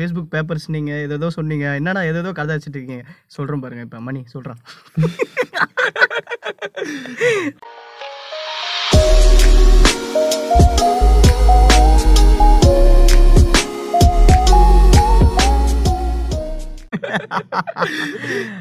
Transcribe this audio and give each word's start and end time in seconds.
Facebook 0.00 0.28
papers 0.34 0.66
நீங்க 0.74 0.92
ஏதோ 1.16 1.26
சொன்னீங்க. 1.36 1.66
என்னடா 1.78 2.02
ஏதோ 2.10 2.30
கதை 2.38 2.52
வச்சுட்டு 2.56 2.78
இருக்கீங்க. 2.78 3.04
சொல்றேன் 3.36 3.62
பாருங்க 3.64 3.82
இப்ப 3.86 4.00
மணி 4.06 4.20
சொல்றேன். 4.34 4.60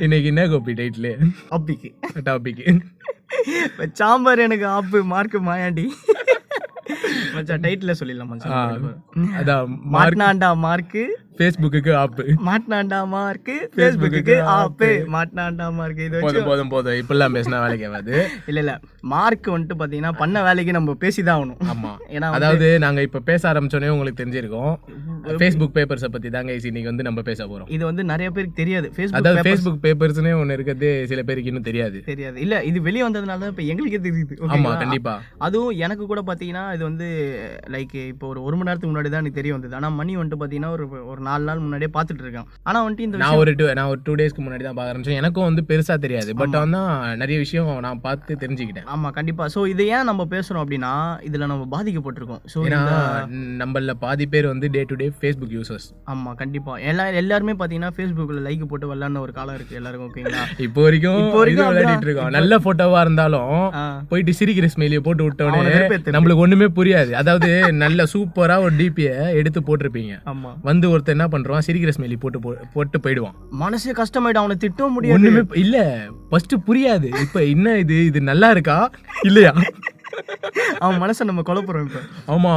இன்னைக்கு 0.05 0.27
என்ன 0.31 0.43
கோப்பி 0.51 0.73
டைட்டில் 0.79 1.11
அப்பிக்கு 1.55 1.89
டாபிக் 2.27 2.63
சாம்பார் 4.01 4.45
எனக்கு 4.47 4.67
ஆப்பு 4.77 4.99
மார்க் 5.13 5.37
மாயாண்டி. 5.49 5.85
மச்சான் 7.35 7.63
டைட்டில் 7.65 7.97
சொல்லிடலாம் 7.99 8.31
மச்சான் 8.31 8.85
அதான் 9.39 9.73
மாட்னாண்டா 9.95 10.51
மார்க்கு 10.65 11.03
ஃபேஸ்புக்கு 11.37 11.91
ஆப்பு 11.95 12.23
மாட்னாண்டா 12.47 12.97
மார்க்கு 13.11 13.53
ஃபேஸ்புக்கு 13.75 14.33
ஆப்பு 14.53 14.87
மாட்னாண்டா 15.13 15.67
மார்க் 15.71 16.01
இது 16.05 16.23
போதும் 16.25 16.47
போதும் 16.49 16.71
போதும். 16.73 16.97
இப்படிலாம் 17.01 17.35
பேசினா 17.37 17.61
வேலைக்கு 17.63 17.85
ஆகாது. 17.89 18.15
இல்ல 18.49 18.59
இல்ல. 18.63 18.73
மார்க் 19.11 19.47
வந்துட்டு 19.53 19.77
பாத்தீங்கன்னா 19.81 20.11
பண்ண 20.13 20.37
வேலைக்கு 20.43 20.71
நம்ம 20.71 20.95
பேசிதான் 21.03 21.37
ஆகணும். 21.37 21.59
ஆமா. 21.73 21.91
ஏன்னா 22.15 22.29
அதாவது 22.37 22.67
நாங்க 22.85 23.01
இப்ப 23.01 23.21
பேச 23.29 23.41
ஆரம்பிச்சோனே 23.51 23.93
உங்களுக்கு 23.93 24.21
தெரிஞ்சிருக்கும். 24.21 24.73
ஃபேஸ்புக் 25.39 25.75
பேப்பர்ஸை 25.77 26.09
பத்தி 26.09 26.29
தாங்க 26.29 26.51
இன்னைக்கு 26.63 26.91
வந்து 26.91 27.07
நம்ம 27.07 27.21
பேச 27.21 27.47
போறோம். 27.47 27.69
இது 27.69 27.83
வந்து 27.85 28.03
நிறைய 28.03 28.29
பேருக்கு 28.31 28.61
தெரியாது. 28.61 28.89
அதாவது 29.19 29.45
ஃபேஸ்புக் 29.47 29.79
பேப்பர்ஸ்னே 29.85 30.33
ஒண்ணு 30.41 30.57
இருக்கிறது 30.59 30.91
சில 31.07 31.23
பேருக்கு 31.23 31.51
இன்னும் 31.53 31.67
தெரியாது. 31.69 31.97
தெரியாது. 32.05 32.37
இல்ல 32.41 32.63
இது 32.63 32.81
வெளிய 32.81 33.03
வந்ததுனால 33.07 33.43
தான் 33.45 33.53
இப்ப 33.55 33.65
எங்களுக்கே 33.71 34.01
தெரியுது. 34.07 34.37
ஆமா? 34.51 34.73
கண்டிப்பா. 34.83 35.15
அதுவும் 35.41 35.73
எனக்கு 35.85 36.05
கூட 36.05 36.23
பாத்தீங்கன்னா 36.27 36.65
இது 36.79 36.87
வந்து 36.87 37.07
லைக் 37.67 37.95
இப்போ 38.07 38.25
ஒரு 38.27 38.39
ஒரு 38.43 38.55
மணி 38.55 38.67
நேரத்துக்கு 38.67 38.93
முன்னாடி 38.93 39.09
தான் 39.09 39.19
எனக்கு 39.19 39.37
தெரிய 39.37 39.53
வந்தது. 39.53 39.75
ஆனா 39.75 39.87
மணி 39.91 40.17
வந்துட்டு 40.17 40.37
பாத்தீங்கன்னா 40.41 40.69
ஒரு 40.69 40.83
ஒரு 41.07 41.21
நாலு 41.21 41.43
நாள் 41.43 41.59
முன்னாடியே 41.59 41.89
பார்த்துட்டு 41.95 42.23
இருக்கேன். 42.25 42.45
ஆனா 42.63 42.77
வந்துட்டு 42.85 43.05
இந்த 43.07 43.17
நான் 43.17 43.35
ஒரு 43.35 43.51
two- 43.51 43.73
நான் 43.73 43.87
ஒரு 43.87 43.99
டூ 44.03 44.13
டேஸ்க்கு 44.15 44.43
முன்னாடி 44.43 44.63
தான் 44.63 44.73
பார்க்க 44.73 44.91
ஆரம்பிச்சேன் 44.91 45.19
எனக்கும் 45.21 45.47
வந்து 45.49 45.63
பெருசா 45.67 45.95
தெரியாது. 46.05 46.35
பட் 46.35 46.55
வந்து 46.61 46.81
நிறைய 47.15 47.37
விஷயம் 47.39 47.79
நான் 47.79 48.01
பார்த்து 48.01 48.37
தெரிஞ்சுக்கிட்டேன். 48.43 48.87
ஆமா 48.95 49.09
கண்டிப்பா. 49.09 49.45
சோ 49.55 49.67
இதை 49.67 49.87
ஏன் 49.87 50.03
நம்ம 50.03 50.25
பேசுறோம் 50.29 50.61
அப்படின்னா 50.63 50.93
இதுல 51.27 51.45
நம்ம 51.45 51.67
பாதிக்கப்பட்டிருக்கோம். 51.75 52.41
சோ 52.53 52.59
ஏன்னா 52.69 52.83
நம்மள 53.63 53.93
பாதி 54.05 54.27
பேர் 54.27 54.47
வந்து 54.47 54.69
day 54.69 54.83
to 54.87 54.95
day 54.95 55.07
Facebook 55.19 55.53
users 55.57 55.87
ஆமா 56.11 56.33
கண்டிப்பா. 56.35 56.77
எல்லா 56.91 57.07
எல்லாருமே 57.21 57.55
பாத்தீங்கன்னா 57.61 57.91
ஃபேஸ்புக்ல 57.97 58.41
லைக் 58.47 58.65
போட்டு 58.65 58.93
விளாட்ன 58.93 59.19
ஒரு 59.19 59.33
காலம் 59.39 59.55
இருக்கு. 59.55 59.75
எல்லாருக்கும் 59.75 60.09
ஓகேங்களா 60.09 60.43
இப்போ 60.67 60.81
வரைக்கும் 60.87 61.19
இப்போ 61.25 61.37
வரைக்கும் 61.37 61.69
விளையாடிட்டு 61.69 62.07
இருக்கோம். 62.07 62.33
நல்ல 62.39 62.57
போட்டோவா 62.65 63.01
இருந்தாலும். 63.01 63.53
போயிட்டு 64.09 64.31
சிரிக்கிற 64.39 64.67
ஸ்மெயிலிய 64.75 64.99
போட்டு 65.05 65.23
விட்டோடனே. 65.25 65.73
நம்மளுக்கு 66.15 66.43
ஒண்ணுமே 66.45 66.67
புரியாது. 66.75 67.11
அதாவது 67.11 67.73
நல்ல 67.73 68.03
சூப்பரா 68.13 68.59
ஒரு 68.59 68.73
டிபிய 68.73 69.31
எடுத்து 69.33 69.61
போட்டிருப்பீங்க. 69.61 70.13
ஆமா. 70.25 70.53
வந்து 70.61 70.97
ஒருத்தர் 70.97 71.15
என்ன 71.15 71.27
பண்றான்? 71.27 71.59
சிரிக்கிற 71.67 71.91
ஸ்மெயிலி 71.99 72.15
போட்டு 72.19 72.39
போட்டு 72.73 72.99
போயிடுவான். 72.99 73.35
மனசே 73.49 73.91
கஷ்டமாயிடும். 73.91 74.43
அவனை 74.43 74.55
திட்டவும் 74.59 74.89
முடியாது. 74.89 75.19
ஒண்ணுமே 75.19 75.41
இல்ல 75.53 76.05
ஃபர்ஸ்ட் 76.29 76.53
புரியாது. 76.67 77.19
இப்ப 77.21 77.43
என்ன 77.45 77.77
இது? 77.77 78.05
இது 78.05 78.21
நல்லா 78.21 78.49
இருக்கா? 78.49 78.91
இல்லையா? 79.21 79.53
அவன் 80.79 80.99
மனசை 81.01 81.23
நம்ம 81.25 81.41
குழப்புறோம் 81.41 81.85
இப்ப. 81.87 81.99
ஆமா 82.33 82.51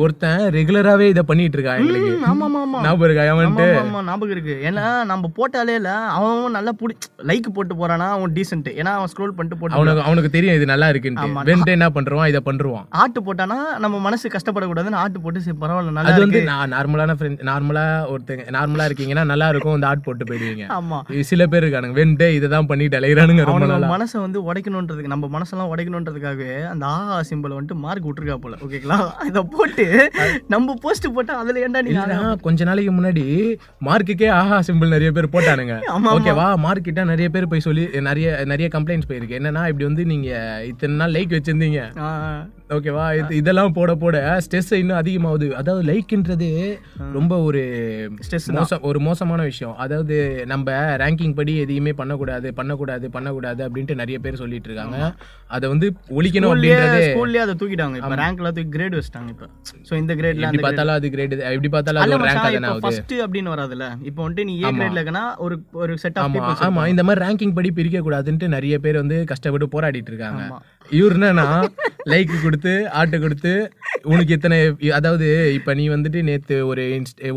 ஒருத்தன் 0.00 0.42
ரெகுலராவே 0.56 1.06
இத 1.08 1.22
பண்ணிட்டு 1.24 1.56
இருக்கான் 1.58 1.80
எங்களுக்கு. 1.80 2.10
ஆமா 2.30 2.46
ஆமா 2.58 2.80
ஞாபகம் 2.84 3.06
இருக்கா? 3.08 3.24
அவன்ட்டு. 3.34 3.66
ஆமா, 3.80 4.00
ஞாபகம் 4.08 4.34
இருக்கு. 4.34 4.54
ஏன்னா 4.68 4.84
நம்ம 5.10 5.30
போட்டாலே 5.38 5.74
இல்ல 5.74 5.90
அவன் 6.16 6.26
நல்லா 6.52 6.72
புடி 6.80 6.94
லைக் 7.28 7.48
போட்டு 7.56 7.74
போறானா 7.74 8.08
அவன் 8.14 8.34
டீசென்ட் 8.36 8.70
ஏன்னா 8.76 8.92
அவன் 8.98 9.10
ஸ்க்ரோல் 9.12 9.34
பண்ணிட்டு 9.36 9.58
போட்டு 9.60 9.76
அவனுக்கு 9.78 10.04
அவனுக்கு 10.08 10.30
தெரியும் 10.30 10.56
இது 10.58 10.66
நல்லா 10.72 10.88
இருக்குன்ட்டு. 10.92 11.28
வென்ட்டு 11.50 11.76
என்ன 11.76 11.88
பண்றான் 11.90 12.30
இத 12.32 12.40
பண்றான் 12.42 12.86
ஆட்டு 13.02 13.20
போட்டானா 13.22 13.56
நம்ம 13.78 13.96
மனசு 14.00 14.34
கஷ்டப்படக்கூடாதுன்னு 14.34 15.00
ஆட்டு 15.02 15.18
போட்டு 15.20 15.44
சரி 15.44 15.58
பரவாயில்ல 15.62 15.92
நல்லா 15.92 16.10
அது 16.10 16.20
இருக்கு. 16.20 16.38
வந்து 16.38 16.50
நான் 16.52 16.72
நார்மலான 16.74 17.16
ஃப்ரெண்ட் 17.18 17.42
நார்மலா 17.48 17.84
ஒருத்தங்க 18.12 18.44
நார்மலா 18.56 18.86
இருக்கீங்கன்னா 18.88 19.24
நல்லா 19.24 19.48
இருக்கும் 19.48 19.76
இந்த 19.78 19.88
ஆட் 19.88 20.04
போட்டு 20.04 20.24
போயிடுவீங்க. 20.24 20.64
ஆமா. 20.78 20.98
சில 21.30 21.42
பேர் 21.46 21.62
இருக்கானுங்க 21.62 21.98
வென்ட்டு 22.00 22.28
இதை 22.34 22.48
தான் 22.48 22.66
பண்ணிட்டு 22.66 22.96
நாளா. 23.68 23.88
மனசை 23.92 24.18
வந்து 24.20 24.38
உடைக்கணுன்றதுக்கு 24.48 25.12
நம்ம 25.12 25.26
மனசெல்லாம் 25.34 25.70
உடைக்கணுன்றதுக்காகவே 25.72 26.50
அந்த 26.66 26.84
ஆஹா 26.98 27.16
சிம்பிள் 27.30 27.54
வந்துட்டு 27.56 27.76
மார்க் 27.84 28.06
விட்டுருக்கா 28.08 28.36
போல. 28.44 28.56
ஓகேங்களா 28.66 28.98
இதை 29.30 29.42
போட்டு 29.54 29.86
நம்ம 30.54 30.76
போஸ்ட் 30.84 31.08
போட்டா 31.16 31.34
அதுல 31.42 31.64
ஏன்டா 31.66 31.82
நீ 31.86 31.94
கொஞ்ச 32.46 32.64
நாளைக்கு 32.70 32.92
முன்னாடி 32.98 33.24
மார்க்குக்கே 33.88 34.28
ஆஹா 34.40 34.58
சிம்பிள் 34.68 34.94
நிறைய 34.96 35.12
பேர் 35.18 35.32
போட்டானுங்க. 35.34 35.76
ஓகேவா 36.16 36.46
மார்க்கிட்ட 36.66 37.04
நிறைய 37.12 37.28
பேர் 37.34 37.50
போய் 37.52 37.66
சொல்லி 37.68 37.84
நிறைய 38.08 38.28
நிறைய 38.52 38.68
கம்ப்ளைண்ட்ஸ் 38.76 39.10
போயிருக்கு. 39.10 39.38
என்னன்னா 39.40 39.64
இப்படி 39.72 39.88
வந்து 39.90 40.04
நீங்க 40.12 40.30
இத்தனை 40.70 40.96
நாள் 41.02 41.16
லைக் 41.16 41.36
வச்சிருந்தீங்க. 41.36 41.82
ஓகேவா? 42.76 43.04
இது 43.18 43.36
இதெல்லாம் 43.40 43.74
போட 43.76 43.90
போட 44.02 44.16
ஸ்ட்ரெஸ் 44.44 44.70
இன்னும் 44.78 44.98
அதிகமாகுது. 45.00 45.46
அதாவது 45.60 45.82
லைக்ன்றது 45.90 46.48
ரொம்ப 47.16 47.34
ஒரு 47.48 47.62
Stress 48.26 48.46
மோசம் 48.56 48.82
ஒரு 48.88 48.98
மோசமான 49.06 49.42
விஷயம். 49.50 49.74
அதாவது 49.84 50.16
நம்ம 50.52 50.74
ரேங்கிங் 51.02 51.34
படி 51.38 51.52
எதையுமே 51.64 51.92
பண்ணக்கூடாது 52.00 52.48
பண்ணக்கூடாது 52.58 53.08
பண்ணக்கூடாது 53.16 53.62
அப்படின்ட்டு 53.66 53.98
நிறைய 54.02 54.18
பேர் 54.24 54.40
சொல்லிட்டு 54.42 54.68
இருக்காங்க. 54.70 54.98
அதை 55.56 55.66
வந்து 55.72 55.88
ஒழிக்கணும் 56.18 56.52
அப்படின்றது 56.54 57.00
ஸ்கூல்லயே 57.08 57.42
அதை 57.46 57.54
தூக்கிட்டாங்க. 57.62 57.96
இப்ப 58.02 58.18
ரேங்க்ல 58.22 58.52
தூக்கி 58.58 58.72
கிரேட் 58.76 58.96
வச்சிட்டாங்க 58.98 59.30
இப்ப. 59.34 59.48
சோ 59.88 59.94
இந்த 60.02 60.14
கிரேட்ல 60.20 60.46
எப்படி 60.48 60.64
பார்த்தாலும் 60.66 60.96
அது 60.98 61.12
கிரேட் 61.16 61.34
எப்படி 61.52 61.70
பார்த்தாலும் 61.76 62.02
அது 62.04 62.16
ஒரு 62.18 62.28
ரேங்க் 62.30 62.46
ஆகுது. 62.48 62.84
ஃபர்ஸ்ட் 62.86 63.16
அப்படின்னு 63.26 63.52
வராதுல 63.54 63.88
இப்போ 64.10 64.20
வந்துட்டு 64.24 64.46
நீ 64.50 64.56
ஏ 64.64 64.74
கிரேட்ல 64.78 65.00
இருக்கனா 65.00 65.24
ஒரு 65.46 65.58
ஒரு 65.82 65.94
செட் 66.04 66.20
ஆஃப் 66.24 66.38
ஆமா 66.68 66.84
இந்த 66.94 67.04
மாதிரி 67.08 67.24
ரேங்கிங் 67.26 67.56
படி 67.60 67.70
பிரிக்க 67.80 68.04
கூடாதுன்ட்டு 68.08 68.54
நிறைய 68.56 68.74
பேர் 68.86 69.02
வந்து 69.02 69.18
கஷ்டப்பட்டு 69.32 69.68
போராடிட்டு 69.76 70.12
இருக்காங்க. 70.14 70.42
இவர் 70.96 71.16
என்னன்னா 71.16 71.46
லைக் 72.12 72.32
கொடுத்து 72.42 72.90
ஆட்டு 72.90 73.20
கொடுத்து 73.20 73.52
உனக்கு 74.02 74.32
இத்தனை 74.36 74.58
அதாவது 74.98 75.26
இப்ப 75.54 75.74
நீ 75.74 75.88
வந்துட்டு 75.88 76.22
நேத்து 76.22 76.66
ஒரு 76.66 76.82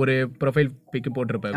ஒரு 0.02 0.14
ப்ரொஃபைல் 0.42 0.70
பிக் 0.92 1.10
போட்டிருப்ப 1.16 1.50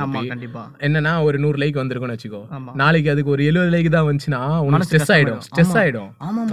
என்னன்னா 0.87 1.23
ஒரு 1.23 1.37
நூறு 1.39 1.59
லைக் 1.63 1.79
வந்திருக்கும்னு 1.81 2.17
வச்சுக்கோ. 2.17 2.41
நாளைக்கு 2.75 3.11
அதுக்கு 3.11 3.31
ஒரு 3.31 3.45
எழுபது 3.45 3.71
லைக் 3.75 3.89
தான் 3.89 4.07
வந்துச்சுன்னா 4.09 4.41
உனக்கு 4.59 4.89
ஸ்ட்ரெஸ் 4.89 5.13
ஆயிடும். 5.17 5.41
ஸ்ட்ரெஸ் 5.47 5.75
ஆயிடும். 5.83 6.11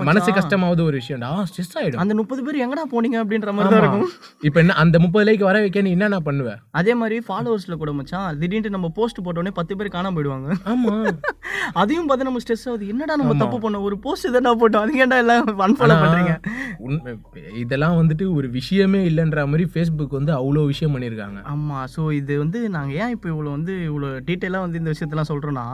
மனசு 0.09 0.33
கஷ்டமாவது 0.33 0.83
ஒரு 0.83 1.01
விஷயம்டா 1.01 1.31
ஸ்ட்ரெஸ் 1.49 1.75
ஆயிடும். 1.81 2.01
அந்த 2.03 2.15
முப்பது 2.15 2.43
பேர் 2.47 2.61
எங்கடா 2.65 2.85
போனீங்க 2.93 3.19
அப்படின்ற 3.23 3.53
மாதிரி 3.57 3.73
தான் 3.73 3.81
இருக்கும். 3.83 4.09
இப்ப 4.41 4.59
என்ன 4.59 4.73
அந்த 4.73 4.99
முப்பது 4.99 5.31
லைக் 5.31 5.47
வர 5.49 5.59
வைக்க 5.59 5.81
நீ 5.81 5.91
என்னென்ன 5.91 6.19
பண்ணுவ? 6.29 6.55
அதே 6.71 6.93
மாதிரி 6.93 7.19
ஃபாலோவர்ஸ்ல 7.29 7.77
கூட 7.83 7.91
மச்சான் 7.91 8.39
திடீர்னு 8.43 8.69
நம்ம 8.69 8.89
போஸ்ட் 8.99 9.23
போட்டோடனே 9.25 9.55
பத்து 9.59 9.75
பேர் 9.77 9.95
காணாம 9.97 10.15
போயிடுவாங்க. 10.17 10.49
ஆமா. 10.73 10.93
அதையும் 11.81 12.07
பார்த்து 12.07 12.27
நம்ம 12.29 12.39
ஸ்ட்ரெஸ் 12.45 12.67
ஆகுது. 12.69 12.87
என்னடா 12.87 13.15
நம்ம 13.15 13.35
தப்பு 13.43 13.57
பண்ணோம்? 13.63 13.81
ஒரு 13.81 13.97
போஸ்ட் 13.99 14.31
தானே 14.37 14.53
போட்டோம்? 14.63 14.83
அதுக்கு 14.83 15.03
ஏன்டா 15.05 15.19
எல்லாம் 15.33 15.59
அன்ஃபாலோ 15.59 15.95
பண்றீங்க. 16.01 16.33
உண்மை- 16.79 17.17
இதெல்லாம் 17.55 17.97
வந்துட்டு 17.97 18.33
ஒரு 18.33 18.49
விஷயமே 18.49 19.09
இல்லைன்ற 19.09 19.45
மாதிரி 19.45 19.69
ஃபேஸ்புக் 19.73 20.09
வந்து 20.09 20.33
அவ்வளோ 20.33 20.65
விஷயம் 20.65 20.95
பண்ணியிருக்காங்க. 20.95 21.39
ஆமா 21.51 21.83
சோ 21.95 22.11
இது 22.11 22.37
வந்து 22.37 22.69
நாங்க 22.69 22.93
ஏன் 22.93 23.09
இப்போ 23.09 23.29
இவ்வளவு 23.29 23.55
வந்து 23.55 23.83
இவ்வளவு 23.83 24.23
டீட்டெயிலா 24.27 24.59
வந்து 24.59 24.77
இந்த 24.77 24.91
விஷயத்தெல்லாம் 24.91 25.29
சொல்றோம்னா 25.29 25.65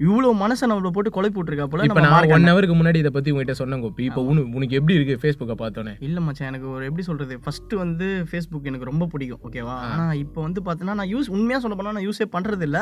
இவ்வளவு 0.00 0.32
மனசை 0.40 0.64
நம்மள 0.68 0.90
போட்டு 0.90 1.10
குழப்பி 1.14 1.38
விட்டுருக்கா 1.38 1.66
போல 1.70 1.86
இப்ப 1.88 2.02
நான் 2.04 2.32
ஒன் 2.34 2.48
ஹவருக்கு 2.48 2.76
முன்னாடி 2.78 2.98
இதை 3.02 3.10
பத்தி 3.10 3.32
உங்ககிட்ட 3.32 3.54
சொன்னேன் 3.60 3.82
கோப்பி 3.84 4.04
இப்போ 4.08 4.22
உனக்கு 4.30 4.56
உனக்கு 4.58 4.76
எப்படி 4.78 4.96
இருக்கு 4.98 5.14
ஃபேஸ்புக்கை 5.22 5.56
பார்த்தோன்னே 5.60 5.94
இல்ல 6.06 6.18
மச்சான் 6.20 6.48
எனக்கு 6.50 6.68
ஒரு 6.72 6.84
எப்படி 6.88 7.04
சொல்றது 7.08 7.34
ஃபர்ஸ்ட் 7.44 7.74
வந்து 7.80 8.08
ஃபேஸ்புக் 8.28 8.68
எனக்கு 8.70 8.88
ரொம்ப 8.90 9.06
பிடிக்கும் 9.12 9.42
ஓகேவா 9.46 9.76
ஆனா 9.88 10.06
இப்போ 10.22 10.38
வந்து 10.46 10.60
பார்த்தீங்கன்னா 10.62 10.98
நான் 11.00 11.10
யூஸ் 11.12 11.30
உண்மையா 11.36 11.58
சொல்ல 11.58 11.76
போனா 11.78 11.94
நான் 11.96 12.06
யூஸே 12.06 12.26
பண்றது 12.34 12.66
இல்ல 12.68 12.78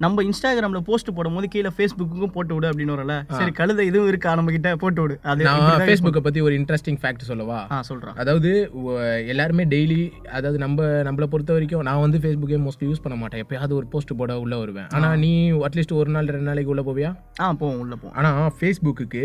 நம்ம 0.00 0.24
இன்ஸ்டாகிராம்ல 0.28 0.82
போஸ்ட் 0.88 1.10
போடும்போது 1.18 1.48
கீழே 1.54 1.72
ஃபேஸ்புக்குக்கும் 1.76 2.34
போட்டு 2.36 2.54
விடு 2.54 2.68
அப்படின்னு 2.70 2.94
வரல 2.96 3.14
சரி 3.38 3.52
கழுத 3.58 3.80
இதுவும் 3.88 4.08
இருக்கா? 4.08 4.30
நம்ம 4.38 4.50
கிட்ட 4.50 4.68
போட்டு 4.82 5.00
விடு. 5.02 5.14
அது 5.30 5.42
நான் 5.46 5.82
ஃபேஸ்புக்கை 5.82 6.22
பத்தி 6.22 6.40
ஒரு 6.46 6.54
இன்ட்ரெஸ்டிங் 6.58 6.98
ஃபேக்ட் 7.00 7.24
சொல்லவா? 7.28 7.58
ஆ 7.70 7.78
சொல்றேன் 7.88 8.16
அதாவது 8.22 8.50
எல்லாருமே 9.32 9.64
டெய்லி 9.72 10.00
அதாவது 10.36 10.58
நம்ம 10.58 10.76
நம்மளை 11.08 11.28
பொறுத்த 11.32 11.52
வரைக்கும் 11.52 11.84
நான் 11.88 12.02
வந்து 12.04 12.20
ஃபேஸ்புக்கே 12.22 12.60
மோஸ்ட்லி 12.64 12.88
யூஸ் 12.90 13.02
பண்ண 13.04 13.16
மாட்டேன். 13.18 13.42
எப்பயாவது 13.44 13.74
ஒரு 13.74 13.86
போஸ்ட் 13.92 14.12
போட 14.20 14.32
உள்ள 14.44 14.54
வருவேன். 14.58 14.88
ஆனா 14.96 15.08
நீ 15.16 15.32
அட்லீஸ்ட் 15.66 15.94
ஒரு 16.00 16.10
நாள் 16.10 16.28
ரெண்டு 16.28 16.48
நாளைக்கு 16.58 16.74
உள்ள 16.74 16.82
போவியா? 16.88 17.10
ஆ 17.42 17.52
போவோம் 17.60 17.80
உள்ள 17.84 17.94
போவோம். 18.00 18.16
ஆனா 18.18 18.30
ஃபேஸ்புக்கு 18.58 19.22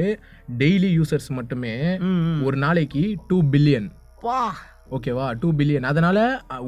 டெய்லி 0.61 0.89
யூசர்ஸ் 0.99 1.29
மட்டுமே. 1.37 1.73
ஒரு 2.47 2.57
நாளைக்கு 2.65 3.03
டூ 3.29 3.37
பில்லியன் 3.53 3.89
வா. 4.27 4.41
ஓகேவா 4.95 5.27
டூ 5.41 5.49
பில்லியன் 5.59 5.87
அதனால 5.91 6.17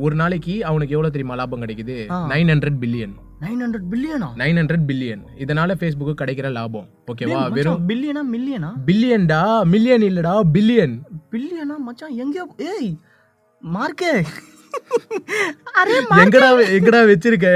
ஒரு 0.06 0.16
நாளைக்கு 0.22 0.53
அவனுக்கு 0.70 0.96
எவ்வளவு 0.96 1.14
தெரியுமா 1.16 1.36
லாபம் 1.40 1.64
கிடைக்குது. 1.64 1.98
Nine 2.31 2.52
hundred 2.53 2.80
billion 2.84 3.14
nine 3.44 3.62
hundred 3.64 3.88
பில்லியனா 3.91 4.29
nine 4.41 4.58
hundred 4.59 4.85
billion 4.90 5.23
இதனால 5.44 5.76
ஃபேஸ்புக்கு 5.79 6.14
கிடைக்கிற 6.22 6.50
லாபம். 6.58 6.88
ஓகேவா 7.12 7.41
வெறும் 7.58 7.85
பில்லியனா 7.91 8.23
மில்லியனா 8.34 8.72
பில்லியன்டா 8.90 9.41
மில்லியன் 9.73 10.06
இல்லடா 10.09 10.35
பில்லியன் 10.58 10.96
பில்லியனா 11.34 11.78
மச்சான் 11.88 12.17
எங்க 12.26 12.47
ஏய் 12.73 12.91
மார்க்கே. 13.62 14.14
எங்கடா 16.18 16.48
எங்கடா 16.76 17.00
வச்சிருக்க? 17.10 17.48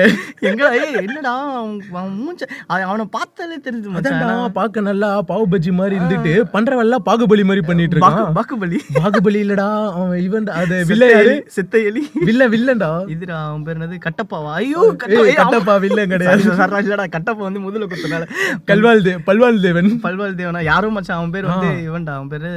எங்கடா 0.41 0.69
என்னடா 1.01 1.33
அவன் 1.55 1.79
மூஞ்ச 2.17 2.41
அவன் 2.67 3.09
பார்த்தாலே 3.09 3.57
தெரியுது 3.57 3.87
மச்சான். 3.87 4.51
பார்க்க 4.51 4.81
நல்லா 4.81 5.09
பாவு 5.21 5.43
பஜ்ஜி 5.51 5.71
மாதிரி 5.71 5.95
இருந்துட்டு 5.97 6.33
பண்றவெல்லாம் 6.53 7.05
பாகுபலி 7.05 7.43
மாதிரி 7.43 7.61
பண்ணிட்டு 7.61 7.95
இருக்கான். 7.95 8.17
பாக்கு- 8.17 8.35
பாக்குபலி 8.39 8.79
பாகுபலி 8.95 9.39
இல்லடா 9.45 9.67
அவன் 9.93 10.19
இவன் 10.19 10.47
அது 10.59 10.85
வில்ல 10.87 11.09
யாரு? 11.11 11.35
சித்த 11.47 11.79
எலி. 11.81 12.03
வில்ல 12.25 12.49
வில்லன்டா. 12.49 12.91
இதுடா 13.07 13.37
அவன் 13.45 13.63
பேர் 13.63 13.77
என்னது? 13.77 13.99
கட்டப்பாவா? 14.05 14.51
ஐயோ 14.53 14.83
கட்டப்பா 14.97 15.79
வில்லன் 15.79 16.07
கிடையாது. 16.07 16.43
இல்லடா 16.83 17.07
கட்டப்பா 17.09 17.43
வந்து 17.49 17.59
முதல்ல 17.61 17.87
கொடுத்தனால. 17.87 18.25
கல்வால் 18.67 19.05
தேவ் 19.05 19.23
பல்வால் 19.25 19.61
தேவன் 19.61 19.91
பல்வால் 20.03 20.35
தேவனா 20.35 20.63
யாரும் 20.63 20.93
மச்சான் 20.93 21.17
அவன் 21.17 21.31
பேர் 21.31 21.45
வந்து 21.45 21.69
இவன்டா 21.87 22.13
அவன் 22.13 22.27
பேரு 22.27 22.49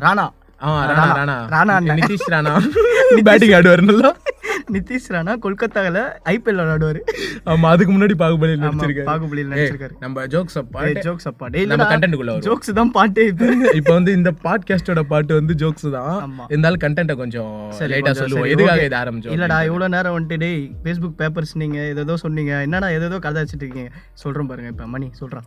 ராணா. 0.00 0.26
ராணா 0.60 1.04
ராணா 1.12 1.36
ராணா 1.48 1.74
அண்ணன். 1.74 1.98
நிதிஷ் 2.00 2.28
ராணா 2.28 2.52
பேட்டிங் 3.24 3.54
ஆடுவார் 3.54 3.82
நல்லா 3.84 4.10
நிதிஷ் 4.76 5.08
ராணா 5.14 5.32
கொல்கத்தாவில் 5.44 6.00
ஐபிஎல் 6.34 6.60
விளையாடுவாரு. 6.62 7.00
ஆமா 7.52 7.66
அதுக்கு 7.74 7.92
முன்னாடி 7.96 8.14
பாகுபலி 8.22 8.52
ஆமா, 8.54 8.62
நடிச்சிருக்காரு. 8.64 9.08
பாகுபலியில் 9.10 9.50
நடிச்சிருக்காரு. 9.52 9.94
நம்ம 10.04 10.26
ஜோக்ஸ் 10.34 10.58
பாட்டு 10.74 11.04
ஜோக்ஸ் 11.08 11.28
அப்பா 11.30 11.48
நம்ம 11.72 11.86
கண்டென்ட்டுக்குள்ள 11.92 12.34
ஜோக்ஸ் 12.48 12.72
தான் 12.80 12.92
பாட்டே 12.98 13.24
இப்போ 13.32 13.48
இப்போ 13.80 13.92
வந்து 13.98 14.12
இந்த 14.18 14.32
பாட்காஸ்டோட 14.46 15.02
பாட்டு 15.12 15.38
வந்து 15.40 15.56
ஜோக்ஸ் 15.62 15.88
தான். 15.96 16.18
இருந்தாலும் 16.52 16.82
கண்டென்ட்டை 16.86 17.16
கொஞ்சம் 17.22 17.52
லைட்டா 17.94 18.14
சொல்லுவோம். 18.22 18.48
எதுக்காக. 18.54 18.84
இதை 18.88 18.98
ஆரம்பிச்சோம் 19.02 19.34
இல்லடா 19.36 19.58
இவ்வளோ 19.70 19.88
நேரம் 19.96 20.16
வந்துட்டு 20.16 20.38
டேய் 20.44 20.60
ஃபேஸ்புக் 20.84 21.16
பேப்பர்ஸ் 21.22 21.54
நீங்க 21.62 21.78
ஏதோ 22.04 22.16
சொன்னீங்க. 22.24 22.52
என்னடா 22.68 22.90
ஏதோ 22.98 23.18
கதை 23.26 23.38
வச்சுட்டு 23.42 23.64
இருக்கீங்க. 23.66 23.92
சொல்றேன் 24.24 24.50
பாருங்க 24.52 24.70
இப்போ 24.74 24.86
மணி 24.94 25.08
சொல்றான் 25.20 25.46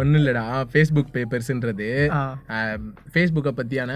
ஒன்றும் 0.00 0.18
இல்லடா 0.20 0.42
ஃபேஸ்புக் 0.72 1.10
பேப்பர்ஸ்ன்றது 1.14 1.88
ஃபேஸ்புக்கை 3.12 3.52
பற்றியான 3.58 3.92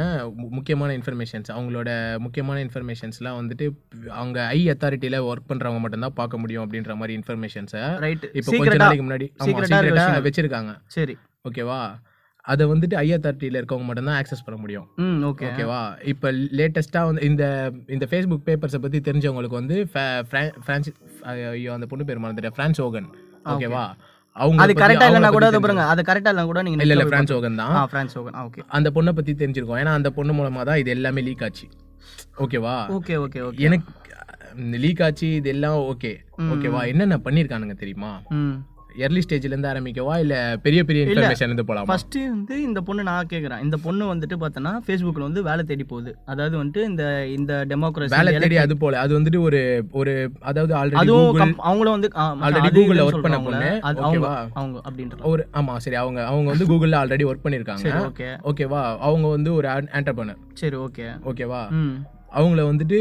முக்கியமான 0.57 0.91
இன்ஃபர்மேஷன்ஸ் 0.99 1.51
அவங்களோட 1.55 1.88
முக்கியமான 2.19 2.65
இன்ஃபர்மேஷன்ஸ்லாம் 2.65 3.41
வந்துட்டு 3.41 3.69
அவங்க 4.09 4.47
ஐ 4.47 4.67
அத்தாரிட்டியில் 4.69 5.33
ஒர்க் 5.33 5.51
பண்ணுறவங்க 5.53 5.81
மட்டும்தான் 5.81 6.13
பார்க்க 6.13 6.39
முடியும் 6.39 6.71
அப்படின்ற 6.71 6.95
மாதிரி 6.95 7.21
இன்ஃபர்மேஷன்ஸை 7.21 7.99
ரைட் 7.99 8.31
இப்போ 8.33 8.57
கொஞ்ச 8.57 8.75
நாளைக்கு 8.77 9.07
முன்னாடி. 9.07 9.31
வச்சிருக்காங்க. 10.23 10.77
சரி. 10.87 11.17
ஓகேவா? 11.49 11.95
அதை 12.41 12.67
வந்துட்டு 12.67 12.95
ஐ 12.95 13.13
அத்தாரிட்டியில் 13.13 13.65
இருக்கவங்க 13.65 13.85
மட்டும்தான் 13.85 14.23
ஆக்சஸ் 14.23 14.45
பண்ண 14.45 14.61
முடியும். 14.61 14.87
ஓகே 15.25 15.43
ஓகேவா? 15.43 16.07
இப்போ 16.07 16.33
லேட்டஸ்ட்டாக 16.33 17.05
வந்து 17.05 17.23
இந்த 17.23 17.73
இந்த 17.87 18.07
ஃபேஸ்புக் 18.11 18.43
பேப்பர்ஸை 18.47 18.79
பற்றி 18.79 19.01
தெரிஞ்சவங்களுக்கு 19.01 19.49
வந்து 19.49 19.89
ஃபே- 19.95 20.23
ஃப்ரா- 20.31 20.55
ஃப்ரான்சி 20.67 21.21
ஐயோ 21.23 21.73
அந்த 21.73 21.87
பொண்ணு 21.87 22.05
பேர் 22.05 22.21
மறந்துட்டேன். 22.21 22.59
ஃப்ரான்ஸ் 22.59 22.81
ஓகன் 22.81 23.07
ஓகேவா? 23.45 23.93
அவங்க 24.39 24.63
அது 24.65 24.73
கரெக்டா 24.81 25.07
இல்லைனா 25.09 25.31
கூட 25.33 25.47
அது 25.49 25.61
பாருங்க 25.61 25.85
அது 25.93 26.03
கரெக்டா 26.05 26.31
இல்லைனா 26.33 26.51
கூட 26.51 26.63
நீங்க 26.65 26.79
இல்ல 26.79 26.97
இல்ல 26.97 27.07
பிரான்ஸ் 27.11 27.33
ஓகன் 27.37 27.61
தான். 27.61 27.75
ஆ 27.75 27.85
ஃப்ரான்ஸ் 27.91 28.17
ஓகன் 28.21 28.37
ஓகே 28.43 28.63
அந்த 28.77 28.89
பொண்ணை 28.97 29.13
பத்தி 29.15 29.35
தெரிஞ்சிருக்கோம் 29.37 29.81
ஏன்னா 29.81 29.95
அந்த 29.99 30.11
பொண்ணு 30.17 30.35
மூலமா 30.39 30.65
தான் 30.65 30.81
இது 30.83 30.93
எல்லாமே 30.97 31.23
லீக் 31.23 31.45
ஆச்சு. 31.47 31.67
ஓகேவா 32.39 32.75
ஓகே 32.97 33.17
ஓகே 33.19 33.41
ஓகே 33.47 33.65
எனக்கு 33.67 33.87
லீக் 34.79 35.03
ஆச்சு 35.07 35.29
இது 35.35 35.51
எல்லாம் 35.51 35.79
ஓகே 35.89 36.13
ஓகேவா 36.49 36.81
என்னென்ன 36.91 37.19
பண்ணிருக்கானுங்க 37.25 37.77
தெரியுமா? 37.77 38.13
எர்லி 38.99 39.21
ஸ்டேஜ்ல 39.25 39.51
இருந்து 39.51 39.71
ஆரம்பிக்கவா? 39.71 40.15
இல்ல 40.19 40.35
பெரிய 40.63 40.81
பெரிய 40.85 41.03
இன்ஃபர்மேஷன் 41.05 41.49
இருந்து 41.49 41.67
போலாமா? 41.69 41.89
ஃபர்ஸ்ட் 41.91 42.19
வந்து 42.27 42.57
இந்த 42.63 42.81
பொண்ணு 42.83 43.03
நான் 43.09 43.31
கேக்குறேன். 43.33 43.63
இந்த 43.67 43.77
பொண்ணு 43.85 44.05
வந்துட்டு 44.11 44.37
பார்த்தோன்னா 44.43 44.73
ஃபேஸ்புக்கில் 44.85 45.27
வந்து 45.27 45.43
வேலை 45.49 45.65
தேடி 45.65 45.85
போகுது. 45.85 46.13
அதாவது 46.27 46.57
வந்துட்டு 46.61 46.85
இந்த 46.91 47.05
இந்த 47.37 47.53
டெமோக்ரஸி 47.73 48.15
வேலை 48.17 48.33
தேடி 48.37 48.59
அது 48.65 48.77
போல. 48.77 48.99
அது 49.05 49.13
வந்துட்டு 49.19 49.41
ஒரு 49.47 49.61
ஒரு 50.01 50.15
அதாவது 50.43 50.75
ஆல்ரெடி 50.81 51.01
அதுவும் 51.03 51.41
அவங்களும் 51.69 51.97
வந்து 51.97 52.11
ஆ, 52.17 52.27
மச்சான், 52.33 52.47
Already 52.49 52.69
அது 52.69 52.79
Google 52.79 52.97
ல 52.97 53.01
இதுன்னு 53.01 53.09
work 53.11 53.25
பண்ண 53.27 53.39
பொண்ணு, 53.47 53.71
அவங்க? 54.03 54.29
அவங்க 54.57 54.79
அப்படின்ற 54.89 55.25
ஒரு 55.33 55.45
ஆமா 55.59 55.75
சரி 55.85 55.99
அவங்க 56.03 56.21
அவங்க 56.27 56.49
வந்து 56.53 56.69
கூகுள்ல 56.71 57.01
ஆல்ரெடி 57.03 57.27
ஒர்க் 57.31 57.45
பண்ணிருக்காங்க. 57.47 57.85
சரி 57.87 58.01
ஓகே 58.07 58.29
ஓகேவா 58.51 58.83
அவங்க 59.09 59.27
வந்து 59.37 59.53
ஒரு 59.59 59.69
ஆண்டர்பனர் 59.99 60.41
சரி 60.63 60.79
ஓகே 60.87 61.09
ஓகேவா 61.31 61.63
அவங்கள 62.33 62.63
வந்துட்டு 62.63 62.97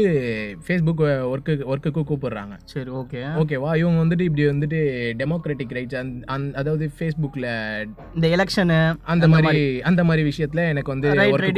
ஃபேஸ்புக் 0.58 1.00
ஒர்க்கு 1.30 1.54
ஒர்க்குக்கு 1.64 2.02
கூப்பிடுறாங்க. 2.02 2.54
சரி 2.64 2.90
ஓகே 2.90 3.20
ஓகேவா 3.36 3.76
இவங்க 3.76 3.98
வந்துட்டு 4.04 4.20
இப்படி 4.20 4.46
வந்துட்டு 4.46 4.78
டெமோக்ராட்டிக் 5.18 5.72
ரைட்ஸ் 5.72 5.96
அதாவது 6.54 6.90
ஃபேஸ்புக்கில் 6.94 7.46
இந்த 8.14 8.26
எலெக்ஷனு 8.28 8.78
அந்த 9.04 9.28
மாதிரி 9.28 9.60
அந்த 9.82 10.04
மாதிரி 10.04 10.22
விஷயத்துல 10.28 10.68
எனக்கு 10.68 10.90
வந்து. 10.90 11.10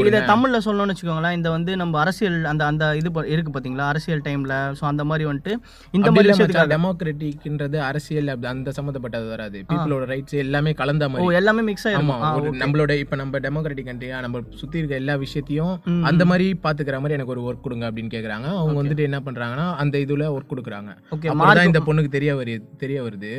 இதை 0.05 0.21
தமிழ்ல 0.29 0.61
சொல்லணும்னு 0.65 0.95
வச்சுக்கோங்களேன் 0.95 1.33
இந்த 1.33 1.51
வந்து 1.51 1.77
நம்ம 1.77 2.01
அரசியல் 2.01 2.45
அந்த 2.45 2.67
அந்த 2.67 2.97
இது 2.97 3.13
ப- 3.13 3.27
இருக்கு 3.29 3.53
பாத்தீங்களா 3.53 3.87
அரசியல் 3.89 4.25
டைம்ல 4.25 4.57
ஸோ 4.73 4.85
அந்த 4.85 5.05
மாதிரி 5.05 5.31
வந்துட்டு 5.31 5.55
இந்த 5.95 6.11
மாதிரி 6.11 6.29
விஷயத்துக்காக 6.31 6.73
டெமோக்ராட்டிக்ன்றது 6.75 7.77
அரசியல் 7.83 8.29
அந்த 8.47 8.71
சம்மந்தப்பட்டது 8.71 9.29
வராது. 9.29 9.65
பீப்புளோட 9.69 10.05
ரைட்ஸ் 10.07 10.37
எல்லாமே 10.39 10.73
கலந்த 10.73 11.05
ஓ 11.05 11.09
மாதிரி. 11.09 11.37
எல்லாமே 11.37 11.63
மிக்ஸ் 11.63 11.89
ஒரு 12.37 12.51
நம்மளோட 12.59 12.91
இப்ப 12.99 13.17
நம்ம 13.17 13.39
டெமோக்ராட்டிக் 13.39 13.91
கண்ட்ரியா 13.91 14.21
நம்ம 14.21 14.43
சுத்தி 14.57 14.79
இருக்க 14.79 14.95
எல்லா 14.97 15.15
விஷயத்தையும். 15.17 15.75
அந்த 16.05 16.25
மாதிரி 16.25 16.49
பாத்துக்கிற 16.63 16.97
மாதிரி 16.97 17.13
எனக்கு 17.13 17.35
ஒரு 17.37 17.45
ஒர்க் 17.45 17.60
கொடுங்க 17.65 17.85
அப்படின்னு 17.91 18.13
கேக்குறாங்க. 18.15 18.49
அவங்க 18.61 18.77
வந்துட்டு 18.81 19.07
என்ன 19.09 19.19
பண்றாங்கன்னா 19.27 19.67
அந்த 19.83 19.97
இதுல 20.05 20.27
ஒர்க் 20.37 20.51
கொடுக்குறாங்க. 20.53 20.91
ஓகே 21.15 21.31
அப்பதான் 21.33 21.71
இந்த 21.71 21.83
பொண்ணுக்கு 21.87 22.11
தெரிய 22.17 22.31
வருது 22.41 22.67
தெரிய 22.83 22.99
வருது. 23.07 23.31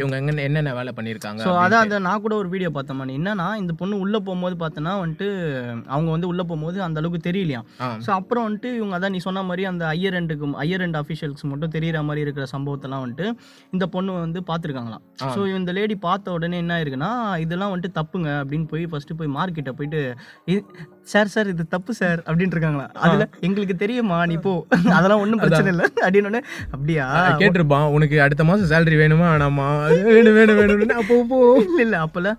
இவங்க 0.00 0.16
எங்க 0.20 0.32
என்னென்ன 0.48 0.74
வேலை 0.78 0.92
பண்ணிருக்காங்க 0.98 1.42
ஸோ 1.46 1.52
அதான் 1.64 1.84
அந்த 1.86 1.98
நான் 2.08 2.22
கூட 2.26 2.34
ஒரு 2.42 2.50
வீடியோ 2.54 2.70
பார்த்தேன் 2.76 3.00
மணி. 3.00 3.14
என்னன்னா 3.20 3.48
இந்த 3.62 3.74
பொண்ணு 3.80 4.00
உள்ள 4.04 4.16
போகும்போது 4.28 4.56
பார்த்தோன்னா 4.64 4.94
வந்துட்டு 5.02 5.28
அவங்க 5.94 6.10
வந்து 6.16 6.30
உள்ள 6.32 6.42
போகும்போது 6.50 6.78
அந்த 6.88 7.00
அளவுக்கு 7.02 7.26
தெரியலையா. 7.28 7.62
ஸோ 8.06 8.10
அப்புறம் 8.18 8.46
வந்துட்டு 8.48 8.70
இவங்க 8.80 8.94
அதான் 8.98 9.14
நீ 9.16 9.20
சொன்ன 9.28 9.44
மாதிரி 9.50 9.64
அந்த 9.72 9.84
ஐயர் 9.94 10.16
ரெண்டுக்கு 10.18 10.52
ஐயர் 10.66 10.84
ரெண்டு 10.84 11.00
அஃபிஷியல்ஸ் 11.02 11.44
மட்டும் 11.52 11.74
தெரியற 11.76 12.04
மாதிரி 12.10 12.24
இருக்கிற 12.26 12.46
சம்பவத்தெல்லாம் 12.54 13.04
வந்துட்டு 13.04 13.28
இந்த 13.76 13.84
பொண்ணு 13.96 14.20
வந்து 14.24 14.42
பார்த்துருக்காங்களாம். 14.50 15.04
ஸோ 15.36 15.40
இந்த 15.60 15.72
லேடி 15.78 15.96
பார்த்த 16.08 16.36
உடனே 16.36 16.58
என்ன 16.64 16.80
இருக்குன்னா 16.84 17.12
இதெல்லாம் 17.46 17.72
வந்துட்டு 17.74 17.98
தப்புங்க 18.00 18.30
அப்படின்னு 18.42 18.68
போய் 18.72 18.84
ஃபர்ஸ்ட் 18.92 19.18
போய் 19.20 19.34
மார்க்கெட்டை 19.38 19.74
போயிட்டு 19.78 20.00
சார் 21.12 21.26
சார் 21.26 21.48
இது 21.48 21.64
தப்பு 21.68 21.94
சார் 21.94 22.20
அப்படின்ட்டு 22.26 22.56
இருக்காங்களா 22.56 22.86
அதுல 23.04 23.24
எங்களுக்கு 23.40 23.76
தெரியுமா? 23.76 24.26
நீ 24.26 24.36
போ. 24.36 24.52
அதெல்லாம் 24.92 25.20
ஒன்றும் 25.20 25.38
பிரச்சனை 25.38 25.70
இல்லை. 25.72 25.86
அப்படின்னு 26.02 26.40
அப்படியா? 26.70 27.06
கேட்டிருப்பான். 27.38 27.88
உனக்கு 27.88 28.16
அடுத்த 28.20 28.44
மாசம் 28.44 28.70
சேலரி 28.72 28.96
வேணுமா? 29.02 29.28
வேணாமா 29.34 29.68
வேணும் 30.04 30.34
வேணும் 30.34 30.58
வேணும்னு. 30.60 30.98
அப்போ 31.02 31.24
போ. 31.28 31.38
இல்ல 31.68 31.80
இல்ல 31.82 31.96
அப்பல 32.06 32.32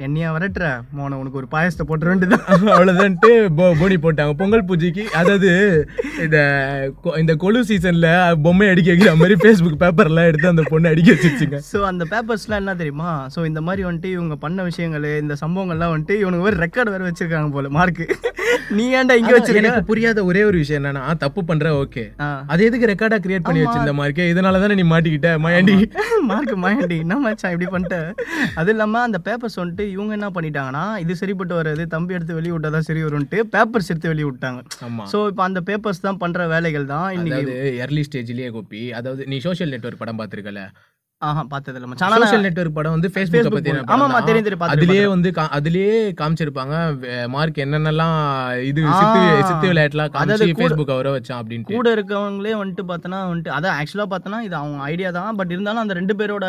என்னையா 0.00 0.28
வரட்டுற? 0.32 0.64
மோன 0.92 1.16
உனக்கு 1.18 1.38
ஒரு 1.38 1.48
பாயசத்தை 1.50 1.84
போட்டுற 1.84 2.08
வேண்டியதான் 2.10 2.44
அவ்வளவுதான்ட்டு 2.74 3.28
போ- 3.58 3.74
போனி 3.78 3.96
போட்டாங்க. 3.98 4.32
பொங்கல் 4.38 4.64
பூஜைக்கு 4.68 5.02
அதாவது 5.18 5.50
இந்த 6.24 6.38
இந்த 7.20 7.32
கொலு 7.36 7.60
சீசன்ல 7.68 8.08
பொம்மை 8.44 8.68
அடிக்க 8.70 8.88
வைக்கிற 8.90 9.12
மாதிரி 9.18 9.36
ஃபேஸ்புக் 9.40 9.78
பேப்பர்லாம் 9.82 10.28
எடுத்து 10.30 10.52
அந்த 10.52 10.64
பொண்ணு 10.70 10.92
அடிக்க 10.92 11.08
வச்சிருச்சுங்க. 11.14 11.58
ஸோ 11.70 11.80
அந்த 11.90 12.04
பேப்பர்ஸ்லாம் 12.10 12.60
என்ன 12.62 12.74
தெரியுமா? 12.76 13.10
ஸோ 13.34 13.46
இந்த 13.46 13.62
மாதிரி 13.66 13.84
வந்துட்டு 13.86 14.10
இவங்க 14.12 14.36
பண்ண 14.40 14.58
விஷயங்கள் 14.68 14.88
இந்த 15.22 15.36
சம்பவங்கள்லாம் 15.42 15.92
வந்துட்டு 15.94 16.16
இவனுக்கு 16.20 16.46
வேறு 16.46 16.62
ரெக்கார்டு 16.64 16.94
வேறு 16.94 17.08
வச்சிருக்காங்க 17.08 17.50
போல 17.52 17.70
மார்க்கு 17.76 18.06
நீ 18.72 18.84
ஏன்டா 18.94 19.14
இங்கே 19.20 19.34
வச்சிருக்க? 19.36 19.70
புரியாத 19.88 20.20
ஒரே 20.26 20.42
ஒரு 20.44 20.58
விஷயம் 20.58 20.80
என்னன்னா 20.80 21.04
தப்பு 21.22 21.40
பண்ற 21.44 21.68
ஓகே. 21.80 22.04
அது 22.50 22.60
எதுக்கு 22.68 22.90
ரெக்கார்டா 22.90 23.20
கிரியேட் 23.22 23.46
பண்ணி 23.46 23.62
வச்சிருந்த 23.62 23.94
மார்க்கே 23.98 24.26
இதனால 24.32 24.60
தானே 24.62 24.74
நீ 24.74 24.86
மாட்டிக்கிட்ட? 24.90 25.30
மயாண்டி 25.44 25.76
மார்க் 26.30 26.54
மாயண்டி 26.62 26.98
என்ன 27.04 27.18
மச்சான் 27.22 27.54
இப்படி 27.54 27.70
பண்ணிட்ட? 27.72 27.96
அது 28.56 28.70
இல்லாமல் 28.72 29.06
அந்த 29.06 29.20
பேப்பர்ஸ் 29.26 29.58
வந்துட்டு 29.60 29.84
இவங்க 29.90 30.12
என்ன 30.12 30.28
பண்ணிட்டாங்கன்னா 30.30 30.84
இது 30.98 31.14
சரிப்பட்டு 31.16 31.54
வராது 31.54 31.84
தம்பி 31.88 32.14
எடுத்து 32.14 32.38
வெளியே 32.38 32.54
விட்டா 32.54 32.70
தான் 32.70 32.86
சரி 32.86 33.02
வரும்ட்டு 33.02 33.40
பேப்பர்ஸ் 33.52 33.90
எடுத்து 33.92 34.12
வெளியே 34.12 34.28
விட்டாங்க 34.28 34.60
ஸோ 35.12 35.20
இப்போ 35.28 35.42
அந்த 35.42 35.62
பேப்பர்ஸ் 35.66 36.00
தான் 36.00 36.20
பண்ணுற 36.20 36.46
வேலைகள் 36.48 36.86
தான் 36.86 37.08
இன்னைக்கு 37.16 37.56
எர்லி 37.80 38.04
ஸ்டேஜ்லயே 38.08 38.50
கோப்பி 38.50 38.82
அதாவது 38.92 39.24
நீ 39.26 39.38
சோஷியல் 39.40 39.74
நெட்வொர்க் 39.74 40.02
படம் 40.02 40.20
பார்த்திருக்கல 40.20 40.62
ஆஹா 41.28 41.42
பார்த்தது 41.52 41.78
இல்லை 41.78 41.96
சோஷியல் 42.20 42.44
நெட்வொர்க் 42.44 42.76
படம் 42.76 42.94
வந்து 42.94 43.08
ஃபேஸ்புக் 43.14 43.48
பத்தி. 43.54 43.72
ஆமாமா, 43.94 44.18
தெரியும், 44.28 44.46
தெரியும், 44.46 44.62
அதுலயே 44.74 45.02
வந்து 45.12 45.30
அதுலயே 45.56 45.90
காமிச்சிருப்பாங்க. 46.20 46.76
மார்க் 47.34 47.58
என்னென்னலாம் 47.64 48.14
இது. 48.68 48.82
சித்து 49.00 49.20
சித்து 49.48 49.66
விளையாட்டுலாம் 49.72 50.12
காமிச்சு 50.14 50.48
ஃபேஸ்புக் 50.60 50.92
வர 51.00 51.10
வச்சான் 51.16 51.40
அப்படின்ட்டு. 51.42 51.76
கூட 51.76 51.90
இருக்கவங்களே 51.96 52.54
வந்துட்டு 52.62 52.84
பார்த்தோன்னா 52.92 53.20
வந்துட்டு 53.32 53.52
அதான் 53.58 53.76
ஆக்சுவலாக 53.80 54.08
பார்த்தோன்னா 54.14 54.40
இது 54.48 54.56
அவங்க 54.60 54.82
ஐடியா 54.92 55.10
தான். 55.18 55.36
பட் 55.40 55.52
இருந்தாலும் 55.56 55.82
அந்த 55.84 55.98
ரெண்டு 56.00 56.16
பேரோட 56.22 56.46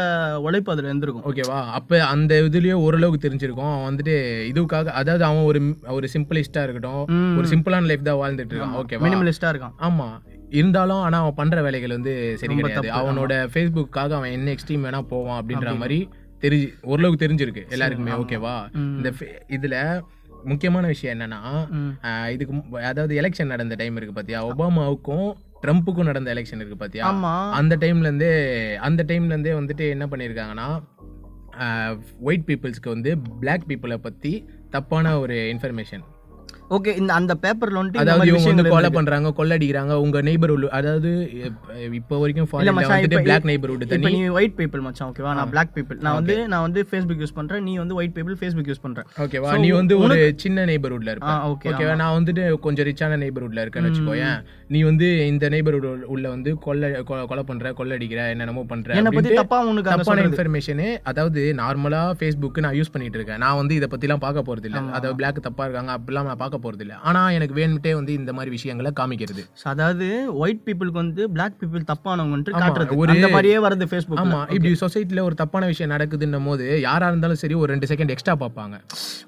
உழைப்பு 0.47 0.73
அதில் 0.75 0.89
இருந்திருக்கும். 0.91 1.27
ஓகேவா 1.31 1.59
அப்ப 1.79 2.01
அந்த 2.13 2.41
இதுலயே 2.49 2.77
ஓரளவுக்கு 2.85 3.25
தெரிஞ்சிருக்கும். 3.27 3.71
அவன் 3.73 3.87
வந்துட்டு 3.91 4.15
இதுக்காக 4.53 4.97
அதாவது 5.01 5.25
அவன் 5.31 5.47
ஒரு 5.51 5.61
ஒரு 5.97 6.07
சிம்பிளிஸ்டா 6.15 6.63
இருக்கட்டும். 6.67 7.03
ஒரு 7.39 7.47
சிம்பிளான 7.55 7.89
லைஃப் 7.91 8.09
தான் 8.11 8.21
வாழ்ந்துட்டு 8.23 8.55
இருக்கான். 8.55 8.77
ஓகேவா 8.83 9.05
மினிமலிஸ்டாக 9.07 9.53
இருக்கான். 9.55 9.77
ஆமா. 9.89 10.09
இருந்தாலும் 10.59 11.01
ஆனா 11.05 11.17
அவன் 11.23 11.37
பண்ற 11.39 11.61
வேலைகள் 11.65 11.95
வந்து 11.97 12.13
சரி 12.41 12.55
கிடையாது. 12.59 12.89
அவனோட 12.99 13.33
ஃபேஸ்புக்காக 13.51 14.15
அவன் 14.19 14.35
என்ன 14.37 14.47
எக்ஸ்ட்ரீம் 14.55 14.85
வேணா 14.87 15.01
போவான் 15.11 15.39
அப்படின்ற 15.41 15.73
மாதிரி 15.81 15.99
தெரிஞ்சு 16.43 16.67
ஓரளவுக்கு 16.91 17.23
தெரிஞ்சிருக்கு 17.23 17.63
எல்லாருக்குமே. 17.75 18.13
ஓகேவா. 18.21 18.55
இந்த 18.97 19.11
இதுல 19.57 19.75
முக்கியமான 20.51 20.85
விஷயம் 20.91 21.15
என்னன்னா 21.15 21.41
இதுக்கு 22.35 22.53
அதாவது 22.89 23.13
எலெக்ஷன் 23.21 23.53
நடந்த 23.53 23.75
டைம் 23.81 23.97
இருக்கு 23.99 24.15
பாத்தியா? 24.19 24.39
ஒபாமாவுக்கும் 24.49 25.27
ட்ரம்ப்புக்கும் 25.63 26.09
நடந்த 26.09 26.29
எலெக்ஷன் 26.33 26.61
இருக்கு 26.61 26.77
பாத்தியா? 26.77 27.09
அந்த 27.59 27.73
டைம்ல 27.83 28.07
இருந்தே 28.09 28.31
அந்த 28.87 29.01
டைம்ல 29.11 29.33
இருந்தே 29.33 29.53
வந்துட்டு 29.59 29.85
என்ன 29.95 30.05
பண்ணிருக்காங்கன்னா 30.13 30.69
ஒயிட் 32.27 32.47
பீப்புள்ஸ்க்கு 32.47 32.93
வந்து 32.95 33.11
Black 33.41 33.61
பீப்புளை 33.69 33.97
பத்தி 34.07 34.33
தப்பான 34.75 35.13
ஒரு 35.19 35.37
இன்ஃபர்மேஷன் 35.53 36.03
ஓகே 36.71 36.91
இந்த 36.97 37.11
அந்த 37.15 37.33
பேப்பர்ல 37.41 37.79
இந்த 37.81 37.99
அதாவது 38.01 38.27
இவங்க 38.29 38.49
வந்து 38.51 38.63
கொலை. 38.67 38.89
பண்றாங்க 38.91 39.29
கொள்ளடிக்கிறாங்க 39.37 39.93
உங்க 40.03 40.17
நெய்பர்ஹுட் 40.21 40.67
அதாவது 40.77 41.09
இப்ப- 41.91 42.19
வரைக்கும் 42.21 42.47
மச்சான், 42.69 42.91
வந்துட்டு 42.91 43.19
பிளாக் 43.25 43.47
நெய்பர்ஹுட் 43.49 43.83
இப்போ 43.85 43.97
தனி. 43.97 44.11
நீ 44.17 44.29
ஒயிட் 44.35 44.55
பீப்புள் 44.59 44.83
மச்சான் 44.85 45.09
ஓகேவா 45.09 45.31
நான் 45.37 45.51
பிளாக் 45.51 45.73
பீப்புள் 45.75 45.99
நான் 46.01 46.17
வந்து 46.19 46.35
நான் 46.47 46.63
வந்து 46.63 46.81
ஃபேஸ்புக் 46.89 47.21
யூஸ் 47.23 47.35
பண்றேன் 47.35 47.63
நீ 47.63 47.73
வந்து 47.77 47.95
ஒயிட் 47.95 48.15
பீப்புள் 48.15 48.37
ஃபேஸ்புக் 48.41 48.69
யூஸ் 48.71 48.83
பண்றேன் 48.83 49.07
ஓகேவா 49.23 49.51
நீ 49.61 49.71
வந்து 49.73 49.97
ஒரு 50.03 50.15
சின்ன 50.37 50.65
நெய்பர்ஹுட்ல 50.65 51.13
இருப்ப. 51.13 51.33
okay, 51.49 51.69
ஓகேவா 51.71 51.95
நான் 51.97 52.15
வந்துட்டு 52.17 52.45
கொஞ்சம் 52.61 52.87
ரிச்சான 52.89 53.19
நெய்பர்ஹுட்ல 53.21 53.63
இருக்கேன்னு 53.63 53.91
வச்சுக்கோயேன். 53.91 54.37
நீ 54.69 54.81
வந்து 54.83 55.09
இந்த 55.27 55.45
நெய்பர்ஹுட் 55.49 55.85
உள்ள 56.11 56.25
வந்து 56.29 56.49
கொள்ளை 56.61 56.89
கொலை 57.25 57.43
பண்ற 57.45 57.73
கொள்ளடிக்கிற 57.77 58.21
என்னென்னமோ 58.31 58.63
பண்ற 58.67 58.97
என்னை 58.97 59.13
பத்தி 59.13 59.33
தப்பா 59.39 59.59
உனக்கு 59.67 59.89
தப்பான 59.93 60.25
இன்ஃபர்மேஷனு 60.27 60.87
அதாவது 61.09 61.41
நார்மலா 61.57 62.03
ஃபேஸ்புக் 62.19 62.61
நான் 62.61 62.77
யூஸ் 62.77 62.93
பண்ணிட்டு 62.93 63.17
இருக்கேன். 63.17 63.41
நான் 63.41 63.59
வந்து 63.59 63.75
இதை 63.75 63.89
பத்திலாம் 63.91 64.23
பார்க்க 64.23 64.47
போறது 64.47 64.67
இல்ல 64.69 64.79
அதாவது 64.93 65.17
பிளாக் 65.17 65.39
தப்பா 65.43 65.65
இருக்காங்க 65.67 65.91
அப்படிலாம் 65.97 66.29
நான் 66.29 66.41
பார்க்க 66.41 66.60
போறது 66.63 66.79
இல்ல 66.79 66.95
ஆனா 67.03 67.29
எனக்கு 67.29 67.55
வேணுட்டே 67.55 67.93
வந்து 67.93 68.13
இந்த 68.13 68.33
மாதிரி 68.33 68.49
விஷயங்களை 68.49 68.91
காமிக்கிறது. 68.99 69.43
அதாவது 69.63 70.07
ஒயிட் 70.35 70.61
பீப்புளுக்கு 70.65 70.99
வந்து 71.01 71.29
பிளாக் 71.29 71.53
பீப்புள் 71.59 71.87
தப்பானவங்கன்ட்டு 71.87 72.53
காட்டுறது. 72.55 72.95
ஒரு- 72.95 73.09
அந்த 73.09 73.27
மாதிரியே 73.27 73.57
வருது 73.57 73.85
ஃபேஸ்புக் 73.91 74.21
ஆமா 74.21 74.39
இப்படி 74.51 74.75
சொசைட்டில 74.79 75.21
ஒரு 75.21 75.35
தப்பான 75.35 75.65
விஷயம் 75.65 75.91
நடக்குதுன்னும் 75.91 76.45
போது 76.45 76.81
யாரா 76.81 77.07
இருந்தாலும் 77.07 77.35
சரி 77.35 77.53
ஒரு 77.53 77.71
ரெண்டு 77.71 77.87
செகண்ட் 77.87 78.07
எக்ஸ்ட்ரா 78.07 78.35
பார்ப்பாங்க. 78.35 78.75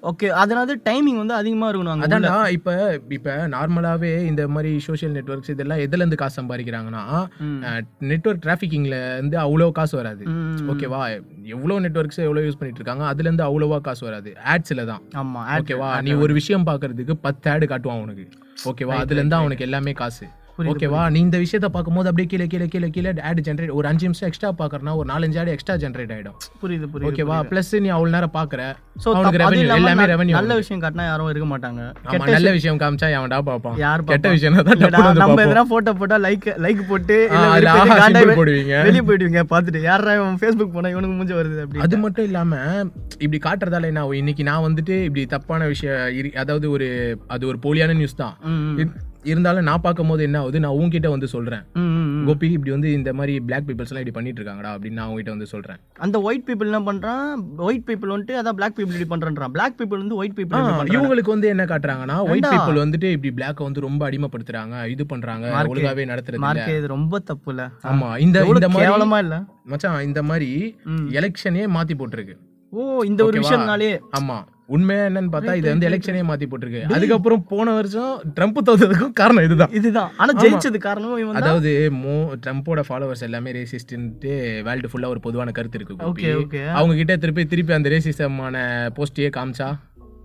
ஓகே 0.03 0.27
அதனால 0.35 0.75
டைமிங் 0.85 1.17
வந்து 1.17 1.33
அதிகமா 1.33 1.71
இருக்கணும் 1.71 2.01
அதான்டா 2.03 2.49
இப்ப 2.49 2.77
இப்ப 3.09 3.47
நார்மலாவே 3.47 4.25
இந்த 4.25 4.47
மாதிரி 4.47 4.79
சோஷியல் 4.79 5.13
நெட்வொர்க்ஸ் 5.13 5.49
இதெல்லாம் 5.49 5.77
எதுல 5.77 5.95
இருந்து 5.95 6.15
காசு 6.15 6.41
சம்பாதிக்கிறாங்கன்னா 6.41 7.03
ம். 7.39 7.59
நெட்வொர்க் 7.99 8.43
டிராஃபிக்கிங்ல 8.45 8.95
இருந்து 9.13 9.37
அவ்வளோ 9.37 9.71
காசு 9.71 9.97
வராது. 9.97 10.23
ஓகேவா 10.67 10.99
எவ்வளோ 11.45 11.79
நெட்வொர்க்ஸ் 11.79 12.17
எவ்வளோ 12.17 12.39
யூஸ் 12.39 12.59
பண்ணிட்டு 12.59 12.81
இருக்காங்க 12.81 13.05
அதுல 13.05 13.29
இருந்து 13.29 13.45
அவ்வளோவா 13.45 13.81
காசு 13.81 14.05
வராது. 14.05 14.33
ஆட்ஸ்ல 14.45 14.85
தான். 14.85 15.01
ஆமா 15.15 15.39
ad- 15.49 15.61
ஓகேவா 15.61 16.01
நீ 16.01 16.11
ஒரு 16.13 16.33
விஷயம் 16.33 16.65
பார்க்கறதுக்கு 16.65 17.12
பத்து 17.21 17.51
ஆடு 17.51 17.65
காட்டுவான் 17.65 18.01
உனக்கு 18.01 18.25
ஓகேவா 18.65 18.95
அதுல 18.95 19.19
இருந்து 19.19 19.35
அவனுக்கு 19.35 19.63
எல்லாமே 19.63 19.91
காசு. 19.91 20.25
ஓகேவா 20.71 21.01
நீ 21.13 21.19
இந்த 21.25 21.37
விஷயத்த 21.43 21.67
பார்க்கும்போது 21.75 22.09
அப்படியே 22.09 22.27
கீழே 22.31 22.45
கீழே 22.51 22.65
கீழே 22.73 22.87
கீழே 22.95 23.11
ஆட் 23.29 23.39
ஜென்ரேட் 23.45 23.71
ஒரு 23.77 23.87
அஞ்சு 23.91 24.05
நிமிஷம் 24.07 24.27
எக்ஸ்ட்ரா 24.29 24.49
பார்க்கறனா 24.59 24.91
ஒரு 24.99 25.07
நாலஞ்சு 25.11 25.37
ஆடு 25.41 25.53
எக்ஸ்ட்ரா 25.53 25.75
ஜென்ரேட் 25.83 26.11
ஆயிடும். 26.15 26.35
புரியுது 26.61 26.87
புரியுது 26.91 27.09
ஓகேவா 27.09 27.37
ப்ளஸ் 27.51 27.71
நீ 27.85 27.89
அவ்வளவு 27.95 28.13
நேரம் 28.15 28.33
பாக்குற 28.35 28.61
சோ 29.03 29.13
ரெவன்யூ 29.37 29.63
எல்லாமே 29.77 30.05
ரெவன்யூ 30.13 30.35
நல்ல 30.39 30.55
விஷயம் 30.61 30.81
காட்டினா 30.83 31.05
யாரும் 31.09 31.29
இருக்க 31.31 31.47
மாட்டாங்க. 31.53 31.81
ஆமா 32.09 32.25
நல்ல 32.35 32.51
விஷயம். 32.57 32.79
காமிச்சா 32.83 33.07
எவன்டா 33.17 33.39
பார்ப்பான்? 33.49 33.77
யார் 33.85 34.03
கெட்ட? 34.11 34.33
விஷயம் 34.35 34.57
தான் 34.69 34.81
நம்ம. 35.23 35.39
எதனா 35.45 35.63
போட்டோ 35.73 35.93
போட்டா 36.01 36.19
லைக் 36.27 36.47
லைக் 36.65 36.83
போட்டு 36.91 37.17
போடுவீங்க. 38.41 38.75
வெளிய 38.89 39.03
போயிடுவீங்க 39.09 39.43
பாத்துட்டு 39.53 39.81
யாரா 39.89 40.13
இவன் 40.19 40.37
ஃபேஸ்புக் 40.43 40.75
போனா 40.75 40.91
இவனுக்கு 40.95 41.15
மூஞ்ச 41.19 41.33
வருது 41.39 41.63
அப்படி 41.65 41.83
அது 41.87 41.97
மட்டும் 42.03 42.27
இல்லாம 42.29 42.51
இப்படி 43.23 43.39
காட்டுறதால 43.47 43.89
என்ன? 43.93 44.03
இன்னைக்கு 44.21 44.45
நான் 44.51 44.65
வந்துட்டு 44.67 44.97
இப்படி 45.07 45.23
தப்பான 45.35 45.67
விஷயம் 45.73 45.99
அதாவது 46.43 46.69
ஒரு 46.75 46.89
அது 47.35 47.43
ஒரு 47.53 47.59
போலியான 47.65 47.97
நியூஸ் 48.01 48.21
தான். 48.23 48.37
இருந்தாலும் 49.23 49.67
நான் 49.69 49.81
பார்க்கும் 49.81 50.11
போது 50.11 50.21
என்ன 50.27 50.37
ஆகுது? 50.39 50.59
நான் 50.63 50.77
உன்கிட்ட 50.79 51.07
வந்து 51.13 51.27
சொல்றேன். 51.33 51.63
கோபி 52.27 52.47
இப்படி 52.55 52.71
வந்து 52.75 52.89
இந்த 52.93 53.13
மாதிரி 53.13 53.33
பிளாக் 53.39 53.65
பீப்புள்ஸ் 53.67 53.91
எல்லாம் 53.91 54.03
இப்படி 54.03 54.15
பண்ணிட்டு 54.17 54.39
இருக்காங்கடா 54.41 54.71
அப்படின்னு 54.73 54.99
நான் 54.99 55.07
உங்ககிட்ட 55.07 55.31
வந்து 55.31 55.47
சொல்றேன். 55.53 55.79
அந்த 56.05 56.21
ஒயிட் 56.21 56.45
பீப்புள் 56.47 56.69
என்ன 56.71 56.81
பண்றான்? 56.89 57.31
ஒயிட் 57.67 57.87
பீப்புள் 57.89 58.13
வந்துட்டு 58.13 58.37
அதான் 58.41 58.57
பிளாக் 58.59 58.75
பீப்புள் 58.77 58.95
இப்படி 58.97 59.09
பண்றான் 59.13 59.53
பிளாக் 59.57 59.77
பீப்புள் 59.79 60.03
வந்து 60.03 60.15
ஒயிட் 60.15 60.37
பீப்புள் 60.39 60.93
இவங்களுக்கு 60.97 61.33
வந்து 61.35 61.47
என்ன 61.47 61.65
காட்டுறாங்கன்னா 61.65 62.17
ஒயிட்? 62.29 62.49
பீப்புள் 62.53 62.81
வந்துட்டு 62.83 63.09
இப்படி 63.17 63.33
பிளாக் 63.33 63.67
வந்து 63.67 63.85
ரொம்ப 63.87 64.09
அடிமைப்படுத்துறாங்க 64.09 64.87
இது 64.87 65.05
பண்றாங்க 65.05 65.45
ஒழுங்காவே 65.63 66.05
நடத்துறது 66.13 66.41
இல்ல. 66.53 66.77
இது 66.77 66.87
ரொம்ப 66.87 67.21
தப்புல. 67.31 67.69
ஆமா 67.83 68.09
இந்த 68.17 68.45
இந்த 68.53 68.67
கேவலமா 68.79 69.17
இல்ல? 69.17 69.35
மச்சான் 69.63 70.03
இந்த 70.03 70.23
மாதிரி. 70.23 70.49
எலெக்ஷனே 71.19 71.63
மாத்தி 71.77 71.95
போட்டிருக்கு. 72.01 72.35
ஓ 72.73 73.01
இந்த 73.01 73.21
ஒரு? 73.25 73.39
விஷயம்னாலே. 73.39 73.89
ஆமா. 74.19 74.37
உண்மையா 74.69 75.03
என்னன்னு 75.05 75.31
பார்த்தா 75.31 75.53
இது 75.53 75.67
வந்து 75.69 75.87
எலெக்ஷனே 75.87 76.21
மாத்தி 76.27 76.45
போட்டிருக்கு 76.45 76.81
அதுக்கப்புறம் 76.93 77.41
போன 77.49 77.73
வருஷம் 77.73 78.11
ட்ரம்ப் 78.37 78.59
தோத்ததுக்கும் 78.61 79.13
காரணம் 79.13 79.45
இதுதான். 79.47 79.73
இதுதான். 79.73 80.11
ஆனா 80.17 80.31
ஜெயிச்சது 80.41 80.79
காரணம் 80.79 81.35
அதாவது 81.39 81.71
மோ 81.97 82.13
ட்ரம்ப்போட 82.43 82.83
ஃபாலோவர்ஸ் 82.87 83.23
எல்லாமே 83.23 83.53
ரேசிஸ்ட்ன்ட்டு 83.57 84.31
வேர்ல்டு 84.63 84.91
ஃபுல்லா 84.91 85.09
ஒரு 85.09 85.21
பொதுவான 85.21 85.51
கருத்து 85.51 85.79
இருக்கு 85.79 85.97
கோபி. 85.97 86.09
ஓகே 86.13 86.31
ஓகே 86.41 86.61
அவங்க 86.73 86.95
கிட்ட 86.95 87.15
திருப்பி 87.17 87.45
திருப்பி 87.47 87.73
அந்த 87.73 87.89
ரேசிசமான 87.89 88.55
போஸ்டையே 88.97 89.31
காமிச்சா 89.37 89.69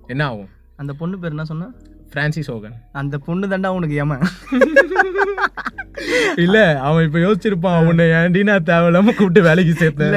என்ன 0.09 0.25
ஆகும்? 0.26 0.50
அந்த 0.76 0.92
பொண்ணு 0.95 1.18
பேர் 1.18 1.30
என்ன 1.30 1.47
சொன்ன? 1.47 1.71
பிரான்சிஸ் 2.12 2.50
ஹோகன் 2.50 2.76
அந்த 2.95 3.16
பொண்ணு 3.25 3.47
தாண்டா 3.49 3.71
உனக்கு 3.76 3.97
ஏமா 4.00 4.16
இல்ல 6.38 6.56
அவன் 6.82 7.04
இப்ப 7.04 7.18
யோசிச்சிருப்பான் 7.18 7.86
உன்னை 7.88 8.06
ஏன்டி 8.16 8.42
நான் 8.44 8.66
தேவையில்லாம 8.66 9.12
கூப்பிட்டு 9.12 9.42
வேலைக்கு 9.42 9.74
சேர்த்தேன் 9.76 10.16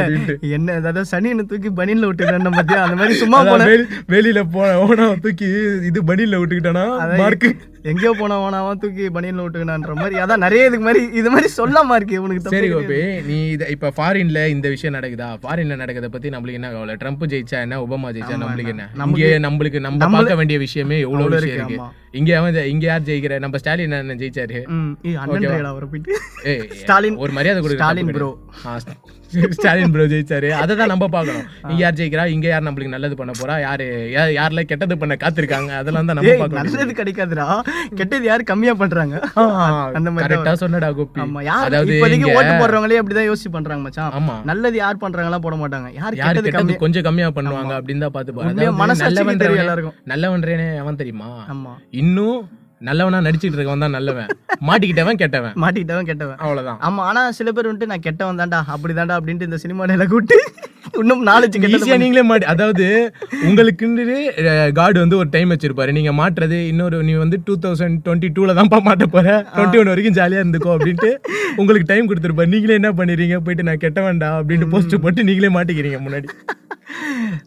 என்ன 0.52 0.76
அதாவது 0.82 1.10
சனியனை 1.12 1.46
தூக்கி 1.46 1.72
பனியன்ல 1.76 2.10
விட்டுக்கிறேன் 2.10 2.30
பத்தியா 2.54 2.80
அந்த 2.82 2.96
மாதிரி 2.96 3.16
சும்மா 3.18 3.40
போன 3.48 3.66
வெளி- 3.66 3.90
வெளியில 4.10 4.42
போன 4.52 4.72
ஓனா 4.84 5.08
தூக்கி 5.22 5.50
இது 5.86 6.00
பனியில 6.04 6.40
விட்டுக்கிட்டானா? 6.40 6.86
மார்க்கு 7.18 7.50
எங்கேயோ 7.90 8.12
போனவனாவா 8.18 8.72
தூக்கி 8.82 9.06
பனியன்ல 9.16 9.44
விட்டுக்கணுன்ற 9.44 9.94
மாதிரி. 10.00 10.16
அதான் 10.24 10.44
நிறைய 10.44 10.68
இதுக்கு 10.68 10.86
மாதிரி 10.88 11.02
இது 11.20 11.30
மாதிரி 11.34 11.48
சொல்லாம 11.58 11.96
இருக்கு 11.96 12.18
உனக்கு 12.24 12.52
சரி. 12.56 12.68
கோபி 12.74 13.00
நீ 13.30 13.38
இத 13.54 13.70
இப்ப 13.76 13.92
ஃபாரின்ல 13.98 14.42
இந்த 14.48 14.68
விஷயம் 14.70 14.96
நடக்குதா? 14.98 15.30
ஃபாரின்ல 15.44 15.78
நடக்கிறத 15.82 16.10
பத்தி 16.16 16.30
நம்மளுக்கு 16.36 16.60
என்ன 16.60 16.72
கவலை? 16.76 16.96
ட்ரம்ப் 17.04 17.26
ஜெயிச்சா 17.32 17.60
என்ன? 17.66 17.80
ஒபாமா 17.86 18.12
ஜெயிச்சா 18.16 18.38
நம்மளுக்கு 18.44 18.74
என்ன? 18.76 18.86
இங்கே 19.08 19.32
நம்மளுக்கு 19.48 19.82
நம்ம 19.88 20.10
பார்க்க 20.18 20.40
வேண்டிய 20.42 20.60
விஷயமே 20.66 21.00
எவ்வளவு 21.08 21.34
விஷயம் 21.38 21.58
இருக்கு. 21.62 21.80
இங்க 22.20 22.32
அவன் 22.40 22.60
இங்க 22.74 22.86
யார் 22.86 23.08
ஜெயிக்கிற? 23.10 23.36
நம்ம 23.40 23.58
ஸ்டாலின் 23.64 23.98
அண்ணன் 24.00 24.22
ஜெயிச்சாரு 24.24 24.60
ஸ்டாலின் 26.82 27.20
ஒரு 27.24 27.34
மரியாதை 27.40 27.60
கொடுக்க 27.62 27.82
ஸ்டாலின். 27.82 28.14
ஆ, 28.66 28.78
ஸ்டாலின் 29.58 29.92
ப்ரோ 29.94 30.06
ஜெயிச்சாரு. 30.12 30.50
அதை 30.62 30.74
தான் 30.80 30.92
நம்ம 30.92 31.06
பார்க்கணும். 31.16 31.46
இங்க 31.72 31.80
யார் 31.84 31.98
ஜெயிக்கிறா? 32.00 32.24
இங்க 32.36 32.48
யார் 32.52 32.66
நம்மளுக்கு 32.68 32.94
நல்லது 32.96 33.16
பண்ண 33.20 33.34
போறா? 33.40 33.56
யாரு 33.66 33.86
யாரெல்லாம் 34.38 34.70
கெட்டது 34.72 34.96
பண்ண 35.02 35.16
காத்திருக்காங்க? 35.24 35.72
அதெல்லாம் 35.82 36.10
தான் 36.10 36.18
நம்ம 36.20 36.34
பார்க்கணும். 36.42 36.70
நல்லது 36.70 36.94
கிடைக்காதுடா. 37.00 37.48
கெட்டது 38.00 38.26
யாரு 38.32 38.46
கம்மியா 38.52 38.76
பண்றாங்க? 38.84 39.16
அந்த 40.00 40.10
மாதிரி 40.16 40.28
கரெக்டா 40.28 40.54
சொன்னடா 40.64 40.90
கோபி. 41.00 41.22
அதாவது 41.58 41.94
இப்போதைக்கு 41.98 42.34
ஓட்டு 42.38 42.54
போடுறவங்களே 42.62 43.00
அப்படிதான் 43.02 43.30
யோசிச்சு 43.32 43.52
பண்றாங்க 43.58 43.84
மச்சான். 43.88 44.14
ஆமா. 44.20 44.38
நல்லது 44.52 44.80
யார் 44.84 45.04
பண்றாங்களா 45.06 45.42
போட 45.48 45.58
மாட்டாங்க. 45.64 45.90
யார் 46.02 46.20
கெட்டது 46.24 46.56
கம்மி 46.58 46.78
கொஞ்சம் 46.86 47.08
கம்மியா 47.10 47.30
பண்ணுவாங்க 47.40 47.74
அப்படின்னு 47.80 48.06
தான் 48.08 48.16
பார்த்து 48.18 48.36
பாரு. 48.38 48.48
உண்மையா 48.50 48.70
அதாவது 48.70 48.82
மனசாட்சிக்கு 48.84 49.42
தெரியும் 49.44 49.64
எல்லாருக்கும். 49.66 49.98
நல்லவன்றேனே 50.14 50.70
அவன் 50.84 51.00
தெரியுமா? 51.04 51.30
ஆமா. 51.56 51.74
இன்னும் 52.04 52.42
நல்லவனா 52.88 53.18
நடிச்சிட்டு 53.26 53.58
இருக்கவன் 53.58 53.84
தான் 53.86 53.96
நல்லவன். 53.96 54.30
மாட்டிக்கிட்டவன் 54.68 55.20
கெட்டவன். 55.22 55.54
மாட்டிக்கிட்டவன் 55.64 56.08
கெட்டவன். 56.10 56.38
அவ்வளவுதான். 56.44 56.80
ஆமா 56.88 57.02
ஆனா 57.10 57.22
சில 57.38 57.50
பேர் 57.56 57.68
வந்துட்டு 57.70 57.92
நான் 57.92 58.06
கெட்டவன் 58.08 58.40
தான்டா 58.42 58.60
அப்படி 58.76 58.94
தான்டா 59.00 59.18
அப்படின்ட்டு 59.20 59.48
இந்த 59.50 59.60
சினிமா 59.64 59.90
நிலை 59.92 60.06
கூட்டி 60.14 60.38
இன்னும் 61.02 61.22
நாலேஜ் 61.30 61.58
ஈஸியா 61.68 61.98
நீங்களே 62.04 62.24
மாட்டி 62.30 62.46
அதாவது 62.54 62.86
உங்களுக்குன்னு 63.48 64.16
காட் 64.80 65.02
வந்து 65.04 65.20
ஒரு 65.22 65.30
டைம் 65.36 65.54
வச்சிருப்பாரு. 65.54 65.92
நீங்க 65.98 66.12
மாட்டுறது 66.22 66.58
இன்னொரு 66.72 66.98
நீ 67.10 67.14
வந்து 67.24 67.40
டூ 67.48 67.56
தௌசண்ட் 67.66 68.00
டுவெண்ட்டி 68.06 68.30
டூல 68.38 68.56
தான்ப்பா 68.60 68.80
மாட்ட 68.88 69.08
போற. 69.16 69.28
டுவெண்ட்டி 69.56 69.80
ஒன் 69.82 69.92
வரைக்கும் 69.94 70.18
ஜாலியா 70.20 70.42
இருந்துக்கோ 70.44 70.74
அப்படின்ட்டு 70.78 71.12
உங்களுக்கு 71.62 71.90
டைம் 71.92 72.10
கொடுத்துருப்பாரு. 72.10 72.54
நீங்களே 72.56 72.80
என்ன 72.82 72.92
பண்ணிடுறீங்க? 73.00 73.38
போயிட்டு 73.46 73.68
நான் 73.70 73.84
கெட்ட 73.86 74.02
வேண்டாம் 74.08 74.38
அப்படின்ட்டு 74.40 74.72
போஸ்ட் 74.74 75.02
போட்டு 75.06 75.28
நீங்களே 75.30 75.52
மாட்டிக்கிறீங்க 75.58 76.00
முன்னாடி. 76.08 76.30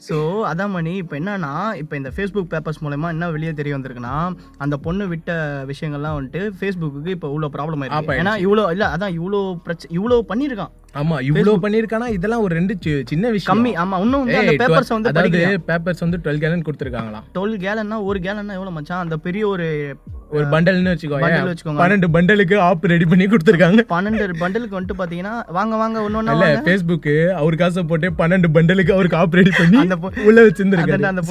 ஸோ 0.08 0.16
அதான் 0.50 0.72
மணி. 0.76 0.92
இப்போ 1.02 1.14
என்னன்னா 1.20 1.52
இப்போ 1.82 1.94
இந்த 2.00 2.10
ஃபேஸ்புக் 2.16 2.50
பேப்பர்ஸ் 2.54 2.82
மூலமா 2.84 3.08
என்ன 3.14 3.30
வெளியே 3.36 3.52
தெரிய 3.60 3.74
வந்திருக்குன்னா 3.76 4.14
அந்த 4.66 4.76
பொண்ணு 4.86 5.06
விட்ட 5.12 5.32
விஷயங்கள்லாம் 5.72 6.16
வந்துட்டு 6.18 6.42
ஃபேஸ்புக்கு 6.60 7.14
இப்போ 7.16 7.28
இவ்வளோ 7.32 7.50
ப்ராப்ளம் 7.56 7.82
ஆயிருக்கு. 7.82 8.20
ஏன்னா 8.22 8.34
இவ்வளோ 8.46 8.64
இல்லை 8.76 8.88
அதான் 8.96 9.16
இவ்வளோ 9.20 9.40
பிரச்சனை 9.68 9.92
இவ்வளோ 9.98 10.18
பண்ணியிருக்கான். 10.32 10.74
ஆமா 11.00 11.16
இவ்வளவு 11.28 11.62
பண்ணிருக்கானா 11.62 12.06
இதெல்லாம் 12.16 12.42
ஒரு 12.46 12.52
ரெண்டு 12.58 12.74
சின்ன 13.10 13.30
விஷயம். 13.34 13.50
கம்மி 13.50 13.70
ஆமா 13.82 13.96
இன்னும் 14.04 14.22
வந்து 14.24 14.40
அந்த 14.42 14.52
பேப்பர்ஸ் 14.60 14.92
வந்து 14.94 15.10
அதாவது 15.12 15.40
பேப்பர்ஸ் 15.70 16.02
வந்து 16.04 16.18
டுவெல் 16.24 16.42
கேலன் 16.44 16.64
கொடுத்துருக்காங்களாம் 16.66 17.24
டுவெல் 17.36 17.56
கேலன்னா 17.64 17.96
ஒரு 18.10 18.18
கேலன்னா 18.26 18.56
எவ்வளோ 18.58 18.72
மச்சான்? 18.76 19.02
அந்த 19.04 19.16
பெரிய 19.26 19.44
ஒரு 19.54 19.66
ஒரு 20.36 20.44
பண்டல்னு 20.52 20.92
வச்சுக்கோங்க. 20.92 21.80
பன்னெண்டு 21.80 22.08
பண்டலுக்கு 22.14 22.56
ஆப் 22.68 22.86
ரெடி 22.92 23.06
பண்ணி 23.10 23.26
கொடுத்துருக்காங்க. 23.32 23.82
பன்னெண்டு 23.94 24.38
பண்டலுக்கு 24.42 24.76
வந்துட்டு 24.78 24.98
பார்த்தீங்கன்னா 25.00 25.34
வாங்க 25.58 25.74
வாங்க 25.82 25.98
ஒன்று 26.06 26.22
இல்ல 26.22 26.46
ஒன்றா 26.48 26.64
ஃபேஸ்புக் 26.68 27.10
அவர் 27.40 27.60
காசை 27.62 27.84
போட்டு 27.92 28.10
பன்னெண்டு 28.20 28.50
பண்டலுக்கு 28.58 28.94
அவருக்கு 28.98 29.20
ஆப் 29.22 29.36
ரெடி 29.40 29.52
பண்ணி 29.60 29.80
உள்ள 30.28 30.38
வச்சிருந்திருக்காரு. 30.48 31.10
அந்த 31.12 31.24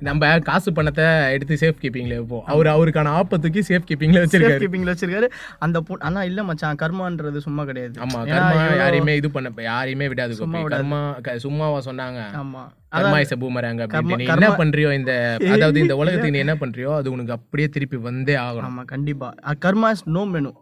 நம்ம 0.00 0.38
காசு 0.38 0.72
பணத்தை 0.72 1.04
எடுத்து 1.32 1.54
சேஃப் 1.54 1.82
கீப்பிங்ல 1.82 2.08
வைப்போம். 2.08 2.44
அவர் 2.44 2.66
அவருக்கான 2.66 3.08
ஆப்பை 3.10 3.38
தூக்கி 3.38 3.60
சேஃப் 3.60 3.84
கீப்பிங்ல 3.90 4.20
வச்சிருக்காரு. 4.22 4.62
கீப்பிங்ல 4.62 4.94
வச்சிருக்காரு. 4.94 5.28
அந்த 5.58 5.80
பொண்ணு 5.80 6.04
ஆனா 6.04 6.24
இல்ல 6.24 6.44
மச்சான் 6.44 6.76
கர்மான்றது 6.82 7.36
சும்மா 7.36 7.64
கிடையாது. 7.64 8.00
ஆமா 8.00 8.20
கர்மா 8.20 8.76
யாரையுமே 8.76 9.16
இது 9.16 9.30
பண்ண 9.30 9.50
யாரையுமே 9.56 10.08
விடாது. 10.08 10.46
கர்மா 10.46 11.36
சும்மாவா 11.36 11.78
சொன்னாங்க. 11.84 12.22
ஆமா. 12.34 12.62
கர்மா 12.96 13.18
இஸ் 13.20 13.34
பூமராங்க 13.34 13.86
கர்மா- 13.86 13.92
அப்படின்னு. 13.92 14.22
கர்மா- 14.22 14.28
என்ன 14.28 14.48
பண்றியோ 14.48 14.92
இந்த 14.92 15.38
அதாவது 15.52 15.80
இந்த 15.80 15.96
உலகத்துக்கு 16.02 16.30
நீ 16.30 16.38
என்ன 16.38 16.54
பண்றியோ 16.54 16.94
அது 16.94 17.10
உனக்கு 17.10 17.32
அப்படியே 17.32 17.68
திருப்பி 17.68 17.96
வந்தே 17.96 18.34
ஆகணும். 18.36 18.72
ஆமா 18.72 18.84
கண்டிப்பா. 18.84 19.34
Karma's 19.64 20.02
no 20.04 20.24
menu 20.24 20.54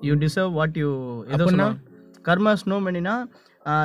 you 0.00 0.14
deserve 0.14 0.52
what 0.52 0.76
you 0.76 1.24
அப்படின்னா? 1.28 1.76
கர்மாஸ் 2.24 2.64
நோ 2.64 2.76
மெனுனா 2.76 3.24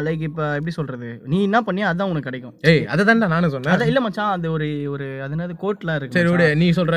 லைக் 0.06 0.24
இப்ப 0.28 0.42
எப்படி 0.58 0.74
சொல்றது? 0.78 1.10
நீ 1.32 1.38
என்ன 1.48 1.60
பண்ணியா 1.68 1.86
அதான் 1.92 2.10
உனக்கு 2.12 2.28
கிடைக்கும். 2.30 2.54
ஏய் 2.72 2.82
அதை 2.94 3.02
தான்டா 3.10 3.28
நானும் 3.34 3.54
சொன்னேன். 3.54 3.74
அதான் 3.74 3.90
இல்ல 3.92 4.00
மச்சான் 4.06 4.32
அது 4.36 4.48
ஒரு 4.56 4.68
ஒரு 4.94 5.06
அது 5.26 5.34
என்னது 5.36 5.54
கோட்லாம் 5.64 5.98
இருக்கு 6.00 6.18
சரி 6.18 6.32
விடு. 6.34 6.48
நீ 6.62 6.68
சொல்ற 6.80 6.96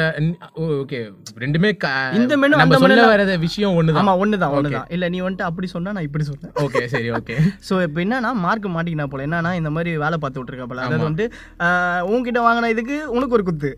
ஓகே 0.83 1.01
ரெண்டுமே 1.45 1.71
இந்த 2.19 2.35
menu, 2.43 2.53
நம்ம 2.53 2.65
அந்த 2.65 2.79
சொல்ல 2.85 3.07
வர 3.13 3.37
விஷயம் 3.45 3.77
ஒண்ணுதான். 3.81 4.01
ஆமா 4.03 4.15
ஒண்ணுதான் 4.23 4.55
ஒண்ணுதான். 4.59 4.89
இல்ல 4.97 5.09
நீ 5.15 5.21
வந்துட்டு 5.27 5.47
அப்படி 5.51 5.69
சொன்னா 5.75 5.93
நான் 5.97 6.07
இப்படி 6.09 6.27
சொன்னேன் 6.31 6.55
ஓகே 6.65 6.83
சரி 6.95 7.11
ஓகே 7.19 7.37
ஸோ 7.69 7.77
இப்போ 7.87 8.01
என்னன்னா 8.05 8.33
மார்க் 8.47 8.69
மாட்டிக்கினா 8.77 9.07
போல. 9.13 9.27
என்னன்னா 9.29 9.53
இந்த 9.61 9.73
மாதிரி 9.77 9.93
வேலை 10.05 10.19
பார்த்து 10.25 10.41
விட்டுருக்க 10.41 10.67
போல. 10.73 10.83
அதாவது 10.87 11.09
வந்து 11.11 11.27
உன்கிட்ட 12.13 12.43
வாங்கின 12.49 12.73
இதுக்கு 12.75 12.99
உனக்கு 13.17 13.37
ஒரு 13.39 13.47
குத்து. 13.51 13.73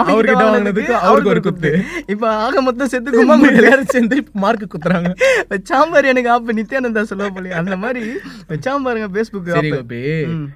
அவர்கிட்ட 0.00 0.36
வாங்கினதுக்கு 0.42 0.96
அவருக்கு 1.08 1.34
ஒரு 1.34 1.44
குத்து. 1.48 1.72
இப்போ 2.14 2.28
ஆக 2.46 2.62
மொத்தம் 2.68 2.92
செத்து 2.94 3.16
கும்மா 3.18 3.38
எல்லாரும் 3.60 3.92
சேர்ந்து 3.94 4.16
மார்க் 4.44 4.70
குத்துறாங்க. 4.74 5.10
வச்சாம்பார் 5.54 6.10
எனக்கு 6.14 6.32
ஆப்பு 6.36 6.58
நித்யானந்தா 6.60 7.04
சொல்ல 7.12 7.28
போலியா. 7.36 7.58
அந்த 7.62 7.76
மாதிரி 7.84 8.02
வச்சாம்பாருங்க 8.50 9.08
ஃபேஸ்புக் 9.14 9.50
சரி 9.56 9.70
கோபி 9.70 10.02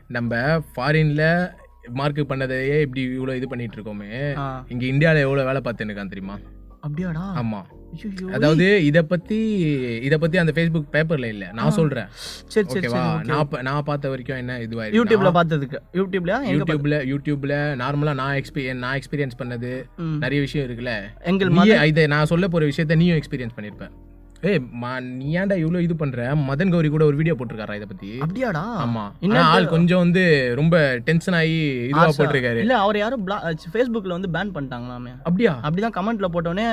நம்ம 0.08 0.32
ஃபாரின்ல 0.74 1.24
மார்க் 1.98 2.22
பண்ணதையே 2.30 2.78
இப்படி 2.86 3.02
இவ்வளவு 3.16 3.38
இது 3.40 3.48
பண்ணிட்டு 3.48 3.76
இருக்கோமே 3.78 4.12
இங்க 4.68 4.84
இந்தியால 4.92 5.24
எவ்வளவு 5.26 5.48
வேலை 5.50 5.60
பார்த்துன்னு 5.66 5.92
இருக்கான் 5.92 6.14
தெரியுமா? 6.14 6.36
அப்படியாடா? 6.86 7.22
ஆமா. 7.40 7.60
அதாவது 8.36 8.66
இத 8.88 8.98
பத்தி 9.02 9.38
இத 10.06 10.14
பத்தி 10.18 10.36
அந்த 10.38 10.52
ஃபேஸ்புக் 10.56 10.90
பேப்பர்ல 10.92 11.28
இல்ல. 11.34 11.44
நான் 11.52 11.74
சொல்றேன். 11.78 12.08
சரி 12.48 12.66
சரி 12.74 12.88
நான் 12.92 13.64
நான் 13.68 13.86
பார்த்த 13.88 14.12
வரைக்கும் 14.12 14.40
என்ன 14.42 14.58
இதுவா 14.66 14.84
யூடியூப்ல 14.98 15.30
பார்த்ததுக்கு. 15.38 15.78
யூடியூப்ல 15.94 16.34
எங்க 16.40 16.52
யூடியூப்ல 16.54 16.98
யூடியூப்ல 17.12 17.56
நார்மலா 17.82 18.14
நான் 18.14 18.36
எக்ஸ்பீரியன் 18.42 18.82
நான் 18.84 18.96
எக்ஸ்பீரியன்ஸ் 19.00 19.40
பண்ணது. 19.42 19.72
நிறைய 20.24 20.40
விஷயம் 20.46 20.66
இருக்குல்ல. 20.68 20.94
எங்கள் 21.32 21.52
நீ 21.56 21.64
இதை 21.92 22.04
நான் 22.14 22.30
சொல்ல 22.34 22.48
போற 22.48 22.70
விஷயத்த 22.72 23.00
நீயும் 23.02 23.20
எக்ஸ்பீரியன்ஸ் 23.22 23.56
பண்ணிருப்ப. 23.58 23.88
ஏய் 24.42 24.58
மா- 24.80 24.90
நீ 25.12 25.28
ஏன்டா 25.36 25.54
இவ்வளவு 25.58 25.84
இது 25.84 25.94
பண்ற? 25.96 26.18
மதன் 26.42 26.70
கௌரி 26.70 26.88
கூட 26.88 27.04
ஒரு 27.04 27.16
வீடியோ 27.16 27.34
போட்டிருக்காரா 27.34 27.74
இத 27.74 27.86
பத்தி? 27.86 28.08
அப்படியாடா? 28.18 28.60
ஆமா. 28.82 29.02
ஆனா 29.24 29.40
ஆள் 29.48 29.66
கொஞ்சம் 29.66 29.98
வந்து 29.98 30.22
ரொம்ப 30.54 30.74
டென்ஷன் 31.02 31.36
ஆகி 31.38 31.56
இதுவா 31.84 32.04
போட்டிருக்காரு. 32.18 32.58
இல்ல 32.58 32.74
அவர் 32.78 32.98
யாரும் 32.98 33.24
ஃபேஸ்புக்ல 33.72 34.12
வந்து 34.12 34.30
பேன் 34.32 34.52
பண்ணிட்டாங்களாமே. 34.54 35.12
அப்படியா? 35.24 35.54
அப்படிதான் 35.64 35.94
கமெண்ட்ல 35.96 36.28
போட்டோடனே 36.28 36.66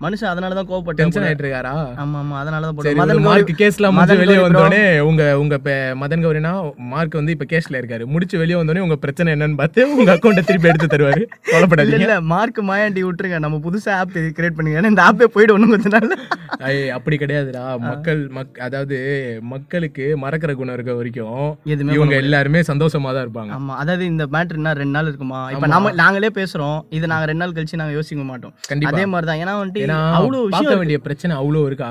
மனுஷன் 0.00 0.30
அதனால 0.30 0.54
தான் 0.54 0.68
கோவப்பட்டேன் 0.68 1.00
டென்ஷன் 1.02 1.26
ஆயிட்டு 1.26 1.44
இருக்காரா 1.44 1.72
ஆமா 2.04 2.20
ஆமா 2.20 2.36
அதனால 2.42 2.62
தான் 2.68 3.10
ஒரு 3.10 3.24
மார்க் 3.26 3.52
கேஸ்ல 3.58 3.90
முடிச்சு 3.92 4.18
வெளியே. 4.22 4.38
வந்தோடனே 4.46 4.80
உங்க 5.08 5.22
உங்க 5.38 5.58
மதன் 5.98 6.24
கௌரினா 6.24 6.54
மார்க் 6.92 7.14
வந்து 7.14 7.34
இப்ப 7.36 7.48
கேஸ்ல 7.50 7.80
இருக்காரு. 7.80 8.06
முடிச்சு 8.08 8.38
வெளியே 8.38 8.58
வந்தோடனே 8.60 8.86
உங்க 8.86 8.98
பிரச்சனை 8.98 9.34
என்னன்னு 9.34 9.58
பார்த்து 9.58 9.88
உங்க 9.94 10.10
அக்கௌண்ட்டை 10.16 10.46
திருப்பி 10.46 10.68
எடுத்து 10.68 10.88
தருவாரு. 10.88 11.24
கவலைப்படாதீங்க. 11.48 12.00
இல்ல 12.00 12.20
மார்க் 12.30 12.62
மாயாண்டி 12.68 13.04
விட்டுருங்க. 13.04 13.38
நம்ம 13.40 13.60
புதுசா 13.66 13.92
ஆப் 13.98 14.14
கிரியேட் 14.30 14.56
பண்ணுங்க. 14.56 14.80
ஏன்னா 14.80 14.92
இந்த 14.94 15.04
ஆப்பே 15.08 15.28
போயிடும் 15.34 15.58
ஒண்ணும் 15.58 15.74
கொஞ்ச 15.74 15.94
ஐய், 16.66 16.75
அப்படி 16.96 17.16
கிடையாதுடா. 17.22 17.64
மக்கள் 17.88 18.20
மக் 18.36 18.58
அதாவது 18.66 18.96
மக்களுக்கு 19.52 20.04
மறக்கிற 20.24 20.52
குணம் 20.60 20.76
இருக்க 20.76 20.92
வரைக்கும் 20.98 21.42
எதுவுமே 21.72 21.96
இவங்க 21.96 22.14
எல்லாருமே 22.22 22.60
சந்தோஷமா 22.70 23.10
தான் 23.16 23.24
இருப்பாங்க. 23.26 23.52
ஆமா 23.58 23.74
அதாவது 23.82 24.04
இந்த 24.12 24.26
மேட்ரு 24.34 24.60
என்ன 24.60 24.74
ரெண்டு 24.80 24.96
நாள் 24.96 25.10
இருக்குமா? 25.10 25.40
இப்ப 25.54 25.70
நம்ம 25.74 25.92
நாங்களே 26.02 26.30
பேசுறோம். 26.38 26.78
இது 26.98 27.10
நாங்க 27.12 27.28
ரெண்டு 27.30 27.42
நாள் 27.44 27.54
கழிச்சு 27.56 27.80
நாங்க 27.82 27.96
யோசிக்க 27.98 28.24
மாட்டோம். 28.30 28.54
கண்டிப்பா. 28.70 28.92
அதே 28.92 29.04
மாதிரி 29.12 29.28
தான் 29.30 29.42
ஏன்னா 29.44 29.54
வந்துட்டு 29.60 29.84
அவ்வளவு 30.18 30.42
விஷயம் 30.50 30.80
வேண்டிய 30.82 31.00
பிரச்சனை 31.06 31.32
அவ்வளோ 31.40 31.64
இருக்கா? 31.70 31.90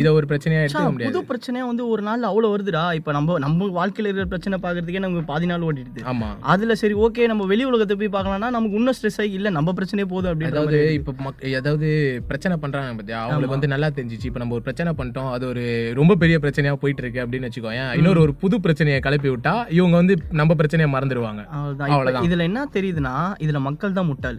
இத 0.00 0.12
ஒரு 0.18 0.28
பிரச்சனையா 0.32 0.62
எடுத்துக்க 0.64 0.92
முடியாது. 0.94 1.12
புது 1.12 1.28
பிரச்சனையா 1.30 1.66
வந்து 1.70 1.84
ஒரு 1.94 2.04
நாள் 2.08 2.28
அவ்வளவு 2.30 2.52
வருதுடா. 2.54 2.84
இப்ப 3.00 3.12
நம்ம 3.18 3.38
நம்ம 3.46 3.70
வாழ்க்கையில 3.78 4.08
இருக்கிற 4.10 4.28
பிரச்சனை 4.32 4.58
பாக்குறதுக்கே 4.64 5.04
நமக்கு 5.04 5.30
பாதி 5.32 5.46
நாள் 5.52 5.66
ஓடிடுது. 5.68 6.02
ஆமா. 6.12 6.30
அதுல 6.54 6.74
சரி 6.82 6.96
ஓகே 7.06 7.28
நம்ம 7.32 7.46
வெளி 7.52 7.64
உலகத்தை 7.70 7.96
போய் 8.00 8.14
பார்க்கலாம்னா 8.16 8.50
நமக்கு 8.56 8.78
இன்னும் 8.80 8.96
ஸ்ட்ரெஸ் 8.98 9.20
ஆகி 9.24 9.34
இல்ல 9.40 9.48
நம்ம 9.58 9.74
பிரச்சனையே 9.78 10.08
போதும் 10.12 10.30
அப்படின்ற 10.32 10.54
அதாவது 10.54 10.78
இப்ப 10.98 11.14
மக் 11.26 11.42
அதாவது 11.60 11.88
பிரச்சனை 12.30 12.54
பண்றாங்க 12.62 12.94
பத்தியா? 12.98 13.20
அவங்களுக்கு 13.24 13.56
வந்து 13.56 13.72
நல்லா 13.74 13.88
தெரிஞ்சிச்சு 14.16 14.30
இப்ப 14.32 14.42
நம்ம 14.42 14.56
ஒரு 14.58 14.64
பிரச்சனை 14.66 14.90
பண்ணிட்டோம். 14.98 15.30
அது 15.36 15.44
ஒரு 15.52 15.62
ரொம்ப 16.00 16.12
பெரிய 16.22 16.36
பிரச்சனையா 16.44 16.74
போயிட்டு 16.82 17.02
இருக்கு 17.04 17.22
அப்படின்னு 17.24 17.48
வச்சுக்கோயேன் 17.48 17.92
இன்னொரு 18.00 18.20
ஒரு 18.24 18.32
புது 18.42 18.56
பிரச்சனையை 18.66 18.98
கிளப்பி 19.06 19.30
விட்டா 19.34 19.54
இவங்க 19.78 19.96
வந்து 20.02 20.16
நம்ம 20.40 20.54
பிரச்சனையை 20.60 20.90
மறந்துடுவாங்க 20.94 21.42
அவ்வளவுதான். 21.56 21.94
இப்ப 21.96 22.26
இதுல 22.28 22.48
என்ன 22.50 22.68
தெரியுதுன்னா 22.76 23.14
இதுல 23.46 23.60
மக்கள் 23.68 23.98
தான் 24.00 24.10
முட்டாள். 24.12 24.38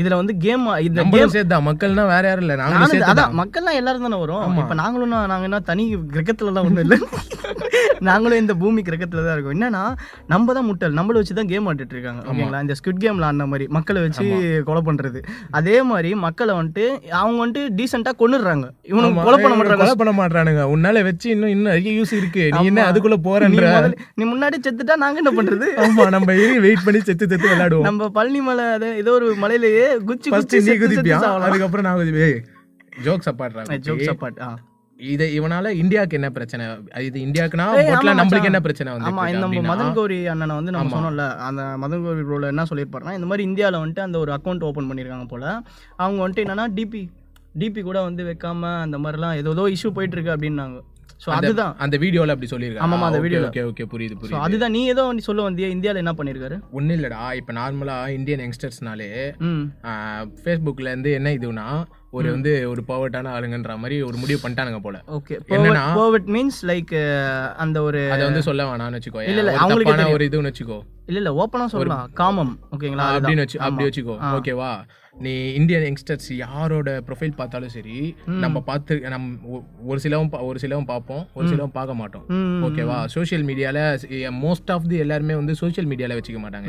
இதுல 0.00 0.16
வந்து 0.20 0.34
கேம் 0.44 0.64
இந்த 0.86 0.98
நம்மளும் 1.00 1.32
சேர்த்தா 1.34 1.58
மக்கள்னா 1.68 2.02
வேற 2.14 2.24
யாரும் 2.28 2.44
இல்ல. 2.46 2.54
நாங்களும் 2.62 3.06
அதான் 3.12 3.36
மக்கள்லாம் 3.40 3.78
எல்லாரும் 3.80 4.04
தானே 4.06 4.18
வரும். 4.22 4.58
இப்ப 4.62 4.74
நாங்களும் 4.82 5.14
நாங்க 5.32 5.46
என்ன 5.48 5.60
தனி 5.70 5.84
கிரகத்துல 6.14 6.52
தான் 6.56 6.66
ஒண்ணும் 6.68 6.84
இல்ல? 6.86 6.96
நாங்களும் 8.08 8.40
இந்த 8.40 8.54
பூமி 8.60 8.80
கிரகத்துல 8.82 9.24
தான் 9.24 9.34
இருக்கோம். 9.36 9.54
என்னன்னா 9.56 9.82
நம்ம 10.28 10.52
தான் 10.56 10.66
முட்டல் 10.68 10.96
நம்மள 10.98 11.20
வச்சு 11.20 11.36
தான் 11.38 11.50
கேம் 11.50 11.66
ஆடிட்டு 11.70 11.94
இருக்காங்க 11.96 12.22
ஓகேங்களா? 12.30 12.60
இந்த 12.64 12.74
ஸ்குட் 12.78 13.02
கேம்ல 13.02 13.26
ஆடின 13.28 13.46
மாதிரி 13.50 13.66
மக்களை 13.76 14.00
வச்சு 14.04 14.26
கொலை 14.68 14.82
பண்றது. 14.88 15.20
அதே 15.58 15.76
மாதிரி 15.90 16.12
மக்களை 16.24 16.54
வந்துட்டு 16.58 16.86
அவங்க 17.20 17.38
வந்துட்டு 17.42 17.64
டீசெண்டா 17.78 18.14
கொன்னுடுறாங்க. 18.20 18.66
இவனுக்கு 18.90 19.26
கொலை 19.26 19.38
பண்ண 19.40 19.54
மாட்டாங்க 19.58 19.82
கொலை 19.82 19.96
பண்ண 20.00 20.14
மாட்டானுங்க 20.18 20.64
உன்னால 20.74 21.02
வச்சு 21.08 21.28
இன்னும் 21.34 21.52
இன்னும் 21.54 21.70
நிறைய 21.72 21.92
யூஸ் 21.98 22.14
இருக்கு. 22.20 22.44
நீ 22.56 22.62
என்ன 22.70 22.86
அதுக்குள்ள 22.90 23.18
போறன்ற. 23.26 23.66
நீ 24.18 24.24
முன்னாடி 24.32 24.56
செத்துட்டா 24.60 24.96
நாங்க 25.04 25.22
என்ன 25.22 25.32
பண்றது? 25.38 25.68
ஆமா 25.84 26.06
நம்ம 26.16 26.30
வெயிட் 26.64 26.86
பண்ணி 26.86 27.02
செத்து 27.02 27.24
செத்து 27.26 27.46
விளையாடுவோம். 27.46 27.86
நம்ம 27.88 28.10
பழனி 28.16 28.42
மலை 28.46 28.66
அது 28.76 28.90
ஏதோ 29.02 29.12
ஒரு 29.18 29.28
மலையிலேயே 29.42 29.86
குச்சி 30.08 30.28
குச்சி 30.30 30.58
நீ 30.66 30.74
குதிப்பியா? 30.82 31.20
அதுக்கப்புறம் 31.46 31.86
நான் 31.88 32.00
குதிப்பே 32.00 32.30
ஜோக்ஸ் 33.04 33.30
அப்பாடுறாங்க 33.30 33.76
ஜோக் 33.84 34.02
சப்பாட் 34.08 34.40
ஆ. 34.40 34.50
இத 35.08 35.22
இவனால 35.34 35.70
இந்தியாக்கு 35.80 36.16
என்ன 36.18 36.28
பிரச்சனை? 36.32 36.64
இது 37.06 37.18
இந்தியாக்குனா 37.24 37.66
ஆமா 37.92 38.12
நம்மளுக்கு. 38.12 38.48
என்ன 38.48 38.60
பிரச்சனை 38.60 38.92
வந்து 38.94 39.08
ஆமா 39.10 39.24
இந்த 39.30 39.46
மதன் 39.68 39.94
கௌரி 39.96 40.18
அண்ணனை 40.32 40.54
வந்து 40.56 40.74
நம்ம 40.74 40.92
சொன்னோம்ல 40.94 41.26
அந்த 41.46 41.62
மதன் 41.82 42.04
கௌரி 42.04 42.24
ரோல 42.30 42.52
என்ன 42.52 42.66
சொல்லியிருப்பாருன்னா 42.70 43.16
இந்த 43.18 43.28
மாதிரி 43.30 43.46
இந்தியாவில் 43.48 43.80
வந்துட்டு 43.80 44.06
அந்த 44.06 44.18
ஒரு 44.20 44.32
அக்கௌண்ட் 44.36 44.66
ஓப்பன் 44.68 44.88
பண்ணியிருக்காங்க 44.90 45.28
போல 45.30 45.44
அவங்க 45.98 46.20
வந்துட்டு 46.22 46.44
என்னன்னா 46.46 46.66
டிபி 46.76 47.02
டிபி 47.54 47.82
கூட 47.82 47.98
வந்து 48.04 48.24
வைக்காம 48.26 48.72
அந்த 48.82 48.98
மாதிரிலாம் 49.00 49.36
ஏதோ 49.38 49.52
ஏதோ 49.52 49.66
இஷ்யூ 49.74 49.90
போயிட்டு 49.94 50.16
இருக்கு 50.16 50.34
அப்படின்னாங்க 50.34 50.78
ஸோ 51.22 51.30
அதுதான். 51.34 51.72
அந்த 51.84 51.96
வீடியோல 52.02 52.34
அப்படி 52.34 52.48
சொல்லிருக்காங்க 52.50 52.84
ஆமாமா, 52.86 53.06
அந்த 53.08 53.18
வீடியோல. 53.22 53.48
ஓகே 53.48 53.62
ஓகே 53.70 53.84
புரியுது 53.90 54.14
ஸோ 54.14 54.20
புரியுது. 54.20 54.44
அதுதான். 54.44 54.72
நீ 54.76 54.82
ஏதோ 54.92 55.02
வந்து 55.08 55.24
சொல்ல 55.26 55.40
வந்தியா 55.46 55.68
இந்தியாவில் 55.74 56.02
என்ன 56.02 56.12
பண்ணியிருக்காரு? 56.18 56.56
ஒன்றும் 56.72 56.96
இல்லடா 56.96 57.18
இப்போ 57.38 57.52
நார்மலா 57.58 57.96
இந்தியன் 58.14 58.42
யங்ஸ்டர்ஸ்னாலே 58.44 59.08
ம். 59.48 59.64
ஃபேஸ்புக்ல 60.40 60.92
இருந்து 60.92 61.10
என்ன 61.18 61.32
இதுனா 61.36 61.66
ஒரு 62.10 62.30
வந்து 62.30 62.68
ஒரு 62.68 62.82
பவர்ட்டான 62.88 63.24
ஆளுங்கன்ற 63.24 63.76
மாதிரி 63.76 64.02
ஒரு 64.02 64.16
முடிவு 64.16 64.48
பண்ணிட்டானுங்க 64.48 64.78
போல. 64.78 65.02
ஓகே 65.08 65.38
என்னன்னா? 65.48 65.84
கோவிட் 65.94 66.26
மீன்ஸ் 66.26 66.58
லைக் 66.62 66.94
அந்த 67.56 67.82
ஒரு 67.82 68.10
அதை 68.10 68.24
வந்து 68.24 68.42
சொல்ல 68.42 68.64
வேணாம்னு 68.64 69.00
வச்சுக்கோ. 69.00 69.22
இல்ல, 69.22 69.38
இல்ல, 69.38 69.52
ஒரு 69.52 69.60
அவங்களுக்கே 69.60 69.84
தப்பான 69.84 70.10
ஒரு 70.10 70.24
இதுன்னு 70.24 70.52
வச்சுக்கோ. 70.52 70.80
இல்ல 71.06 71.18
இல்ல 71.20 71.30
ஓப்பனா 71.36 71.66
சொல்லலாம். 71.66 72.10
காமம் 72.12 72.52
ஓகேங்களா. 72.70 73.04
அப்படின்னு 73.14 73.36
வச்சு 73.36 73.60
அப்படி 73.60 73.86
வச்சுக்கோ. 73.86 74.16
ஓகேவா 74.36 74.72
நீ 75.16 75.50
இந்தியன் 75.50 75.82
யங்ஸ்டர்ஸ் 75.82 76.32
யாரோட 76.34 77.02
ப்ரொஃபைல் 77.06 77.34
பார்த்தாலும் 77.36 77.68
சரி 77.68 77.96
நம்ம 78.38 78.60
பார்த்து 78.60 79.00
நம் 79.08 79.26
ஒ- 79.46 79.62
ஒரு 79.84 80.00
சிலவும் 80.00 80.30
ஒரு 80.40 80.58
சிலவும் 80.58 80.84
பார்ப்போம் 80.84 81.26
ஒரு 81.34 81.48
சிலவும் 81.48 81.72
பார்க்க 81.72 81.94
மாட்டோம். 81.94 82.24
ஓகேவா 82.64 83.04
சோஷியல் 83.06 83.44
மீடியால 83.44 83.78
மோஸ்ட் 84.40 84.70
ஆஃப் 84.70 84.88
தி 84.88 84.96
எல்லாருமே 84.96 85.34
வந்து 85.34 85.54
சோஷியல் 85.54 85.88
மீடியால 85.88 86.18
வச்சுக்க 86.18 86.40
மாட்டாங்க 86.40 86.68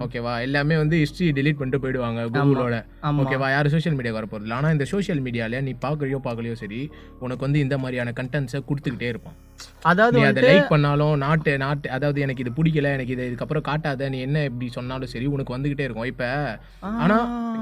ஓகேவா 0.00 0.40
எல்லாமே 0.40 0.76
வந்து 0.76 0.96
ஹிஸ்டரி 0.96 1.30
delete 1.30 1.54
பண்ணிட்டு 1.54 1.82
போயிடுவாங்க 1.82 2.20
கூகுளோட. 2.36 2.76
ஓகேவா 3.22 3.48
யாரும் 3.50 3.72
சோஷியல் 3.72 3.96
மீடியா 3.96 4.14
வர 4.14 4.26
போறது 4.26 4.52
ஆனா 4.52 4.70
இந்த 4.70 4.84
சோஷியல் 4.84 5.22
மீடியால 5.22 5.60
நீ 5.60 5.74
பார்க்கலையோ 5.80 6.20
பார்க்கலையோ 6.24 6.52
சரி 6.54 6.80
உனக்கு 7.18 7.40
வந்து 7.40 7.58
இந்த 7.58 7.78
மாதிரியான 7.78 8.12
கண்டென்ட்ஸை 8.16 8.60
கொடுத்துக்கிட்டே 8.68 9.08
இருப்பான். 9.08 9.38
அதாவது 9.82 10.18
நீ 10.18 10.24
அதை 10.24 10.42
லைக் 10.42 10.68
பண்ணாலும் 10.68 11.18
நாட்டு 11.18 11.58
நாட்டு 11.58 11.90
அதாவது 11.90 12.20
எனக்கு 12.20 12.44
இது 12.44 12.52
பிடிக்கல 12.56 12.92
எனக்கு 12.92 13.12
இது 13.12 13.24
இதுக்கப்புறம் 13.28 13.59
காட்டாத 13.60 14.08
நீ 14.08 14.20
என்ன 14.20 14.44
இப்படி 14.44 14.70
சொன்னாலும் 14.70 15.06
சரி 15.06 15.26
உனக்கு 15.26 15.58
வந்துகிட்டே 15.58 15.80
இருக்கும். 15.80 16.04
இப்ப 16.04 16.58
ஆனா 16.80 17.20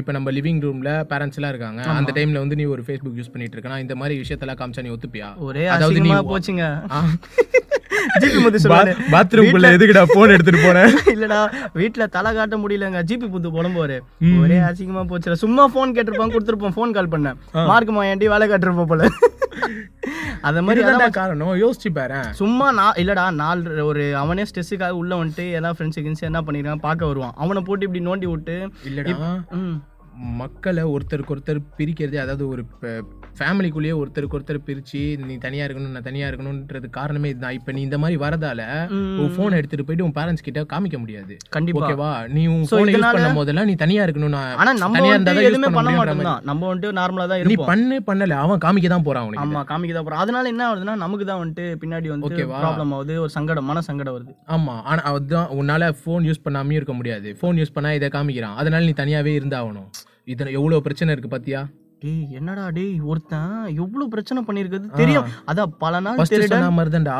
இப்ப 0.00 0.12
நம்ம 0.16 0.30
லிவிங் 0.38 0.60
ரூம்ல 0.66 0.92
பேரண்ட்ஸ் 1.12 1.38
எல்லாம் 1.40 1.52
இருக்காங்க. 1.54 1.82
அந்த 1.98 2.12
டைம்ல 2.18 2.42
வந்து 2.44 2.58
நீ 2.60 2.66
ஒரு 2.74 2.84
ஃபேஸ்புக் 2.88 3.18
யூஸ் 3.20 3.32
பண்ணிட்டு 3.34 3.56
இருக்கனா 3.56 3.80
இந்த 3.86 3.96
மாதிரி 4.02 4.16
விஷயத்தெல்லாம் 4.22 4.60
காமிச்சா 4.62 4.84
நீ 4.86 4.92
ஒத்துப்பியா? 4.96 5.30
ஒரே 5.48 5.66
அதாவது 5.76 6.06
நீ 6.06 6.12
போச்சுங்க. 6.32 6.66
ஜிபி 8.22 8.38
முத்து 8.42 8.60
சொல்லுவாரு. 8.62 8.92
பாத்ரூம்குள்ள 9.12 9.68
எதுக்குடா 9.76 10.02
போன் 10.12 10.32
எடுத்துட்டு 10.34 10.60
போனேன் 10.66 10.92
இல்லடா 11.14 11.40
வீட்ல 11.80 12.06
தலை 12.16 12.30
காட்ட 12.36 12.56
முடியலங்க. 12.62 13.00
ஜிபி 13.10 13.26
புத்து 13.34 13.48
போடும் 13.56 13.76
போரு 13.78 13.96
ஒரே 14.42 14.58
அசிங்கமா 14.68 15.02
போச்சுடா. 15.10 15.36
சும்மா 15.44 15.64
ஃபோன் 15.72 15.94
கேட்டிருப்பான் 15.96 16.34
கொடுத்துருப்போம். 16.34 16.74
ஃபோன் 16.76 16.94
கால் 16.96 17.12
பண்ணேன். 17.14 17.38
மார்க் 17.70 17.92
மாயாண்டி 17.98 18.28
வேலை 18.34 18.46
காட்டிருப்போம் 18.52 18.90
போல? 18.92 19.08
அத 20.48 20.58
மாதிரி 20.66 20.82
காரணம். 21.18 21.50
யோசிச்சு 21.62 21.90
பாரு. 21.96 22.20
சும்மா 22.40 22.66
நான் 22.78 22.98
இல்லடா 23.02 23.24
நாலு 23.40 23.84
ஒரு 23.88 24.04
அவனே 24.20 24.44
ஸ்ட்ரெஸ்ஸுக்காக 24.80 25.00
உள்ள 25.00 25.12
வந்துட்டு 25.22 25.44
ஏதாவது 25.58 25.76
ஃப்ரெண்ட்ஸ் 25.76 26.00
கிண்ட்ஸ் 26.04 26.28
என்ன 26.30 26.40
பண்ணிருக்கான் 26.40 26.84
பார்க்க 26.88 27.10
வருவான். 27.10 27.34
அவனை 27.42 27.62
போட்டு 27.68 27.86
இப்படி 27.86 28.02
நோண்டி 28.08 28.28
விட்டு 28.30 28.56
இல்லடா. 28.88 29.16
மக்களை 30.40 30.82
ஒருத்தருக்கு 30.94 31.34
ஒருத்தர் 31.34 31.60
பிரிக்கிறது 31.78 32.16
அதாவது 32.24 32.44
ஒரு 32.52 32.62
ஃபேமிலிக்குள்ளேயே 33.40 33.94
ஒருத்தருக்கு 34.00 34.36
ஒருத்தர் 34.38 34.58
பிரிச்சு 34.68 35.00
நீ 35.28 35.34
தனியா 35.44 35.64
இருக்கணும் 35.66 35.94
நான் 35.96 36.06
தனியா 36.08 36.26
இருக்கணும்ன்றது 36.30 36.88
காரணமே 36.98 37.28
இதுதான். 37.32 37.56
இப்ப 37.58 37.72
நீ 37.76 37.80
இந்த 37.88 37.98
மாதிரி 38.02 38.16
வரதால 38.24 38.60
உன் 39.22 39.32
போன் 39.36 39.56
எடுத்துட்டு 39.58 39.86
போயிட்டு 39.88 40.06
உன் 40.06 40.16
பேரண்ட்ஸ் 40.18 40.46
கிட்ட 40.46 40.64
காமிக்க 40.72 40.98
முடியாது. 41.02 41.34
கண்டிப்பா. 41.56 41.80
ஓகேவா 41.82 42.10
நீ 42.34 42.42
உன் 42.54 42.66
போனை 42.72 42.94
யூஸ் 42.94 43.06
பண்ணும் 43.16 43.38
போதெல்லாம் 43.40 43.68
நீ 43.70 43.76
தனியா 43.84 44.04
இருக்கணும் 44.06 44.34
நான் 44.36 44.56
ஆனா 44.62 44.72
நம்ம 44.82 44.96
தனியா 44.98 45.14
இருந்தா 45.14 45.32
வந்துட்டு 45.32 45.40
தான் 45.40 45.46
யூஸ் 45.46 45.52
எதுவுமே 45.52 45.70
பண்ண 45.78 45.92
மாட்டோம் 45.98 46.24
தான் 46.30 46.46
நம்ம 46.50 46.68
வந்துட்டு 46.70 46.96
நார்மலா 47.00 47.26
தான் 47.32 47.50
நீ 47.52 47.58
பண்ணு 47.70 47.98
பண்ணல 48.10 48.38
அவன் 48.44 48.62
காமிக்க 48.66 48.90
தான் 48.94 49.06
போறான் 49.08 49.26
உனக்கு 49.28 49.44
ஆமா 49.46 49.62
காமிக்கதான் 49.72 50.06
போறோம் 50.06 50.22
அதனால 50.24 50.52
என்ன 50.54 50.64
ஆகுதுன்னா 50.68 50.96
நமக்கு 51.04 51.26
தான் 51.30 51.40
வந்துட்டு 51.42 51.66
பின்னாடி 51.84 52.08
வந்து 52.14 52.28
ஓகேவா? 52.30 52.58
ப்ராப்ளம் 52.64 52.94
ஆகுது 52.98 53.16
ஒரு 53.24 53.32
சங்கடம் 53.36 53.68
மன 53.70 53.82
சங்கடம் 53.88 54.16
வருது. 54.16 54.32
ஆமா 54.56 54.76
ஆனா 54.90 55.00
அதுதான் 55.10 55.50
உன்னால 55.60 55.92
ஃபோன் 56.00 56.26
யூஸ் 56.28 56.44
பண்ணாமயும் 56.46 56.80
இருக்க 56.80 56.94
முடியாது. 57.00 57.28
ஃபோன் 57.40 57.58
யூஸ் 57.60 57.76
பண்ணா 57.76 57.92
இதை 57.98 58.08
காமிக்கிறான். 58.16 58.56
அதனால 58.60 58.84
நீ 58.88 58.94
தனியாவே 59.02 59.32
இருந்தாகணும். 59.40 59.88
இதுல 60.28 60.50
எவ்வளவு 60.58 60.84
பிரச்சனை 60.86 61.12
இருக்கு 61.14 61.30
பாத்தியா? 61.34 61.60
டேய் 62.02 62.34
என்னடா 62.38 62.64
டேய் 62.76 62.92
ஒருத்தன் 63.10 63.54
எவ்வளவு 63.82 64.12
பிரச்சனை 64.12 64.40
பண்ணிருக்குது? 64.48 64.86
தெரியும். 65.00 65.26
அதான் 65.50 65.72
பல 65.82 66.00
நாள் 66.04 66.20
திருடன் 66.32 66.78
தான்டா 66.94 67.16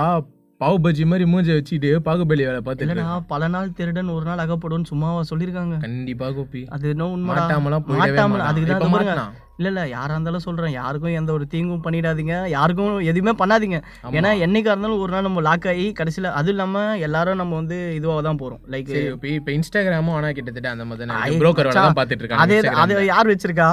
பாவு 0.60 0.78
பஜ்ஜி 0.84 1.04
மாதிரி 1.10 1.24
மூஞ்ச 1.32 1.50
வச்சுட்டு 1.56 1.90
பாகுபலி 2.06 2.42
வேலை 2.46 2.58
பார்த்துட்டு 2.64 3.04
பல 3.30 3.44
நாள் 3.52 3.68
திருடன் 3.76 4.10
ஒரு 4.14 4.24
நாள் 4.28 4.42
அகப்படும்னு 4.44 4.90
சும்மாவா 4.90 5.20
சொல்லிருக்காங்க 5.30 5.76
கண்டிப்பா 5.84 6.26
கோபி. 6.38 6.62
அது 6.74 6.90
என்ன 6.94 7.06
உண்மைடா? 7.14 7.36
மாட்டாமலாம் 7.38 7.86
போயிடவே 7.86 8.08
மாட்டாமல் 8.08 8.34
மாட்டான். 8.34 8.50
அதுக்கு 8.50 8.66
இப்ப 8.68 8.80
தான் 8.82 8.94
பாருங்க 8.96 9.14
மாட்டான். 9.14 9.32
இல்ல 9.58 9.70
இல்ல 9.72 9.82
யாரா 9.94 10.12
இருந்தாலும் 10.14 10.44
சொல்றேன். 10.46 10.74
யாருக்கும் 10.78 11.16
எந்த 11.20 11.30
ஒரு 11.36 11.46
தீங்கும் 11.54 11.82
பண்ணிடாதீங்க. 11.86 12.34
யாருக்கும் 12.56 12.92
எதுவுமே 13.12 13.34
பண்ணாதீங்க. 13.40 13.78
ஏன்னா 14.18 14.30
என்னைக்கா 14.46 14.72
இருந்தாலும் 14.74 15.02
ஒரு 15.04 15.12
நாள் 15.14 15.26
நம்ம 15.28 15.44
லாக் 15.48 15.68
ஆகி 15.72 15.86
கடைசியில 16.00 16.32
அது 16.40 16.52
இல்லாம 16.54 16.76
எல்லாரும் 17.08 17.40
நம்ம 17.42 17.56
வந்து 17.60 17.78
இதுவாக 17.98 18.22
தான் 18.28 18.40
போறோம். 18.42 18.62
லைக் 18.74 18.92
இப்போ 19.06 19.28
இப்போ 19.38 19.52
இன்ஸ்டாகிராமும் 19.58 20.16
ஆனா 20.18 20.30
கிட்டத்தட்ட 20.38 20.70
அந்த 20.74 20.86
மாதிரி 20.90 21.40
புரோக்கர் 21.42 21.72
பார்த்துட்டு 22.00 22.22
இருக்காங்க 22.24 22.44
அதே. 22.46 22.60
அது 22.84 23.06
யார் 23.14 23.32
வச்சிருக்கா? 23.34 23.70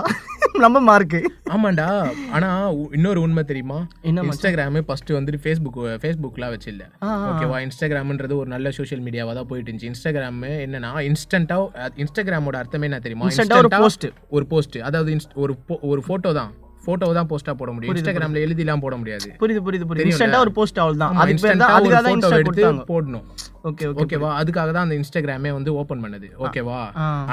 நம்ம 0.58 0.80
மார்க்கு 0.80 1.32
ஆமாண்டா. 1.46 2.12
ஆனா 2.32 2.70
இன்னொரு 2.92 3.22
உண்மை 3.22 3.44
தெரியுமா? 3.44 3.88
இன்ஸ்டாகிராம் 4.04 4.82
ஃபர்ஸ்ட் 4.82 5.12
வந்துட்டு 5.12 5.38
ஃபேஸ்புக் 5.44 5.76
ஃபேஸ்புக்லாம் 5.76 6.58
வச்சில்ல. 6.58 6.82
ஆ, 7.04 7.08
ஆ, 7.08 7.32
ஓகேவா 7.32 7.68
இன்ஸ்டாகிராம்ன்றது 7.68 8.36
ஒரு 8.36 8.50
நல்ல 8.50 8.72
சோஷியல் 8.72 9.04
மீடியாவா 9.04 9.34
தான் 9.34 9.48
போயிட்டு 9.48 9.72
இருந்துச்சு. 9.72 9.92
இன்ஸ்டாகிராம் 9.92 10.42
என்னன்னா 10.44 11.14
இன்ஸ்டன்ட்டா 11.14 11.68
இன்ஸ்டாகிராமோட 11.96 12.56
அர்த்தமே 12.56 12.84
என்ன 12.84 13.00
தெரியுமா? 13.00 13.26
ஒரு 13.26 13.68
post. 13.84 14.12
ஒரு 14.30 14.46
போஸ்ட் 14.46 14.78
அதாவது 14.78 15.18
ஒரு 15.36 15.56
ஒரு 15.82 16.04
போட்டோ 16.08 16.34
தான். 16.34 16.54
போட்டோ 16.88 17.10
தான் 17.20 17.30
போஸ்டா 17.32 17.54
போட 17.62 17.70
முடியும். 17.76 17.94
இன்ஸ்டாகிராம்ல 17.94 18.44
எழுதிலாம் 18.48 18.84
போட 18.86 18.96
முடியாது. 19.02 19.30
புரியுது 19.42 19.62
புரியுது 19.68 19.88
புரியுது. 19.90 20.08
இன்ஸ்டன்டா 20.12 20.40
ஒரு 20.46 20.54
போஸ்ட் 20.60 20.82
அவள் 20.86 21.02
தான். 21.04 21.20
அதுக்கு 21.24 21.44
பேர் 21.46 21.62
தான் 21.64 21.76
அதுக்காக 21.78 22.02
தான் 22.08 22.16
இன்ஸ்டா 22.18 22.40
எடுத்து 22.44 22.72
போடணும். 22.92 23.28
ஓகே 23.70 23.86
ஓகே 23.92 24.02
ஓகேவா 24.04 24.32
அதுக்காக 24.42 24.70
தான் 24.78 24.86
அந்த 24.88 24.98
இன்ஸ்டாகிராமே 25.02 25.52
வந்து 25.58 25.72
ஓபன் 25.82 26.04
பண்ணது. 26.06 26.28
ஓகேவா. 26.46 26.80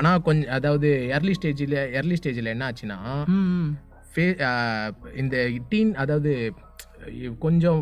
ஆனா 0.00 0.12
கொஞ்சம் 0.28 0.52
அதாவது 0.58 0.90
early 1.18 1.34
ஸ்டேஜ்ல 1.38 1.80
early 2.00 2.18
ஸ்டேஜ்ல 2.20 2.54
என்ன 2.56 2.68
ஆச்சுன்னா 2.70 3.00
இந்த 5.22 5.36
டீன் 5.72 5.92
அதாவது 6.04 6.32
கொஞ்சம் 7.44 7.80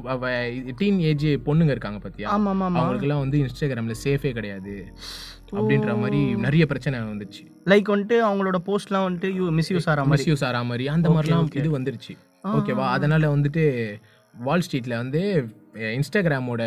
டீன் 0.78 0.96
ஏஜ் 1.08 1.26
பொண்ணுங்க 1.48 1.72
இருக்காங்க 1.74 1.98
பாத்தியா? 2.04 2.28
அவங்களுக்குலாம் 2.36 3.22
வந்து 3.24 3.38
இன்ஸ்டாகிராம்ல 3.42 3.94
சேஃபே 4.04 4.30
கிடையாது. 4.38 4.74
அப்படின்ற 5.58 5.92
மாதிரி 6.00 6.20
நிறைய 6.44 6.66
பிரச்சனை 6.66 6.98
வந்துருச்சு 7.00 7.42
லைக் 7.70 7.88
வந்துட்டு 7.94 8.16
அவங்களோட 8.28 8.58
போஸ்ட்லாம் 8.68 9.04
வந்துட்டு 9.06 9.28
யூ 9.38 9.44
மிஸ்யூஸ் 9.58 9.88
ஆகிற 9.90 10.04
மாதிரி. 10.04 10.22
மிஸ்யூஸ் 10.22 10.44
ஆகிற 10.48 10.62
மாதிரி. 10.70 10.84
அந்த 10.94 11.08
மாதிரிலாம் 11.10 11.56
இது 11.60 11.70
வந்துருச்சு. 11.78 12.14
ஓகேவா 12.56 12.86
அதனால 12.96 13.32
வந்துட்டு 13.36 13.64
வால் 14.34 14.62
ஸ்ட்ரீட்ல 14.66 14.94
வந்து 14.96 15.22
இன்ஸ்டாகிராமோட 15.96 16.62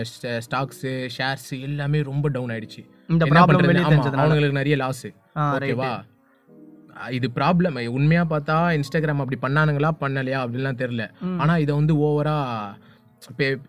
ஸ்டாக்ஸ் 0.46 0.84
ஷேர்ஸ் 1.18 1.50
எல்லாமே 1.68 2.02
ரொம்ப 2.12 2.30
டவுன் 2.36 2.54
ஆயிடுச்சு. 2.56 2.84
இந்த 3.10 3.26
அவங்களுக்கு 3.26 4.60
நிறைய 4.62 4.76
லாஸ் 4.84 5.08
ஓகேவா 5.36 5.94
இது 7.18 7.28
ப்ராப்ளம் 7.36 7.78
உண்மையா 7.98 8.24
பார்த்தா 8.30 8.58
இன்ஸ்டாகிராம் 8.78 9.22
அப்படி 9.24 9.38
பண்ணானுங்களா? 9.42 9.90
பண்ணலையா? 10.04 10.38
அப்படின்லாம் 10.44 10.80
தெரியல. 10.82 11.06
ஆனா 11.42 11.54
இதை 11.64 11.74
வந்து 11.76 11.94
ஓவரா 12.08 12.36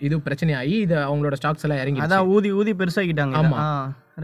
இது 0.06 0.16
பிரச்சனையாகி 0.24 0.74
இது 0.84 0.96
அவங்களோட 1.04 1.36
ஸ்டாக்ஸ் 1.40 1.64
எல்லாம் 1.66 1.80
இறங்கி 1.82 2.02
அதான் 2.04 2.28
ஊதி 2.34 2.50
ஊதி 2.58 2.72
பெருசாக்கிட்டாங்க 2.80 3.36
ஆமா. 3.40 3.60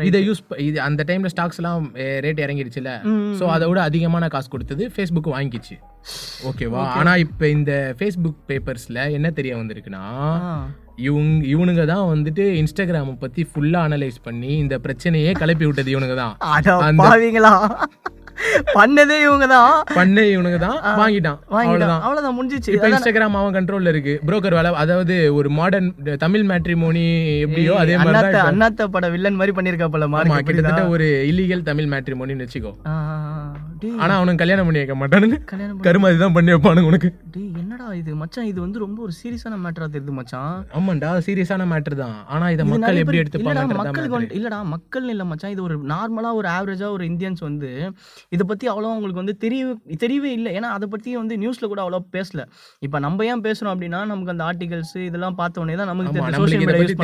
இதை 0.09 0.19
யூஸ் 0.27 0.41
இது 0.67 0.79
அந்த 0.85 1.03
டைம்ல 1.09 1.31
ஸ்டாக்ஸ் 1.33 1.59
எல்லாம் 1.61 1.87
ரேட் 2.25 2.43
இறங்கிடுச்சுல 2.45 2.91
ஸோ 3.39 3.45
அதை 3.55 3.65
விட 3.71 3.81
அதிகமான 3.89 4.29
காசு 4.35 4.49
கொடுத்தது 4.55 4.85
ஃபேஸ்புக் 4.95 5.29
வாங்கிச்சு. 5.35 5.77
ஓகேவா 6.51 6.83
ஆனா 6.99 7.13
இப்போ 7.25 7.45
இந்த 7.57 7.73
ஃபேஸ்புக் 7.99 8.39
பேப்பர்ஸ்ல 8.51 9.05
என்ன 9.19 9.31
தெரிய 9.39 9.53
வந்திருக்குன்னா. 9.59 10.05
இவங்க 11.07 11.45
இவனுங்க 11.53 11.85
தான் 11.93 12.07
வந்துட்டு 12.13 12.45
இன்ஸ்டாகிராமை 12.61 13.15
பத்தி 13.23 13.43
ஃபுல்லா 13.51 13.83
அனலைஸ் 13.89 14.19
பண்ணி 14.27 14.51
இந்த 14.63 14.77
பிரச்சனையே 14.87 15.33
கிளப்பி 15.43 15.67
விட்டது 15.69 15.93
இவனுங்க 15.95 16.17
தான். 16.23 16.35
பண்ணதே 18.75 19.17
இவங்க 19.23 19.47
தான் 19.49 19.71
பண்ண 19.93 20.21
இவனுங்க 20.33 20.59
தான் 20.59 20.77
வாங்கிட்டான். 21.01 21.39
அவ்வளவுதான். 21.57 22.03
அவ்வளவுதான் 22.03 22.37
முடிஞ்சிச்சு. 22.37 22.73
இப்போ 22.75 22.89
இன்ஸ்டாகிராம் 22.91 23.39
அவன் 23.41 23.57
கண்ட்ரோல்ல 23.57 23.89
இருக்கு. 23.89 24.15
புரோக்கர் 24.27 24.51
வேலை 24.53 24.73
அதாவது 24.83 25.09
ஒரு 25.35 25.51
மாடர்ன் 25.51 25.91
தமிழ் 26.19 26.47
மேட்ரிமோனி 26.47 27.05
எப்படியோ 27.43 27.75
அதே 27.79 27.97
மாதிரி 27.99 28.41
அண்ணாத்த 28.45 28.89
பட 28.89 29.09
வில்லன் 29.11 29.39
மாதிரி 29.41 29.55
பண்ணிருக்கா 29.57 29.89
போல 29.89 30.07
ஆமா 30.07 30.23
மார்க் 30.25 30.49
கிட்டத்தட்ட 30.49 30.85
ஒரு 30.89 31.09
இல்லீகல் 31.31 31.63
தமிழ் 31.63 31.91
மேட்ரிமோனின்னு 31.93 32.47
வச்சுக்கோ. 32.47 32.73
ஆனா 33.99 34.13
அவனுக்கு 34.17 34.41
கல்யாணம் 34.41 34.67
பண்ணி 34.67 34.81
வைக்க 34.81 34.95
பண்ணி- 34.97 35.39
கருமாதி 35.85 36.17
தான் 36.17 36.35
பண்ணி 36.35 36.51
வைப்பானுங்க 36.53 36.91
உனக்கு. 36.91 37.09
என்னடா 37.61 37.87
இது? 37.95 38.11
மச்சான் 38.15 38.45
இது 38.45 38.61
வந்து 38.61 38.79
ரொம்ப 38.79 38.99
ஒரு 39.03 39.13
சீரியஸான 39.19 39.59
மேட்டரா 39.63 39.87
தெரியுது 39.89 40.15
மச்சான். 40.15 40.53
ஆமாண்டா 40.75 41.11
சீரியஸான 41.27 41.67
மேட்டர் 41.73 41.97
தான். 41.97 42.15
ஆனா 42.29 42.45
இதை 42.51 42.65
மக்கள் 42.65 42.81
எப்படி 42.97 43.19
மக்களுக்கு 43.19 43.23
எடுத்துப்பாங்க 43.23 44.13
வந்து 44.13 44.37
இல்லடா 44.39 44.61
மக்கள் 44.75 45.09
இல்ல 45.09 45.25
மச்சான். 45.25 45.51
இது 45.51 45.63
ஒரு 45.63 45.77
நார்மலா 45.89 46.33
ஒரு 46.35 46.49
ஆவரேஜா 46.49 46.89
ஒரு 46.91 47.05
இந்தியன்ஸ் 47.07 47.41
வந்து 47.41 47.71
இதை 48.35 48.45
பத்தி 48.51 48.67
அவ்வளோ 48.73 48.91
அவங்களுக்கு 48.93 49.23
வந்து 49.23 49.37
தெரிய 49.45 49.63
தெரியவே 50.05 50.31
இல்லை. 50.39 50.51
ஏன்னா 50.59 50.69
அதை 50.77 50.87
பத்தி 50.95 51.11
வந்து 51.21 51.37
நியூஸ்ல 51.43 51.69
கூட 51.73 51.81
அவ்வளோ 51.85 52.01
பேசல. 52.17 52.43
இப்போ 52.87 52.99
நம்ம 53.07 53.27
ஏன் 53.31 53.45
பேசுறோம் 53.47 53.73
அப்படின்னா 53.75 54.01
நமக்கு 54.13 54.35
அந்த 54.35 54.45
ஆர்டிகல்ஸ் 54.51 54.95
இதெல்லாம் 55.09 55.39
பார்த்த 55.41 55.63
உடனே 55.63 55.77
தான் 55.81 55.91
நமக்கு 55.93 56.13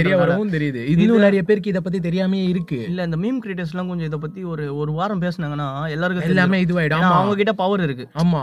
தெரிய 0.00 0.16
வரவும் 0.22 0.54
தெரியுது. 0.56 0.82
இன்னும் 0.94 1.24
நிறைய 1.26 1.42
பேருக்கு 1.50 1.72
இதை 1.74 1.82
பத்தி 1.86 2.00
தெரியாமே 2.08 2.42
இருக்கு. 2.52 2.80
இல்ல 2.90 3.08
இந்த 3.10 3.20
மீம் 3.24 3.40
கிரியேட்டர்ஸ்லாம் 3.44 3.90
கொஞ்சம் 3.92 4.10
இதை 4.10 4.20
பத்தி 4.26 4.42
ஒரு 4.54 4.66
ஒரு 4.76 4.92
வாரம் 4.92 5.22
பேசுனாங்கன்னா 5.26 5.68
எல்லாருக்கும். 5.96 6.30
எல்லாமே 6.34 6.60
இதுவாயிடும். 6.66 7.08
அவங்க 7.18 7.36
கிட்ட 7.42 7.54
பவர் 7.62 7.84
இருக்கு. 7.88 8.06
ஆமா. 8.24 8.42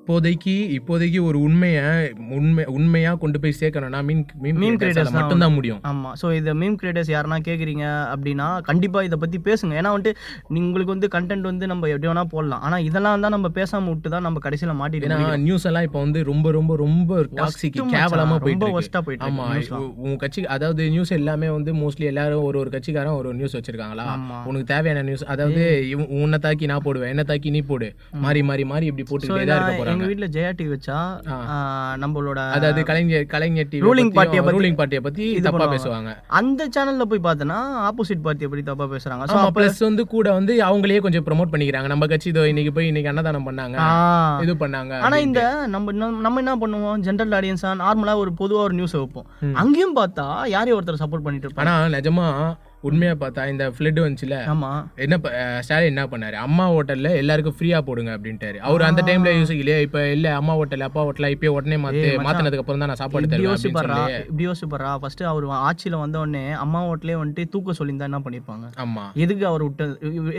இப்போதைக்கு 0.00 0.52
இப்போதைக்கு 0.76 1.18
ஒரு 1.22 1.38
உண்மைய 1.40 1.78
உண்மை 2.30 2.64
உண்மையா 2.66 3.14
கொண்டு 3.14 3.40
போய் 3.40 3.54
சேர்க்கணும்னா 3.60 3.98
மீன் 4.04 4.22
மீன் 4.58 4.76
ஆல 4.80 5.10
மட்டும்தான் 5.10 5.52
முடியும். 5.52 5.80
ஆமா. 5.82 6.10
ஸோ 6.22 6.32
இதை 6.32 6.52
மீம் 6.52 6.76
கிரியேட்டர்ஸ் 6.80 7.10
யாருன்னா 7.10 7.38
கேட்குறீங்க 7.48 7.84
அப்படின்னா 8.12 8.60
கண்டிப்பா 8.60 9.02
இதை 9.02 9.16
பத்தி 9.18 9.38
பேசுங்க. 9.38 9.74
ஏன்னா 9.80 9.90
வந்துட்டு 9.90 10.12
உங்களுக்கு 10.60 10.86
வந்து 10.86 11.08
கண்டென்ட் 11.08 11.40
வந்து 11.40 11.66
நம்ம 11.66 11.88
எப்படி 11.88 12.08
வேணா 12.12 12.24
போடலாம். 12.24 12.60
ஆனா 12.60 12.78
இதெல்லாம் 12.78 13.20
தான் 13.20 13.30
நம்ம 13.30 13.48
பேசாம 13.54 13.88
விட்டு 13.88 14.08
தான் 14.08 14.22
நம்ம 14.22 14.40
கடைசியில 14.44 14.74
மாட்டிட்டு. 14.80 15.36
நியூஸ் 15.42 15.64
எல்லாம் 15.64 15.82
இப்போ 15.82 15.98
வந்து 15.98 16.24
ரொம்ப 16.24 16.50
ரொம்ப 16.50 16.76
ரொம்ப 16.76 17.12
டாக்ஸிக் 17.36 17.76
மச்சான், 17.76 17.92
கேவலமா 17.94 18.24
ரொம்ப 18.24 18.38
போயிட்டு 18.38 18.66
இருக்கு. 18.70 19.04
போயிட்டு 19.04 19.26
ஆமா. 19.28 19.46
இருக்கு 19.50 19.60
newsலாம். 19.66 19.84
உ- 19.86 20.06
உன் 20.06 20.16
கட்சி 20.16 20.46
அதாவது 20.48 20.90
நியூஸ் 20.90 21.10
எல்லாமே 21.10 21.48
வந்து 21.50 21.72
மோஸ்ட்லி 21.74 22.04
எல்லாரும் 22.04 22.42
ஒரு 22.42 22.58
ஒரு 22.58 22.70
கட்சிக்காரன் 22.70 23.18
ஒரு 23.20 23.34
நியூஸ் 23.34 23.56
வச்சிருக்காங்களா. 23.56 24.06
உனக்கு 24.44 24.64
தேவையான 24.64 25.02
நியூஸ் 25.02 25.24
அதாவது 25.26 25.62
உன்னை 26.18 26.38
தாக்கி 26.38 26.66
நான் 26.66 26.82
போடுவேன் 26.82 27.10
என்ன 27.10 27.22
தாக்கி 27.24 27.50
நீ 27.50 27.62
போடு. 27.64 27.90
மாறி 28.20 28.42
மாறி 28.42 28.64
மாறி 28.64 28.86
இப்படி 28.86 29.06
போட்டுக்கிட்டே 29.08 29.46
தான் 29.46 29.58
இருக்க 29.58 29.74
போறாங்க. 29.74 29.89
எங்க 29.90 30.06
வீட்ல 30.06 30.26
ஜெயா 30.26 30.52
டிவி 30.52 30.76
வச்சா 30.76 30.98
நம்மளோட 32.02 32.50
அதாவது 32.50 32.84
Kalaignar 32.84 33.26
Kalaignar 33.26 33.66
TV 33.70 33.86
Ruling 33.90 34.10
party 34.10 34.36
ய 34.36 34.42
பத்தி 34.42 34.58
ரூலிங் 34.58 34.74
பார்ட்டியை 34.74 35.02
பத்தி 35.02 35.40
தப்பா. 35.40 35.72
பேசுவாங்க. 35.72 36.10
அந்த 36.26 36.68
சேனல்ல 36.68 37.02
போய் 37.02 37.22
பார்த்தனா 37.22 37.56
ஆப்போசிட் 37.88 38.22
பார்ட்டியை 38.22 38.50
பத்தி 38.50 38.62
தப்பா 38.62 38.84
பேசுறாங்க. 38.84 39.22
ஆமா 39.30 39.48
பிளஸ் 39.54 39.78
வந்து 39.78 40.06
கூட 40.06 40.32
வந்து 40.32 40.58
அவங்களே 40.60 41.00
கொஞ்சம் 41.00 41.24
ப்ரோமோட் 41.24 41.52
பண்ணிக்கிறாங்க. 41.52 41.86
நம்ம 41.86 42.06
கட்சி 42.06 42.28
இதோ 42.28 42.48
இன்னைக்கு 42.48 42.72
போய் 42.72 42.86
இன்னைக்கு 42.86 43.10
அன்னதானம் 43.10 43.46
பண்ணாங்க. 43.46 43.76
இது 44.42 44.54
பண்ணாங்க 44.54 44.98
ஆனா 44.98 45.16
இந்த 45.16 45.66
நம்ம 45.66 45.92
நம்ம- 45.92 46.20
நம்ம 46.20 46.38
என்ன 46.38 46.56
பண்ணுவோம்? 46.56 47.00
ஜென்ரல் 47.00 47.34
ஆடியன்ஸா 47.38 47.70
நார்மலா 47.82 48.14
ஒரு 48.16 48.30
பொதுவா 48.38 48.62
ஒரு 48.62 48.74
நியூஸ் 48.74 48.92
வைப்போம். 48.92 49.26
அங்கேயும் 49.54 49.96
பார்த்தா 49.96 50.46
யாரையும் 50.46 50.82
ஒருத்தர் 50.82 51.00
சப்போர்ட் 51.00 51.24
பண்ணிட்டு 51.26 51.48
இருப்பாங்க. 51.48 51.58
ஆனா 51.58 51.84
நிஜமா 51.86 52.26
உண்மையா 52.82 53.14
பார்த்தா 53.16 53.42
இந்த 53.50 53.64
ஃபிளட் 53.72 53.98
வந்துச்சுல 54.02 54.36
ஆமா. 54.50 54.68
என்ன 55.04 55.14
ஸ்டாலின் 55.60 55.90
என்ன 55.90 56.02
பண்ணாரு? 56.12 56.36
அம்மா 56.44 56.64
ஹோட்டல்ல 56.70 57.08
எல்லாருக்கும் 57.20 57.56
ஃப்ரீயா 57.56 57.78
போடுங்க 57.88 58.10
அப்படின்ட்டாரு. 58.16 58.58
அவர் 58.66 58.82
அந்த 58.86 59.00
டைம்ல 59.08 59.32
யோசிக்கலையே 59.34 59.78
இப்ப 59.86 60.02
இல்ல 60.14 60.28
அம்மா 60.38 60.52
ஹோட்டல் 60.58 60.84
அப்பா 60.86 61.02
ஹோட்டல் 61.06 61.28
இப்பயே 61.34 61.50
உடனே 61.56 61.78
மாத்து 61.82 62.04
மாத்தினதுக்கு 62.26 62.62
அப்புறம் 62.64 62.82
தான் 62.82 62.90
நான் 62.92 63.00
சாப்பாடு 63.02 63.30
தருவேன் 63.32 63.60
சொல்லி. 63.64 63.74
இப்படி 64.22 64.46
யோசிப்பாரா 64.46 64.92
ஃபர்ஸ்ட் 65.02 65.24
அவர் 65.30 65.46
ஆட்சியில 65.60 65.98
வந்த 66.02 66.18
உடனே 66.22 66.44
அம்மா 66.62 66.82
ஹோட்டலே 66.86 67.16
வந்துட்டு 67.20 67.44
தூக்க 67.54 67.76
சொல்லியிருந்தா 67.78 68.08
என்ன 68.10 68.20
பண்ணிருப்பாங்க? 68.26 68.66
ஆமா. 68.84 69.04
எதுக்கு 69.24 69.46
அவர் 69.50 69.64
விட்டு 69.66 69.84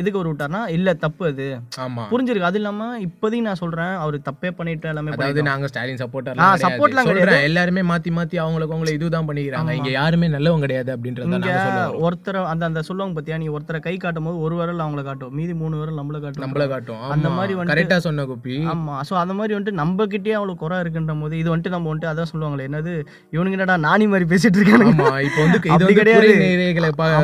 எதுக்கு 0.01 0.17
அவர் 0.19 0.31
விட்டார்னா 0.31 0.63
இல்ல 0.77 0.95
தப்பு 1.03 1.23
அது. 1.31 1.47
ஆமா. 1.85 2.05
புரிஞ்சிருக்கு. 2.11 2.49
அது 2.49 2.59
இல்லாம 2.61 2.79
இப்போதைக்கு 3.07 3.47
நான் 3.49 3.61
சொல்றேன் 3.61 3.95
அவர் 4.01 4.19
தப்பே 4.29 4.51
பண்ணிட்டு 4.57 4.91
எல்லாமே 4.93 5.15
அதாவது 5.17 5.47
நாங்க 5.49 5.71
ஸ்டாலின் 5.71 6.01
சப்போர்ட்டர் 6.03 6.35
எல்லாம் 6.37 7.09
சொல்றேன் 7.11 7.47
எல்லாருமே 7.49 7.83
மாத்தி 7.91 8.13
மாத்தி 8.17 8.35
அவங்களுக்கு 8.41 8.75
அவங்கள 8.75 8.97
இதுதான் 8.97 9.29
பண்ணிக்கிறாங்க. 9.29 9.77
இங்க 9.79 9.93
யாருமே 9.95 10.29
நல்லவங்க 10.35 10.65
கிடையாது 10.67 10.91
அப்படின்றத 10.95 11.29
சொல்லுவோம். 11.29 11.95
ஒருத்தரை 12.31 12.45
அந்த 12.45 12.65
அந்த 12.65 12.81
சொல்லுவாங்க 12.81 13.21
பத்தியா 13.21 13.37
நீ 13.37 13.47
ஒருத்தரை 13.47 13.79
கை 13.79 13.97
காட்டும் 13.97 14.23
போது 14.23 14.39
ஒரு 14.39 14.55
விரல் 14.55 14.77
அவங்கள 14.77 15.03
காட்டும். 15.03 15.33
மீதி 15.33 15.53
மூணு 15.53 15.77
விரல் 15.77 15.95
நம்மள 15.95 16.21
காட்டும். 16.21 16.51
நம்மள 16.51 16.69
காட்டும். 16.69 17.09
அந்த. 17.09 17.29
மாதிரி 17.29 17.55
வந்துட்டு- 17.55 17.75
கரெக்டா 17.75 17.97
சொன்ன 17.97 18.23
குப்பி. 18.23 18.67
ஆமா. 18.67 18.99
சோ 19.09 19.13
அந்த 19.13 19.33
மாதிரி 19.33 19.59
வந்துட்டு 19.59 19.71
நம்ம 19.71 20.05
கிட்டே 20.05 20.31
அவ்வளவு 20.31 20.57
குறை 20.57 20.77
இருக்குன்ற 20.79 21.21
போது 21.21 21.37
இது 21.37 21.57
வந்துட்டு 21.57 21.69
நம்ம 21.69 21.95
வந்துட்டு 21.95 21.97
அதான் 21.97 22.25
சொல்லுவாங்களே 22.35 22.65
என்னது? 22.67 23.05
இவனுங்க 23.31 23.51
என்னடா 23.51 23.73
நானி 23.73 24.07
மாதிரி 24.07 24.35
பேசிட்டு 24.35 24.51
இருக்கானுங்க? 24.51 25.01
ஆமா. 25.01 25.21
இப்போ 25.21 25.41
வந்து 25.41 25.59
இது 25.63 25.77
வந்து 25.77 25.93
கிடையாது. 25.93 26.27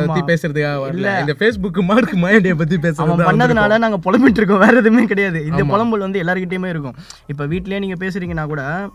பத்தி 0.07 0.33
பேசுறதுக்காக 0.33 0.75
வரல. 0.75 1.19
இந்த 1.19 1.35
ஃபேஸ்புக் 1.39 1.83
மார்க் 1.83 2.13
மாயண்டிய 2.13 2.55
பத்தி 2.55 2.77
பேசுறது 2.77 2.99
பண்ணதுனால 3.05 3.77
நாங்க 3.77 4.11
புலம்பிட்டு 4.11 4.37
இருக்கோம். 4.37 4.59
வேற 4.59 4.77
எதுவுமே 4.77 5.05
கிடையாது. 5.05 5.45
இந்த 5.45 5.63
புலம்பல் 5.63 5.99
வந்து 5.99 6.23
எல்லாருக்கிட்டயுமே 6.23 6.69
இருக்கும். 6.69 6.95
இப்ப 7.27 7.45
வீட்லயே 7.45 7.79
நீங்க 7.79 8.05
பேசுறீங்கன்னா 8.05 8.45
கூட 8.45 8.89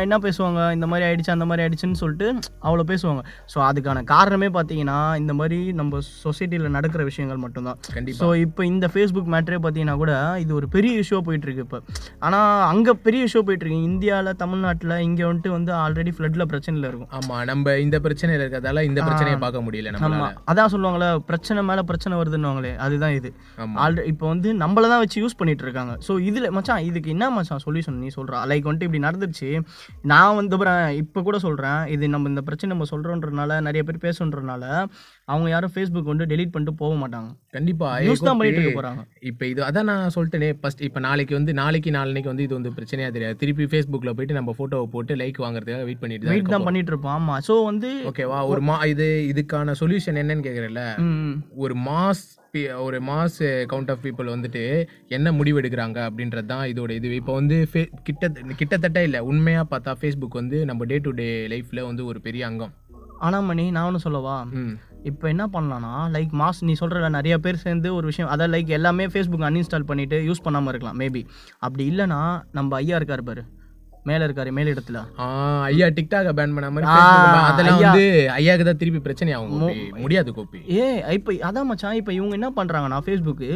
என்ன 0.00 0.18
பேசுவாங்க? 0.18 0.72
இந்த 0.72 0.86
மாதிரி 0.86 1.10
ஆயிடுச்சு 1.10 1.30
அந்த 1.30 1.44
மாதிரி 1.44 1.68
ஆயிடுச்சுன்னு 1.68 1.92
சொல்லிட்டு 1.92 2.38
அவ்வளோ 2.62 2.82
பேசுவாங்க. 2.86 3.22
ஸோ 3.54 3.58
அதுக்கான 3.58 4.04
காரணமே 4.04 4.46
பார்த்தீங்கன்னா 4.46 5.16
இந்த 5.16 5.34
மாதிரி 5.40 5.58
நம்ம 5.80 6.00
சொசைட்டியில் 6.24 6.74
நடக்கிற 6.76 7.02
விஷயங்கள் 7.10 7.40
மட்டும்தான். 7.44 7.78
கண்டிப்பா. 7.96 8.20
ஸோ 8.20 8.28
இப்போ 8.44 8.62
இந்த 8.72 8.86
ஃபேஸ்புக் 8.92 9.30
மேட்ரே 9.34 9.58
பார்த்தீங்கன்னா 9.64 9.96
கூட 10.02 10.12
இது 10.44 10.52
ஒரு 10.58 10.68
பெரிய 10.74 11.02
இஷ்யூ 11.02 11.20
போயிட்டு 11.28 11.46
இருக்கு 11.48 11.64
இப்போ. 11.66 11.78
ஆனால் 12.26 12.62
அங்கே 12.72 12.94
பெரிய 13.06 13.28
இஷ்யூ 13.28 13.42
போயிட்டு 13.48 13.64
இருக்கு 13.66 13.88
இந்தியாவில் 13.90 14.38
தமிழ்நாட்டில் 14.42 14.94
இங்கே 15.08 15.24
வந்துட்டு 15.28 15.52
வந்து 15.56 15.72
ஆல்ரெடி 15.82 16.14
ஃப்ளட்டில் 16.16 16.46
பிரச்சனையில் 16.52 16.88
இருக்கும். 16.90 17.10
ஆமா 17.18 17.38
நம்ம 17.50 17.76
இந்த 17.86 18.00
பிரச்சனையில 18.06 18.42
இருக்கிறதால 18.44 18.84
இந்த 18.90 19.00
பிரச்சனையை 19.08 19.38
பார்க்க 19.44 19.64
முடியல 19.66 19.94
ஆமா. 20.10 20.28
அதான் 20.52 20.72
சொல்லுவாங்களே 20.74 21.10
பிரச்சனை 21.30 21.64
மேல 21.70 21.84
பிரச்சனை 21.90 22.14
வருதுன்னுவாங்களே 22.22 22.72
அதுதான் 22.86 23.16
இது. 23.18 23.32
ஆல்ரெடி 23.84 24.08
இப்போ 24.14 24.26
வந்து 24.34 24.48
நம்மள 24.64 24.84
தான் 24.94 25.02
வச்சு 25.04 25.18
யூஸ் 25.24 25.38
பண்ணிட்டு 25.40 25.64
இருக்காங்க. 25.66 25.94
ஸோ 26.08 26.12
இதுல 26.28 26.50
மச்சான் 26.58 26.84
இதுக்கு 26.90 27.14
என்ன 27.16 27.30
மச்சான் 27.38 27.64
சொல்யூஷன் 27.66 28.00
நீ 28.04 28.10
சொல்றா? 28.18 28.40
லைக் 28.50 28.66
வந்துட்டு 28.68 28.88
இப்படி 28.88 29.04
நடந்துருச்சு. 29.08 29.50
நான் 30.12 30.36
வந்து 30.40 30.54
அப்புறம் 30.56 30.82
இப்போ 31.02 31.20
கூட 31.28 31.36
சொல்றேன் 31.44 31.80
இது 31.94 32.04
நம்ம 32.12 32.28
இந்த 32.32 32.42
பிரச்சனை 32.48 32.70
நம்ம 32.72 32.86
சொல்றோன்றனால 32.90 33.58
நிறைய 33.66 33.82
பேர் 33.88 34.04
பேசுன்றனால 34.04 34.64
அவங்க 35.28 35.46
யாரும் 35.50 35.72
ஃபேஸ்புக் 35.72 36.10
வந்து 36.10 36.24
டெலீட் 36.30 36.52
பண்ணிட்டு 36.52 36.72
போக 36.80 36.92
மாட்டாங்க. 36.98 37.28
கண்டிப்பா 37.54 37.86
ஏ, 37.94 38.04
யூஸ் 38.06 38.20
தான் 38.20 38.38
பண்ணிட்டு 38.40 38.74
போறாங்க. 38.76 39.00
இப்ப 39.30 39.46
இது 39.46 39.60
அதான் 39.64 39.88
நான் 39.90 40.12
சொல்லிட்டேனே 40.14 40.50
ஃபர்ஸ்ட் 40.60 40.82
இப்ப 40.88 41.00
நாளைக்கு 41.06 41.34
வந்து 41.34 41.52
நாளைக்கு 41.58 41.90
நாளைக்கு 41.96 42.30
வந்து 42.32 42.44
இது 42.46 42.54
வந்து 42.58 42.72
பிரச்சனையா 42.76 43.08
தெரியாது. 43.10 43.36
திருப்பி 43.40 43.66
ஃபேஸ்புக்ல 43.72 44.12
போயிட்டு 44.16 44.38
நம்ம 44.38 44.54
போட்டோவை 44.58 44.86
போட்டு 44.92 45.16
லைக் 45.22 45.40
வாங்குறதுக்காக 45.44 45.86
வெயிட் 45.88 46.02
பண்ணிட்டு 46.02 46.30
வெயிட். 46.30 46.52
தான் 46.54 46.66
பண்ணிட்டு 46.68 46.92
இருப்போம் 46.92 47.14
ஆமா. 47.16 47.36
ஸோ 47.48 47.56
வந்து 47.64 47.90
ஓகேவா 48.10 48.38
ஒரு 48.52 48.62
மா 48.68 48.76
இது 48.92 49.08
இதுக்கான 49.32 49.74
சொல்யூஷன் 49.80 50.20
என்னன்னு 50.22 50.46
கேக்குறல 50.46 50.84
ம், 51.06 51.34
ஒரு 51.58 51.76
மாஸ் 51.86 52.24
ஒரு 52.82 52.98
மாஸ் 53.06 53.38
கவுண்ட் 53.68 53.90
ஆஃப் 53.92 54.02
பீப்புள் 54.04 54.32
வந்துட்டு 54.32 54.62
என்ன 55.10 55.32
முடிவு 55.32 55.58
எடுக்கிறாங்க 55.60 55.98
அப்படின்றது 56.08 56.50
தான் 56.52 56.66
இதோட 56.70 56.90
இது. 56.98 57.08
இப்போ 57.20 57.34
வந்து 57.34 57.56
கிட்ட 58.04 58.24
கிட்டத்தட்ட 58.60 59.00
இல்லை 59.02 59.20
உண்மையாக 59.30 59.70
பார்த்தா 59.72 59.98
ஃபேஸ்புக் 60.00 60.40
வந்து 60.40 60.58
நம்ம 60.64 60.86
டே 60.86 60.98
டு 61.00 61.12
டே 61.18 61.30
லைஃப்பில் 61.52 61.86
வந்து 61.86 62.04
ஒரு 62.06 62.20
பெரிய 62.22 62.44
அங்கம். 62.48 62.74
ஆனா 63.20 63.38
மணி 63.44 63.64
நான் 63.70 63.86
ஒன்று 63.88 64.04
சொல்லவா? 64.04 64.36
இப்போ 65.06 65.26
என்ன 65.30 65.44
பண்ணலாம்னா 65.50 65.92
லைக் 66.14 66.32
மாஸ் 66.38 66.60
நீ 66.66 66.72
சொல்கிற 66.80 67.08
நிறைய 67.14 67.34
பேர் 67.42 67.62
சேர்ந்து 67.62 67.88
ஒரு 67.96 68.06
விஷயம் 68.10 68.30
அதாவது 68.32 68.52
லைக் 68.54 68.70
எல்லாமே 68.76 69.04
ஃபேஸ்புக் 69.10 69.44
அன்இன்ஸ்டால் 69.48 69.88
பண்ணிட்டு 69.88 70.16
யூஸ் 70.26 70.44
பண்ணாமல் 70.44 70.72
இருக்கலாம் 70.72 70.98
மேபி 71.00 71.22
அப்படி 71.62 71.84
இல்லைன்னா 71.90 72.20
நம்ம 72.52 72.80
ஐயா 72.80 72.98
இருக்காரு 73.00 73.24
பாரு 73.24 73.44
மேலே 74.06 74.24
இருக்காரு 74.26 74.50
மேல் 74.56 74.70
இடத்துல 74.72 74.98
ஐயா 75.68 75.86
டிக்டாக 75.94 76.32
பேன் 76.34 76.52
பண்ண 76.56 76.66
மாதிரி. 76.70 76.90
அதெல்லாம் 77.46 77.78
ஐயா. 77.78 77.86
வந்து 77.86 78.04
ஐயாக்கு 78.34 78.66
தான் 78.68 78.78
திருப்பி 78.80 79.00
பிரச்சனை 79.02 79.30
ஆகும். 79.36 79.64
முடியாது 80.02 80.30
கோப்பி 80.36 80.58
ஏ 80.74 80.84
இப்போ 81.16 81.32
அதான் 81.48 81.68
மச்சான் 81.70 81.98
இப்போ 82.00 82.12
இவங்க 82.12 82.34
என்ன 82.38 82.50
பண்ணுறாங்கன்னா 82.56 82.98
ஃபேஸ்புக்கு 83.06 83.48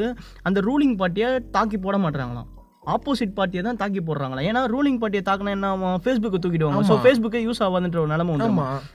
அந்த 0.45 0.61
ரூலிங் 0.67 0.97
பார்ட்டியை 1.01 1.29
தாக்கி 1.55 1.79
போட 1.81 1.99
மாட்டாங்களாம் 2.05 2.49
ஆப்போசிட் 2.87 3.35
பார்ட்டியை 3.35 3.65
தான் 3.65 3.77
தாக்கி 3.77 4.01
போடுறாங்களா? 4.01 4.43
ஏன்னா 4.43 4.61
ரூலிங் 4.67 4.99
பார்ட்டியை 4.99 5.23
தாக்கினா 5.27 5.49
என்ன 5.49 5.67
ஆகும்? 5.67 6.03
ஃபேஸ்புக்கை 6.05 6.39
தூக்கிடுவாங்க. 6.45 6.79
ஸோ 6.81 6.95
ஃபேஸ்புக்கே 7.03 7.41
யூஸ் 7.47 7.61
ஆகாதுன்ற 7.61 7.97
ஒரு 7.97 8.07
நிலமை 8.07 8.33
உண்டு. 8.33 8.47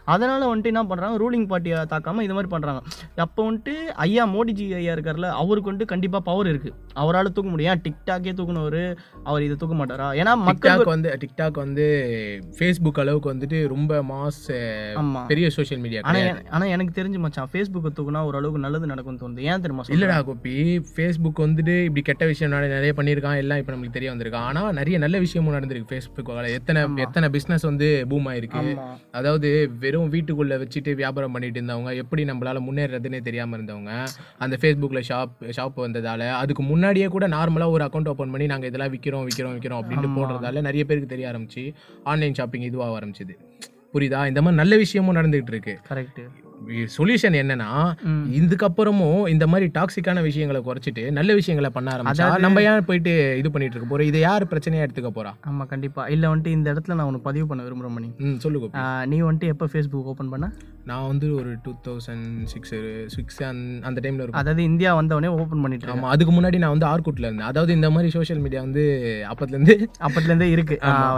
அதனால 0.05 0.55
வந்துட்டு 0.55 0.65
என்ன 0.65 0.85
பண்றாங்க? 0.85 1.17
ரூலிங் 1.17 1.47
பார்ட்டியை 1.47 1.77
தாக்காம 1.89 2.21
இது 2.21 2.33
மாதிரி 2.33 2.47
பண்றாங்க. 2.47 2.79
அப்போ 3.15 3.51
வந்துட்டு 3.51 3.73
ஐயா 3.97 4.27
மோடிஜி 4.27 4.75
ஐயா 4.75 4.93
இருக்கார்ல 4.93 5.29
அவருக்கு 5.33 5.71
வந்துட்டு 5.71 5.85
கண்டிப்பா 5.85 6.19
பவர் 6.19 6.47
இருக்கு. 6.47 6.71
அவரால் 6.93 7.31
தூக்க 7.31 7.49
முடியும். 7.49 7.81
டிக்டாக்கே 7.83 8.33
தூக்குனவர் 8.33 8.79
அவர் 9.23 9.41
இதை 9.41 9.55
தூக்க 9.55 9.75
மாட்டாரா? 9.75 10.07
ஏன்னா 10.15 10.35
மக்கள் 10.43 10.71
டிக்டாக் 10.71 10.83
வந்து 10.85 11.17
டிக்டாக் 11.19 11.57
வந்து 11.57 11.85
ஃபேஸ்புக் 12.57 12.99
அளவுக்கு 12.99 13.33
வந்துட்டு 13.33 13.67
ரொம்ப 13.67 14.03
மாஸ் 14.03 14.41
பெரிய 15.27 15.49
சோஷியல் 15.49 15.81
மீடியா 15.81 16.01
ஆனா 16.03 16.19
எ- 16.19 16.43
ஆனா 16.49 16.65
எனக்கு 16.65 17.01
தெரிஞ்சு 17.01 17.17
மச்சான் 17.17 17.49
ஃபேஸ்புக்கை 17.53 17.93
தூக்குனா 17.95 18.23
ஓரளவுக்கு 18.23 18.59
நல்லது 18.59 18.87
நடக்கும்னு 18.87 19.23
தோணுது. 19.23 19.41
ஏன் 19.43 19.61
தெரியுமா? 19.61 19.83
இல்லடா 19.89 20.19
கோப்பி. 20.23 20.55
ஃபேஸ்புக் 20.95 21.43
வந்துட்டு 21.45 21.83
இப்படி 21.83 22.01
கெட்ட 22.01 22.25
விஷயம் 22.25 22.53
நிறைய 22.53 22.73
நிறைய 22.73 22.93
பண்ணியிருக்கான். 22.97 23.37
எல்லாம் 23.37 23.57
இப்போ 23.57 23.73
நம்மளுக்கு 23.75 23.97
தெரிய 23.97 24.11
வந்திருக்கான் 24.13 24.47
ஆனா 24.49 24.61
நிறைய 24.71 24.97
நல்ல 25.05 25.19
விஷயமும் 25.25 25.55
நடந்திருக்கு 25.55 25.91
ஃபேஸ்புக்கால 25.91 26.51
எத்தனை 26.57 26.81
எத்தனை 27.05 27.29
பிஸ்னஸ் 27.35 27.65
வந்து 27.69 27.87
பூம் 28.09 28.27
ஆயிருக்கு. 28.31 28.63
அதாவது 29.11 29.49
வெறும் 29.79 30.11
வீட்டுக்குள்ள 30.13 30.59
வச்சுட்டு 30.63 30.93
வியாபாரம் 31.01 31.35
பண்ணிட்டு 31.35 31.59
இருந்தவங்க 31.61 31.93
எப்படி 32.03 32.23
நம்மளால 32.31 32.63
முன்னேறதுன்னே 32.67 33.21
தெரியாம 33.27 33.57
இருந்தவங்க 33.57 33.91
அந்த 34.45 34.57
ஃபேஸ்புக்ல 34.61 35.01
ஷாப் 35.09 35.35
ஷாப் 35.57 35.83
வந்ததால 35.85 36.29
அதுக்கு 36.41 36.63
முன்னாடியே 36.63 37.07
கூட 37.15 37.27
நார்மலா 37.27 37.69
ஒரு 37.75 37.85
அக்கௌண்ட் 37.85 38.11
ஓபன் 38.13 38.33
பண்ணி 38.35 38.47
நாங்க 38.53 38.67
இதெல்லாம் 38.71 38.93
விக்கிறோம் 38.95 39.27
விக்கிறோம் 39.29 39.55
விக்கிறோம் 39.57 39.81
அப்படின்ட்டு 39.81 40.15
போடுறதால 40.17 40.65
நிறைய 40.69 40.85
பேருக்கு 40.85 41.13
தெரிய 41.13 41.31
ஆரம்பிச்சு 41.31 41.65
ஆன்லைன் 42.03 42.37
ஷாப்பிங் 42.39 42.67
இதுவாக 42.71 42.97
ஆரம்பிச்சது. 42.99 43.35
புரியுதா? 43.93 44.21
இந்த 44.31 44.41
மாதிரி 44.41 44.61
நல்ல 44.61 44.75
விஷயமும் 44.83 45.17
நடந்துகிட்டு 45.17 45.53
இருக்கு. 45.53 45.73
கரெக்ட் 45.91 46.21
சொல்யூஷன் 46.93 47.35
என்னன்னா 47.39 47.69
இதுக்கப்புறமும் 48.39 49.27
இந்த 49.27 49.47
மாதிரி 49.47 49.67
டாக்ஸிக்கான 49.73 50.21
விஷயங்களை 50.21 50.61
குறைச்சிட்டு 50.63 51.11
நல்ல 51.11 51.33
விஷயங்களை 51.33 51.69
பண்ண 51.69 51.89
ஆரம்பிச்சா 51.91 52.27
நம்ம 52.37 52.61
ஏன் 52.63 52.85
போயிட்டு 52.85 53.11
இது 53.37 53.51
பண்ணிட்டு 53.51 53.75
இருக்க 53.75 53.89
போறோம்? 53.91 54.01
இதை 54.03 54.21
யார் 54.21 54.45
பிரச்சனையா 54.45 54.85
எடுத்துக்க 54.85 55.11
போறா? 55.15 55.33
ஆமா 55.49 55.65
கண்டிப்பா. 55.65 56.03
இல்ல 56.07 56.31
வந்துட்டு 56.31 56.55
இந்த 56.57 56.73
இடத்துல 56.73 56.95
நான் 56.95 57.05
உனக்கு 57.05 57.23
பதிவு 57.23 57.47
பண்ண 57.47 57.63
விரும்புறேன் 57.63 57.95
மணி. 57.95 58.09
ம் 58.19 58.39
சொல்லு 58.39 58.59
கோபி. 58.59 58.77
ஆ, 58.77 59.05
நீ 59.05 59.21
வந்துட்டு 59.21 59.47
எப்போ 59.47 59.65
ஃபேஸ்புக் 59.65 60.09
ஓப்பன் 60.13 60.29
பண்ண? 60.29 60.47
நான் 60.89 61.05
வந்து 61.11 61.27
ஒரு 61.37 61.51
டூ 61.65 61.71
தௌசண்ட் 61.85 62.25
சிக்ஸ் 62.51 62.73
சிக்ஸ் 63.13 63.39
அந்த 63.87 63.99
டைம்ல 64.03 64.21
இருக்கும். 64.21 64.39
அதாவது 64.41 64.61
இந்தியா 64.69 64.89
வந்தவொடனே 64.97 65.29
ஓப்பன் 65.37 65.61
பண்ணிட்டு 65.63 65.83
இருக்கேன் 65.85 66.03
ஆமா 66.03 66.11
அதுக்கு 66.15 66.33
முன்னாடி 66.35 66.57
நான் 66.63 66.73
வந்து 66.73 66.87
ஆர்குட்ல 66.91 67.25
இருந்தேன். 67.27 67.47
அதாவது 67.51 67.71
இந்த 67.77 67.87
மாதிரி 67.95 68.09
சோஷியல் 68.15 68.41
மீடியா 68.43 68.61
வந்து 68.65 68.83
அப்பத்துல 69.31 69.55
இருந்து 69.57 69.75
அப்பத்துலேருந்தே 70.05 70.49
இருக்கு. 70.55 70.75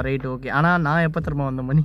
ரைட் 0.08 0.27
ஓகே 0.34 0.51
ஆனா 0.60 0.71
நான் 0.88 1.06
எப்போ 1.08 1.21
திரும்ப 1.25 1.47
வந்த 1.49 1.65
மணி? 1.69 1.84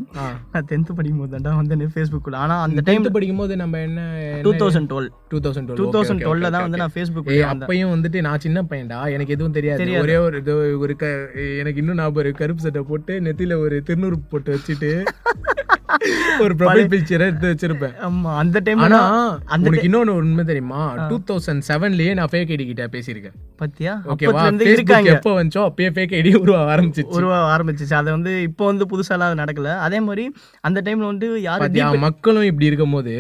நான் 0.53 0.69
டென்த்து 0.73 0.97
படிக்கும் 1.01 1.23
போது 1.23 1.35
தாண்டா 1.37 1.55
வந்தேன் 1.61 1.95
ஃபேஸ்புக்கில் 1.97 2.39
ஆனா 2.45 2.57
அந்த 2.67 2.85
டைம் 2.91 3.09
படிக்கும் 3.19 3.43
போது 3.43 3.57
நம்ம 3.63 3.81
என்ன 3.89 4.01
two 4.47 4.53
thousand 4.63 4.91
twelve 4.93 5.11
two 5.33 5.41
thousand 5.47 5.75
two 5.83 5.89
thousand 5.97 6.25
டுவெல்ல 6.27 6.53
தான் 6.57 6.67
வந்து 6.67 6.83
நான் 6.85 6.95
ஃபேஸ்புக் 6.97 7.33
அப்பயும் 7.53 7.93
வந்துட்டு 7.97 8.21
நான் 8.29 8.45
சின்ன 8.47 8.65
பையன்டா. 8.71 9.01
எனக்கு 9.17 9.35
எதுவும் 9.39 9.57
தெரியாது. 9.59 9.91
ஒரே 10.05 10.17
ஒரு 10.27 10.39
இது 10.45 10.55
ஒரு 10.85 10.97
க 11.03 11.07
எனக்கு 11.63 11.81
இன்னும் 11.85 12.01
ஞாபகம் 12.03 12.25
இருக்கு. 12.25 12.41
கருப்பு 12.45 12.65
சட்டை 12.67 12.85
போட்டு 12.93 13.13
நெத்தியில 13.27 13.57
ஒரு 13.65 13.77
திருநூறு 13.89 14.19
போட்டு 14.33 14.51
வச்சுட்டு 14.57 14.93
ஒரு 16.45 16.53
ப்ரொஃபைல் 16.61 16.91
பிக்சரை 16.93 17.25
எடுத்து 17.31 17.51
வச்சிருப்பேன். 17.53 17.95
ஆமா 18.09 18.31
அந்த 18.43 18.61
டைம் 18.67 18.83
ஆனா 18.87 19.01
அந்த 19.55 19.71
இன்னொன்னு 19.87 20.17
உண்மை 20.21 20.45
தெரியுமா? 20.51 20.81
டூ 21.11 21.19
தௌசண்ட் 21.31 21.65
செவன்லயே 21.71 22.13
நான் 22.19 22.31
ஃபேக் 22.33 22.53
ஐடி 22.57 22.67
கிட்ட 22.71 22.87
பேசியிருக்கேன். 22.95 23.37
பத்தியா? 23.63 23.93
ஓகேவா 24.13 24.45
இருக்காங்க. 24.75 25.11
எப்போ 25.17 25.33
வந்துச்சோ 25.39 25.63
அப்பயே 25.69 25.91
ஃபேக் 25.97 26.15
ஐடி 26.21 26.31
உருவ 26.43 26.57
ஆரம்பிச்சிச்சு. 26.75 27.15
உருவ 27.19 27.35
ஆரம்பிச்சிச்சு. 27.55 27.95
அதை 28.01 28.11
வந்து 28.17 28.33
இப்போ 28.49 28.65
வந்து 28.71 28.87
புதுசாலாம் 28.93 29.31
அது 29.31 29.41
நடக்கல. 29.43 29.75
அதே 29.87 30.01
மாதிரி 30.07 30.25
அந்த 30.69 30.79
டைம்ல 30.87 31.07
வந்து 31.13 31.29
யாரு 31.49 31.63
பாத்தியா 31.65 31.89
மக்களும் 32.07 32.49
இப்படி 32.51 32.69
இருக்கும்போது. 32.71 33.15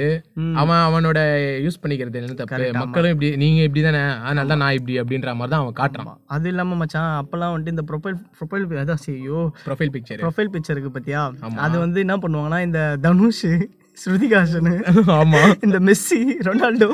அவன் 0.62 0.82
அவனோட 0.88 1.18
யூஸ் 1.66 1.80
பண்ணிக்கிறது 1.82 2.20
என்ன 2.22 2.38
தப்பு? 2.40 2.70
மக்களும் 2.82 3.12
இப்படி 3.14 3.30
நீங்க 3.44 3.60
இப்படி 3.68 3.84
தானே 3.88 4.02
அதனால 4.26 4.46
தான் 4.52 4.62
நான் 4.64 4.76
இப்படி 4.78 4.96
அப்படின்ற 5.02 5.36
மாதிரி 5.40 5.52
தான் 5.54 5.62
அவன் 5.64 5.78
காட்டுறான். 5.80 6.18
அது 6.36 6.48
இல்லாம 6.52 6.76
மச்சான் 6.82 7.10
அப்பெல்லாம் 7.20 7.52
வந்துட்டு 7.54 7.74
இந்த 7.76 7.84
ப்ரொஃபைல் 7.90 8.18
ப்ரொஃபைல் 8.38 8.66
அதான் 8.84 9.02
செய்யோ 9.06 9.40
ப்ரொஃபைல் 9.68 9.92
பிக்சர் 9.96 10.22
ப்ரொஃபைல் 10.24 10.52
பிக்சர் 10.56 10.76
இருக்கு 10.76 10.94
பத்தியா 10.98 11.22
அது 11.66 11.76
வந்து 11.84 11.98
என்ன 12.06 12.16
பண்ணுவாங்கன்னா 12.24 12.60
இந்த 12.62 12.80
தனுஷ் 13.00 13.44
ஸ்ருதிகாசன் 13.96 14.68
ஆமா. 15.14 15.40
இந்த 15.64 15.78
மெஸ்ஸி 15.78 16.18
ரொனால்டோ 16.46 16.86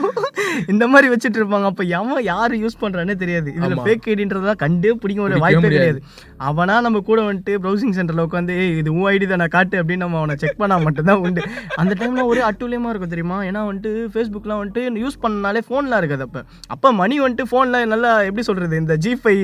இந்த 0.66 0.88
மாதிரி 0.88 1.08
வச்சுட்டு 1.12 1.38
இருப்பாங்க. 1.40 1.64
அப்ப 1.64 1.82
எவன் 1.96 2.24
யாரு 2.24 2.56
யூஸ் 2.56 2.76
பண்றானே 2.80 3.14
தெரியாது. 3.14 3.52
இதுல 3.58 3.76
ஃபேக் 3.84 4.06
ஐடின்றதெல்லாம் 4.06 4.56
கண்டே 4.56 4.92
பிடிக்க 4.92 5.22
ஒரு 5.22 5.38
வாய்ப்பே 5.38 5.68
கிடையாது. 5.68 6.00
அவனா 6.36 6.80
நம்ம 6.80 7.00
கூட 7.00 7.22
வந்துட்டு 7.22 7.52
ப்ரௌசிங் 7.62 7.94
சென்டர்ல 7.98 8.24
உட்காந்து 8.26 8.50
"ஏய், 8.56 8.78
இது 8.78 8.94
உன் 8.94 9.12
ஐடி 9.12 9.26
தானே 9.26 9.46
காட்டு 9.46 9.82
அப்படின்னு 9.82 9.96
நம்ம 9.96 10.16
அவனை 10.16 10.36
செக் 10.36 10.56
பண்ணா 10.56 10.76
மட்டும்தான் 10.76 11.16
உண்டு. 11.16 11.42
அந்த 11.76 11.94
டைம்ல 12.00 12.24
ஒரே 12.24 12.40
அட்டுலியமா 12.40 12.88
இருக்கும் 12.88 13.08
தெரியுமா? 13.08 13.42
ஏன்னா 13.42 13.62
வந்துட்டு 13.68 13.92
ஃபேஸ்புக்லாம் 14.14 14.60
வந்துட்டு 14.62 14.82
யூஸ் 15.04 15.18
பண்ணனாலே 15.22 15.62
ஃபோன்லாம் 15.68 15.96
இருக்காது 15.96 16.22
அப்ப. 16.22 16.42
அப்ப 16.66 16.92
மணி 16.92 17.20
வந்துட்டு 17.20 17.46
ஃபோன்ல 17.52 17.86
நல்லா 17.86 18.20
எப்படி 18.20 18.42
சொல்றது? 18.42 18.76
இந்த 18.76 18.96
ஜி 18.96 19.16
ஃபை 19.16 19.36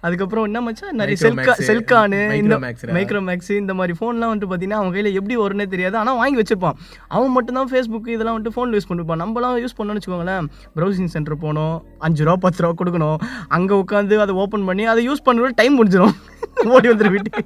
அதுக்கப்புறம் 0.00 0.44
என்ன 0.44 0.60
மச்சான் 0.60 0.94
நிறைய 0.94 1.16
செல்கா 1.20 1.54
செல்கானு 1.70 2.22
இந்த 2.34 2.54
Micromax 2.58 2.86
ரா. 2.86 2.94
மைக்ரோமேக்ஸ் 2.98 3.50
இந்த 3.56 3.74
மாதிரி 3.74 3.96
ஃபோன்லாம் 4.00 4.32
வந்துட்டு 4.32 4.50
பார்த்தீங்கன்னா 4.52 4.80
அவன் 4.82 4.92
கையில் 4.92 5.14
எப்படி 5.14 5.36
வரும்னே 5.38 5.66
தெரியாது. 5.66 5.96
ஆனால் 5.96 6.16
வாங்கி 6.16 6.42
வச்சிருப்பான் 6.42 6.78
அவன் 7.16 7.34
மட்டும்தான் 7.36 7.70
ஃபேஸ்புக் 7.72 8.10
இதெல்லாம் 8.16 8.36
வந்துட்டு 8.36 8.56
ஃபோனில் 8.56 8.76
யூஸ் 8.78 8.88
பண்ணிருப்பான். 8.90 9.22
நம்மளாம் 9.24 9.60
யூஸ் 9.64 9.78
பண்ணோம்னு 9.78 10.00
வச்சுக்கோங்களேன் 10.00 10.48
ப்ரௌசிங் 10.78 11.12
சென்டர் 11.14 11.42
போனோம் 11.46 11.74
அஞ்சு 12.08 12.26
ரூபா 12.28 12.36
பத்து 12.46 12.62
ரூபா 12.64 12.76
கொடுக்கணும். 12.82 13.18
அங்கே 13.58 13.74
உட்காந்து 13.84 14.20
அதை 14.26 14.34
ஓப்பன் 14.44 14.68
பண்ணி 14.70 14.86
அதை 14.94 15.02
யூஸ் 15.08 15.26
பண்ணுறது 15.28 15.58
டைம் 15.62 15.76
முடிஞ்சிடும் 15.80 16.14
ஓடி 16.74 16.88
வந்துரு 16.90 17.10
வீட்டுக்கு 17.12 17.42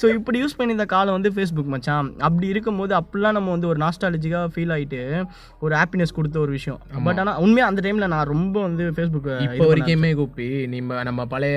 ஸோ 0.00 0.04
இப்படி 0.16 0.38
யூஸ் 0.42 0.56
பண்ணி 0.56 0.72
இந்த 0.76 0.84
காலம் 0.92 1.14
வந்து 1.16 1.30
ஃபேஸ்புக் 1.34 1.70
மச்சான். 1.74 2.08
அப்படி 2.26 2.46
இருக்கும்போது 2.52 2.92
அப்படிலாம் 2.98 3.36
நம்ம 3.36 3.50
வந்து 3.54 3.68
ஒரு 3.70 3.78
நாஸ்டாலஜிக்காக 3.82 4.50
ஃபீல் 4.54 4.72
ஆகிட்டு 4.74 5.00
ஒரு 5.64 5.74
ஹாப்பினஸ் 5.80 6.14
கொடுத்த 6.16 6.36
ஒரு 6.44 6.52
விஷயம். 6.56 6.78
பட் 7.06 7.20
ஆனால் 7.22 7.38
உண்மையாக 7.44 7.70
அந்த 7.72 7.80
டைமில் 7.86 8.10
நான் 8.14 8.28
ரொம்ப 8.32 8.56
வந்து 8.66 8.84
ஃபேஸ்புக் 8.96 9.28
இப்போ 9.46 9.66
வரைக்குமே 9.70 10.10
கூப்பி 10.20 10.48
நம்ம 10.74 11.02
நம்ம 11.08 11.26
பழைய 11.32 11.56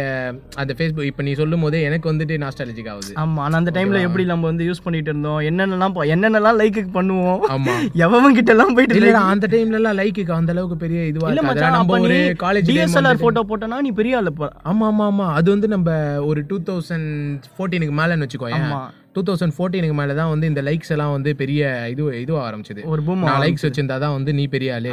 அந்த 0.63 0.75
ஃபேஸ்புக் 0.79 1.09
இப்போ 1.11 1.25
நீ 1.27 1.33
சொல்லும் 1.41 1.65
போதே 1.65 1.81
எனக்கு 1.89 2.09
வந்துட்டு 2.11 2.37
நாஸ்டாலஜிக் 2.45 2.89
ஆகுது. 2.93 3.11
ஆமா 3.23 3.43
ஆனா 3.47 3.61
அந்த 3.61 3.73
டைம்ல 3.77 4.01
எப்படி 4.07 4.25
நம்ம 4.33 4.47
வந்து 4.51 4.67
யூஸ் 4.69 4.83
பண்ணிட்டு 4.87 5.11
இருந்தோம் 5.13 5.41
என்னென்னலாம் 5.49 5.97
என்னென்னலாம் 6.15 6.59
லைக்கு 6.61 6.83
பண்ணுவோம். 6.99 7.41
ஆமா. 7.49 7.75
எவன் 8.05 8.37
கிட்ட 8.37 8.51
எல்லாம் 8.51 8.73
போயிட்டு 8.75 8.97
இல்லடா 8.99 9.23
அந்த 9.31 9.47
டைம்ல 9.47 9.79
எல்லாம் 9.79 9.97
லைக்கு 9.97 10.07
அந்த 10.35 10.53
அளவுக்கு 10.55 10.77
பெரிய 10.77 11.01
இதுவா 11.05 11.29
இல்ல 11.29 11.43
மச்சான் 11.43 11.75
நம்ம 11.75 11.99
ஒரு 11.99 12.17
காலேஜ் 12.39 12.69
டிஎஸ்எல்ஆர் 12.69 13.23
போட்டோ 13.23 13.43
போட்டனா 13.49 13.79
நீ 13.81 13.91
பெரிய 13.93 14.17
ஆளு 14.17 14.33
ஆமா 14.65 14.85
ஆமா 14.87 15.05
ஆமா. 15.09 15.27
அது 15.33 15.49
வந்து 15.49 15.69
நம்ம 15.69 15.89
ஒரு 16.27 16.41
டூ 16.47 16.59
தௌசண்ட் 16.67 17.09
ஃபோர்டீனுக்கு 17.53 17.95
மேலன்னு 17.99 18.25
வச்சுக்கோயேன். 18.27 18.65
ஆமா. 18.67 18.81
டூ 19.19 19.23
தௌசண்ட் 19.29 19.53
ஃபோர்டீனுக்கு 19.57 19.95
மேல 19.99 20.13
தான் 20.19 20.29
வந்து 20.33 20.49
இந்த 20.51 20.61
லைக்ஸ் 20.67 20.91
எல்லாம் 20.95 21.13
வந்து 21.15 21.29
பெரிய 21.41 21.61
இது 21.93 22.03
இதுவா 22.23 22.41
ஆரம்பிச்சது. 22.49 22.81
ஒரு 22.93 23.01
பூம் 23.07 23.23
லைக்ஸ் 23.43 23.65
வச்சிருந்தா 23.65 23.97
தான் 24.03 24.13
வந்து 24.17 24.31
நீ 24.39 24.43
பெரிய 24.53 24.75
ஆளு. 24.75 24.91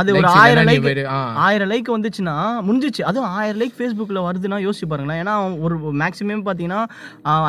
அது 0.00 0.10
ஒரு 0.20 0.28
ஆயிரம் 0.42 0.68
லைக். 0.68 0.86
ஆயிரம் 1.46 1.70
லைக் 1.72 1.88
வந்துச்சுன்னா 1.96 2.36
முடிஞ்சிச்சு 2.68 3.02
அதுவும் 3.10 3.30
ஆயிரம் 3.38 3.60
லைக் 3.62 3.76
ஃபேஸ்புக்கில் 3.78 4.20
வருதுன்னா 4.28 4.58
யோசிச்சு 4.66 4.88
பாருங்களேன். 4.92 5.20
ஏன்னா 5.24 5.34
ஒரு 5.66 5.76
மேக்ஸிமம் 6.02 6.44
பார்த்தீங்கன்னா 6.48 6.80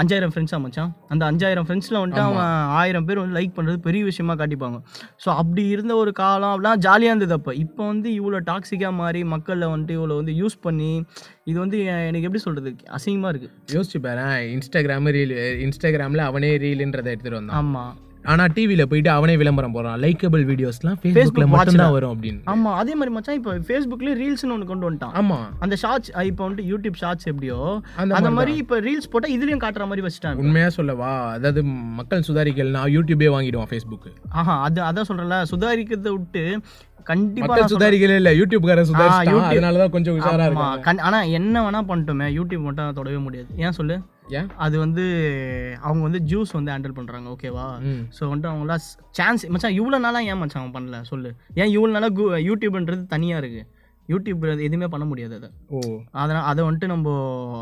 அஞ்சாயிரம் 0.01 0.33
ஃப்ரெண்ட்ஸாக 0.33 0.61
மச்சான். 0.65 0.91
அந்த 1.15 1.23
அஞ்சாயிரம் 1.31 1.67
ஃப்ரெண்ட்ஸில் 1.69 1.99
வந்துட்டு 2.01 2.23
அவன் 2.29 2.51
ஆயிரம் 2.81 3.07
பேர் 3.09 3.21
வந்து 3.23 3.37
லைக் 3.39 3.55
பண்ணுறது 3.59 3.79
பெரிய 3.87 4.03
விஷயமா 4.09 4.35
காட்டிப்பாங்க. 4.41 4.79
ஸோ 5.25 5.29
அப்படி 5.43 5.65
இருந்த 5.75 5.95
ஒரு 6.03 6.13
காலம் 6.21 6.51
அப்படிலாம் 6.53 6.83
ஜாலியாக 6.87 7.13
இருந்தது 7.13 7.37
அப்போ. 7.39 7.53
இப்போ 7.65 7.81
வந்து 7.93 8.09
இவ்வளோ 8.19 8.41
டாக்ஸிக்காக 8.51 8.93
மாறி 9.01 9.23
மக்களில் 9.35 9.71
வந்துட்டு 9.73 9.97
இவ்வளோ 9.99 10.17
வந்து 10.21 10.35
யூஸ் 10.41 10.57
பண்ணி 10.67 10.91
இது 11.47 11.59
வந்து 11.59 11.77
எனக்கு 11.83 12.21
எப்படி 12.21 12.41
சொல்கிறது 12.41 12.71
அசிங்கமாக 12.89 13.31
இருக்குது 13.33 13.75
யோசிச்சு 13.75 13.99
பாரு 13.99 14.25
இன்ஸ்டாகிராம் 14.55 15.09
ரீல் 15.09 15.33
இன்ஸ்டாகிராம்ல 15.65 16.23
அவனே 16.23 16.57
ரீல்ன்றதை 16.57 17.11
எடுத்துட்டு 17.13 17.39
வந்தான். 17.39 17.57
ஆமாம் 17.57 17.93
ஆனா 18.27 18.43
டிவில 18.47 18.85
போயிட்டு 18.85 19.09
அவனே 19.09 19.37
விளம்பரம் 19.37 19.75
போடுறான். 19.75 19.99
லைக்கபிள் 19.99 20.43
வீடியோஸ்லாம் 20.45 20.97
ஃபேஸ்புக்ல 20.97 21.15
Facebook 21.17 21.47
மட்டும் 21.47 21.75
தான். 21.75 21.87
watch 21.87 21.91
வரும் 21.91 22.13
அப்படின்னு. 22.13 22.39
ஆமா 22.45 22.71
அதே 22.75 22.95
மாதிரி 22.95 23.09
மச்சான் 23.09 23.35
இப்போ 23.35 23.53
ஃபேஸ்புக்ல 23.59 24.15
ரீல்ஸ்னு 24.17 24.51
ஒன்று 24.51 24.65
கொண்டு 24.65 24.91
வந்துட்டான். 24.91 25.13
ஆமா. 25.13 25.37
அந்த 25.59 25.75
ஷார்ட்ஸ் 25.75 26.11
இப்போ 26.23 26.49
வந்துட்டு 26.49 26.65
யூடியூப் 26.67 26.93
ஷார்ட்ஸ் 26.93 27.25
எப்படியோ 27.25 27.59
அந்த 27.97 28.31
மாதிரி 28.31 28.55
இப்போ 28.55 28.79
ரீல்ஸ் 28.79 29.09
போட்டா 29.09 29.29
இதுலயும் 29.29 29.63
காட்டுற 29.63 29.85
மாதிரி 29.85 30.05
வச்சுட்டாங்க. 30.07 30.37
உண்மையா 30.37 30.69
சொல்லவா 30.69 31.11
அதாவது 31.31 31.63
மக்கள் 31.95 32.25
சுதாரிக்கலனா 32.27 32.83
யூடியூபே 32.95 33.29
வாங்கிடுவான் 33.29 33.71
ஃபேஸ்புக் 33.71 34.09
ஆஹா 34.33 34.61
அது 34.61 34.81
அதான் 34.81 35.09
சொல்றேன்ல 35.09 35.39
சுதாரிக்கிறதை 35.51 36.09
விட்டு 36.09 36.43
கண்டிப்பா 37.03 37.55
சுதாரிக்கல 37.67 38.15
இல்ல. 38.15 38.33
யூடியூப்காரன் 38.33 38.87
சுதாரிச்சிட்டான். 38.87 39.27
YouTube. 39.27 39.51
அதனாலதான் 39.51 39.89
கொஞ்சம் 39.89 40.19
உஷாரா 40.19 40.47
கண்- 40.83 40.99
ஆனா 40.99 41.21
என்ன 41.37 41.61
வேணா 41.61 41.81
பண்ணிட்டோமே 41.87 42.27
யூடியூப் 42.33 42.59
மட்டும் 42.59 42.93
தொடவே 42.93 43.17
முடியாது. 43.17 43.47
ஏன் 43.57 43.71
சொல்லு? 43.71 43.95
ஏன் 44.39 44.49
அது 44.57 44.79
வந்து 44.79 45.03
அவங்க 45.81 46.01
வந்து 46.03 46.19
ஜூஸ் 46.31 46.51
வந்து 46.51 46.71
ஹேண்டில் 46.73 46.97
பண்றாங்க 46.97 47.27
ஓகேவா. 47.35 47.65
ஸோ 48.17 48.21
வந்துட்டு 48.29 48.51
அவங்களா 48.51 48.77
சான்ஸ் 49.11 49.45
மச்சான் 49.49 49.77
இவ்வளோ 49.79 49.97
நாளாக 49.97 50.29
ஏன் 50.31 50.41
மச்சான் 50.41 50.63
அவன் 50.63 50.75
பண்ணல? 50.77 51.01
சொல்லு. 51.03 51.31
ஏன் 51.55 51.73
இவ்வளோ 51.75 51.91
நாளாக 51.91 52.13
கு 52.13 52.27
யூடியூப்ன்றது 52.49 53.05
தனியாக 53.07 53.41
இருக்கு? 53.43 53.63
யூடியூப் 54.09 54.43
எதுவுமே 54.65 54.87
பண்ண 54.87 55.05
முடியாது 55.05 55.33
அதை. 55.35 55.47
ஓ. 55.69 55.79
அதனால் 56.13 56.45
அதை 56.51 56.61
வந்துட்டு 56.65 56.87
நம்ம 56.87 57.07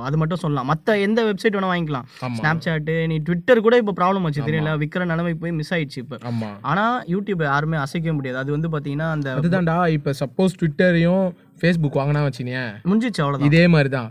அது 0.04 0.18
மட்டும் 0.18 0.42
சொல்லலாம். 0.44 0.66
மற்ற 0.66 0.98
எந்த 1.00 1.24
வெப்சைட் 1.30 1.56
வேணால் 1.58 1.72
வாங்கிக்கலாம். 1.74 2.08
ஸ்னாப் 2.40 2.62
சாட்டு 2.66 3.08
நீ 3.08 3.18
ட்விட்டர் 3.20 3.62
கூட 3.68 3.78
இப்போ 3.78 3.92
ப்ராப்ளம் 3.92 4.24
வச்சு 4.24 4.42
தெரியல? 4.42 4.74
விற்கிற 4.78 5.06
நிலைமை 5.06 5.34
போய் 5.34 5.52
மிஸ் 5.52 5.74
ஆயிடுச்சு 5.74 6.00
இப்போ. 6.04 6.18
ஆனால் 6.64 7.04
யூடியூப் 7.14 7.44
யாருமே 7.44 7.78
அசைக்க 7.78 8.14
முடியாது. 8.14 8.38
அது 8.38 8.52
வந்து 8.52 8.70
பார்த்தீங்கன்னா 8.70 9.10
அந்த 9.12 9.32
அதுதான்டா 9.40 9.78
இப்ப 9.98 10.14
சப்போஸ் 10.22 10.58
ட்விட்டரையும் 10.62 11.26
ஃபேஸ்புக் 11.60 11.98
வாங்கினா 12.00 12.22
வச்சினியேன் 12.26 12.72
முடிஞ்சிச்சு 12.90 13.22
அவ்வளோதான் 13.24 13.48
இதே 13.50 13.64
மாதிரி 13.74 13.90
தான் 13.90 14.10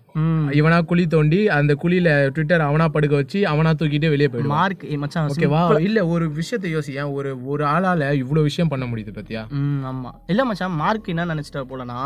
இவனா 0.58 0.78
குழி 0.90 1.04
தோண்டி 1.06 1.40
அந்த 1.56 1.72
குழியில 1.82 2.08
ட்விட்டர் 2.34 2.64
அவனா 2.68 2.86
படுக்க 2.94 3.14
வச்சு 3.20 3.38
அவனா 3.52 3.70
தூக்கிட்டு 3.80 4.12
வெளியே 4.12 4.28
போயிடுவான். 4.30 4.54
மார்க் 4.56 4.84
மச்சான் 5.02 5.30
ஓகேவா 5.34 5.62
இல்ல 5.88 6.06
ஒரு 6.14 6.26
விஷயத்தை 6.38 6.70
யோசி. 6.74 6.92
ஏன் 7.02 7.12
ஒரு 7.18 7.30
ஒரு 7.52 7.64
ஆளால 7.72 8.08
இவ்வளவு 8.22 8.48
விஷயம் 8.48 8.72
பண்ண 8.72 8.86
முடியுது 8.90 9.14
பத்தியா? 9.18 9.42
ஆமா. 9.90 10.12
இல்ல 10.32 10.44
மச்சான் 10.50 10.78
மார்க் 10.82 11.12
என்ன 11.14 11.28
நினைச்சிட்டா 11.32 11.64
போலனா 11.72 11.98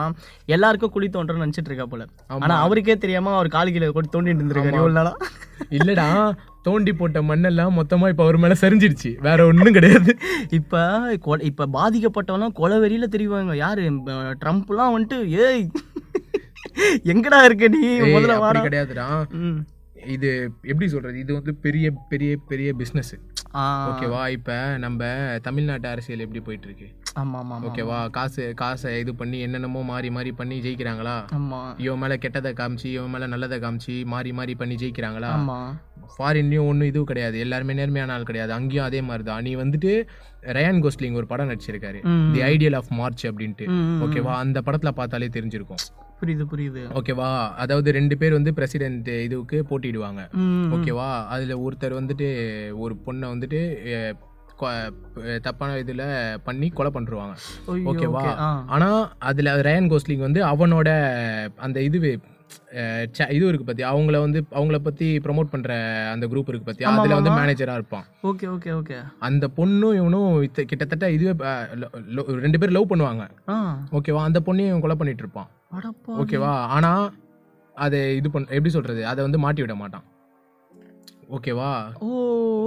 எல்லாருக்கும் 0.57 0.95
குழி 0.97 1.09
தோன்றன்னு 1.09 1.45
நினைச்சிட்டு 1.47 1.73
இருக்கா 1.73 1.89
போல. 1.93 2.07
ஆனா 2.41 2.57
அவருக்கே 2.67 2.97
தெரியாம 3.05 3.35
அவர் 3.39 3.55
கால் 3.57 3.75
கீழே 3.77 3.91
தோண்டிட்டு 3.97 4.41
இருந்திருக்காரு 4.41 4.81
இவ்வளவு 4.81 4.99
நாளா. 5.01 5.15
இல்லடா 5.79 6.09
தோண்டி 6.63 6.93
போட்ட 6.93 7.23
மண்ணெல்லாம் 7.23 7.75
மொத்தமா 7.75 8.09
இப்ப 8.09 8.23
அவர் 8.23 8.37
மேல 8.37 8.55
சரிஞ்சிருச்சு. 8.61 9.21
வேற 9.21 9.47
ஒண்ணும் 9.47 9.73
கிடையாது. 9.73 10.17
இப்ப 10.49 10.79
கொ- 11.27 11.43
இப்ப 11.43 11.67
பாதிக்கப்பட்டவனா 11.67 12.53
கொலை 12.53 12.79
வெறியில 12.79 13.07
தெரிவாங்க. 13.11 13.57
யாரு? 13.57 13.83
ட்ரம்ப்லாம் 13.93 14.95
வந்துட்டு 14.97 15.25
ஏய் 15.27 15.71
எங்கடா 17.05 17.45
இருக்க 17.45 17.69
நீ? 17.69 18.01
முதல்ல 18.01 18.39
கிடையாதுடா. 18.39 19.27
இது 20.09 20.29
எப்படி 20.65 20.87
சொல்றது? 20.89 21.17
இது 21.19 21.33
வந்து 21.35 21.53
பெரிய 21.57 21.87
பெரிய 22.09 22.31
பெரிய 22.49 22.69
பிசினஸ் 22.75 23.13
ஆ, 23.55 23.65
ஓகேவா? 23.91 24.23
இப்ப 24.29 24.53
நம்ம 24.79 25.03
தமிழ்நாட்டு 25.43 25.89
அரசியல் 25.89 26.21
எப்படி 26.21 26.41
போயிட்டு 26.41 26.67
இருக்கு 26.67 26.89
ஆமா 27.15 27.39
ஆமா 27.39 27.55
ஆமா 27.57 27.67
ஓகேவா? 27.69 27.99
காசு 28.11 28.43
காசை 28.55 28.91
இது 29.01 29.13
பண்ணி 29.15 29.39
என்னென்னமோ 29.41 29.81
மாறி 29.83 30.11
மாறி 30.11 30.33
பண்ணி 30.33 30.57
ஜெயிக்கிறாங்களா? 30.61 31.15
இவன் 31.79 31.99
மேல 31.99 32.17
கெட்டதை 32.17 32.53
காமிச்சு 32.53 32.89
இவன் 32.91 33.11
மேல 33.11 33.27
நல்லதை 33.27 33.59
காமிச்சு 33.59 34.05
மாறி 34.07 34.33
மாறி 34.33 34.55
பண்ணி 34.55 34.75
ஜெயிக்கிறாங்களா? 34.75 35.31
ஆமா. 35.37 35.59
ஃபாரின்லயும் 36.13 36.69
ஒன்றும் 36.69 36.89
இதுவும் 36.89 37.07
கிடையாது. 37.07 37.39
எல்லாருமே 37.39 37.75
நேர்மையான 37.75 38.13
ஆள் 38.13 38.25
கிடையாது. 38.25 38.53
அங்கேயும் 38.53 38.85
அதே 38.85 39.01
மாதிரி 39.01 39.25
தான் 39.25 39.43
நீ 39.43 39.55
வந்துட்டு 39.57 39.93
ரயான் 40.53 40.83
கோஸ்லிங் 40.85 41.15
ஒரு 41.15 41.27
படம் 41.27 41.51
நடிச்சிருக்காரு. 41.51 42.01
தி 42.35 42.43
ஐடியல் 42.45 42.77
ஆஃப் 42.77 42.93
மார்ச் 42.93 43.25
அப்படின்ட்டு. 43.27 43.67
ஓகேவா? 44.07 44.35
அந்த 44.39 44.61
படத்துல 44.61 44.93
பார்த்தாலே 44.93 45.29
தெரிஞ்சிருக்கும். 45.29 45.83
புரியுது 46.21 46.45
புரியுது. 46.53 46.83
ஓகேவா? 46.95 47.51
அதாவது 47.55 47.93
ரெண்டு 47.93 48.17
பேர் 48.17 48.33
வந்து 48.33 48.55
பிரசிடென்ட் 48.55 49.09
இதுவுக்கு 49.09 49.63
போட்டிடுவாங்க 49.71 50.29
ஓகேவா? 50.75 51.27
அதுல 51.27 51.55
ஒருத்தர் 51.55 51.99
வந்துட்டு 52.03 52.29
ஒரு 52.79 52.97
பொண்ணை 53.07 53.27
வந்துட்டு 53.27 53.61
தப்பான 55.41 55.75
இதுல 55.75 56.03
பண்ணி 56.45 56.69
கொலை 56.69 56.93
பண்ணிருவாங்க 56.95 57.35
ஓகேவா. 57.67 58.35
ஆனா 58.67 59.13
அதுல 59.19 59.57
ரயான் 59.57 59.85
கோஸ்லிங் 59.85 60.19
வந்து 60.19 60.45
அவனோட 60.45 60.89
அந்த 61.57 61.81
cha- 63.19 63.31
இது 63.31 63.47
இருக்கு 63.47 63.65
பத்தி 63.65 63.85
அவங்கள 63.85 64.21
வந்து 64.21 64.45
அவங்கள 64.51 64.79
பத்தி 64.79 65.17
ப்ரோமோட் 65.19 65.51
பண்ற 65.51 65.75
அந்த 66.13 66.27
குரூப் 66.27 66.49
இருக்கு 66.49 66.63
பத்தி 66.63 66.85
அதுல 66.85 67.15
வந்து 67.15 67.31
மேனேஜரா 67.31 67.73
இருப்பான். 67.73 68.05
Okay 68.23 68.47
okay 68.47 68.81
okay. 68.81 68.97
அந்த 69.19 69.49
பொண்ணும் 69.57 69.95
இவனும் 69.95 70.51
கிட்டத்தட்ட 70.53 71.11
இதுவே 71.11 71.45
ரெண்டு 72.27 72.59
பேரும் 72.59 72.75
லவ் 72.75 72.91
பண்ணுவாங்க. 72.91 73.29
ஓகேவா? 73.93 74.23
அந்த 74.23 74.41
பொண்ணையும் 74.41 74.81
கொலை 74.81 74.97
பண்ணிட்டு 74.97 75.23
இருப்பான். 75.23 75.49
ஓகேவா? 76.15 76.53
ஆனா 76.75 76.91
அதை 77.75 77.99
இது 78.17 78.29
பண்ண 78.31 78.55
எப்படி 78.55 78.73
சொல்றது? 78.77 79.03
அதை 79.07 79.21
வந்து 79.27 79.39
மாட்டி 79.39 79.63
விட 79.63 79.75
மாட்டான். 79.75 80.07
ஓகேவா? 81.37 81.71
ஓ 81.99 82.09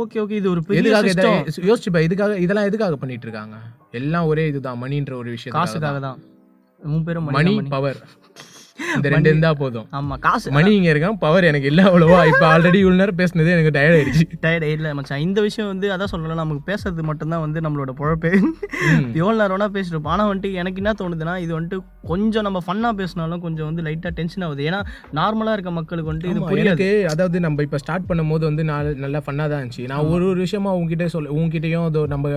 ஓகே 0.02 0.18
ஓகே. 0.24 0.36
இது 0.40 0.48
ஒரு 0.52 0.62
பெரிய 0.66 0.82
எதுக்காக 0.82 1.32
யோசிச்சுப்பா 1.70 2.02
இதுக்காக 2.08 2.36
இதெல்லாம் 2.46 2.68
எதுக்காக 2.70 2.98
பண்ணிட்டு 3.02 3.28
இருக்காங்க? 3.28 3.56
எல்லாம் 4.00 4.28
ஒரே 4.32 4.44
இதுதான் 4.52 4.82
மணின்ற 4.84 5.14
ஒரு 5.22 5.30
விஷயம் 5.36 5.58
காசுக்காக 5.58 6.00
தான் 6.02 6.20
மணி 6.82 7.34
மணி. 7.38 7.54
பவர் 7.74 8.00
இந்த 8.92 9.08
ரெண்டு 9.14 9.30
இருந்தா 9.30 9.50
போதும். 9.60 9.88
ஆமா 9.98 10.16
காசு. 10.24 10.48
மணி 10.56 10.70
இங்க 10.78 10.90
இருக்கான் 10.92 11.18
பவர் 11.24 11.48
எனக்கு 11.50 11.68
இல்ல 11.72 11.82
அவ்வளவா. 11.90 12.20
இப்ப 12.32 12.44
ஆல்ரெடி 12.50 12.80
இவ்வளவு 12.82 13.00
நேரம் 13.02 13.20
பேசுனதே 13.20 13.54
எனக்கு 13.56 13.74
டயர்ட் 13.76 13.98
ஆயிடுச்சு. 13.98 14.24
டயர்ட் 14.46 14.66
இல்ல 14.70 14.94
மச்சான் 14.98 15.24
இந்த 15.26 15.40
விஷயம் 15.46 15.70
வந்து 15.72 15.88
அதான் 15.96 16.12
சொல்லல 16.14 16.38
நமக்கு 16.40 16.64
பேசுறது 16.70 17.04
மட்டும்தான் 17.10 17.44
வந்து 17.46 17.60
நம்மளோட 17.66 17.94
பொழப்பே. 18.00 18.32
ம். 18.90 19.06
எவ்வளோ 19.20 19.38
நேரம் 19.42 19.56
வேணா 19.56 19.70
பேசிட்டு 19.76 20.12
ஆனா 20.14 20.26
வந்துட்டு 20.30 20.52
எனக்கு 20.62 20.82
என்ன 20.84 20.94
தோணுதுன்னா 21.02 21.36
இது 21.46 21.54
வந்துட்டு 21.58 21.80
கொஞ்சம் 22.10 22.46
நம்ம 22.48 22.60
ஃபன்னா 22.66 22.90
பேசினாலும் 23.00 23.42
கொஞ்சம் 23.46 23.68
வந்து 23.70 23.86
லைட்டா 23.88 24.10
டென்ஷன் 24.20 24.46
ஆகுது. 24.48 24.62
ஏன்னா 24.70 24.80
நார்மலா 25.20 25.54
இருக்க 25.58 25.72
மக்களுக்கு 25.78 26.10
வந்துட்டு 26.12 26.32
இது 26.34 26.42
புரியாது. 26.52 26.88
அதாவது 27.14 27.40
நம்ம 27.46 27.64
இப்ப 27.68 27.80
ஸ்டார்ட் 27.84 28.08
பண்ணும்போது 28.10 28.44
வந்து 28.50 28.64
நான் 28.72 28.92
நல்லா 29.06 29.22
ஃபன்னா 29.26 29.46
தான் 29.52 29.60
இருந்துச்சு. 29.62 29.86
நான் 29.92 30.10
ஒரு 30.14 30.26
ஒரு 30.32 30.40
விஷயமா 30.46 30.74
உங்ககிட்ட 30.80 31.08
சொல்ல 31.16 31.34
உங்ககிட்டயும் 31.38 31.88
அதோ 31.90 32.04
நம்ம 32.14 32.30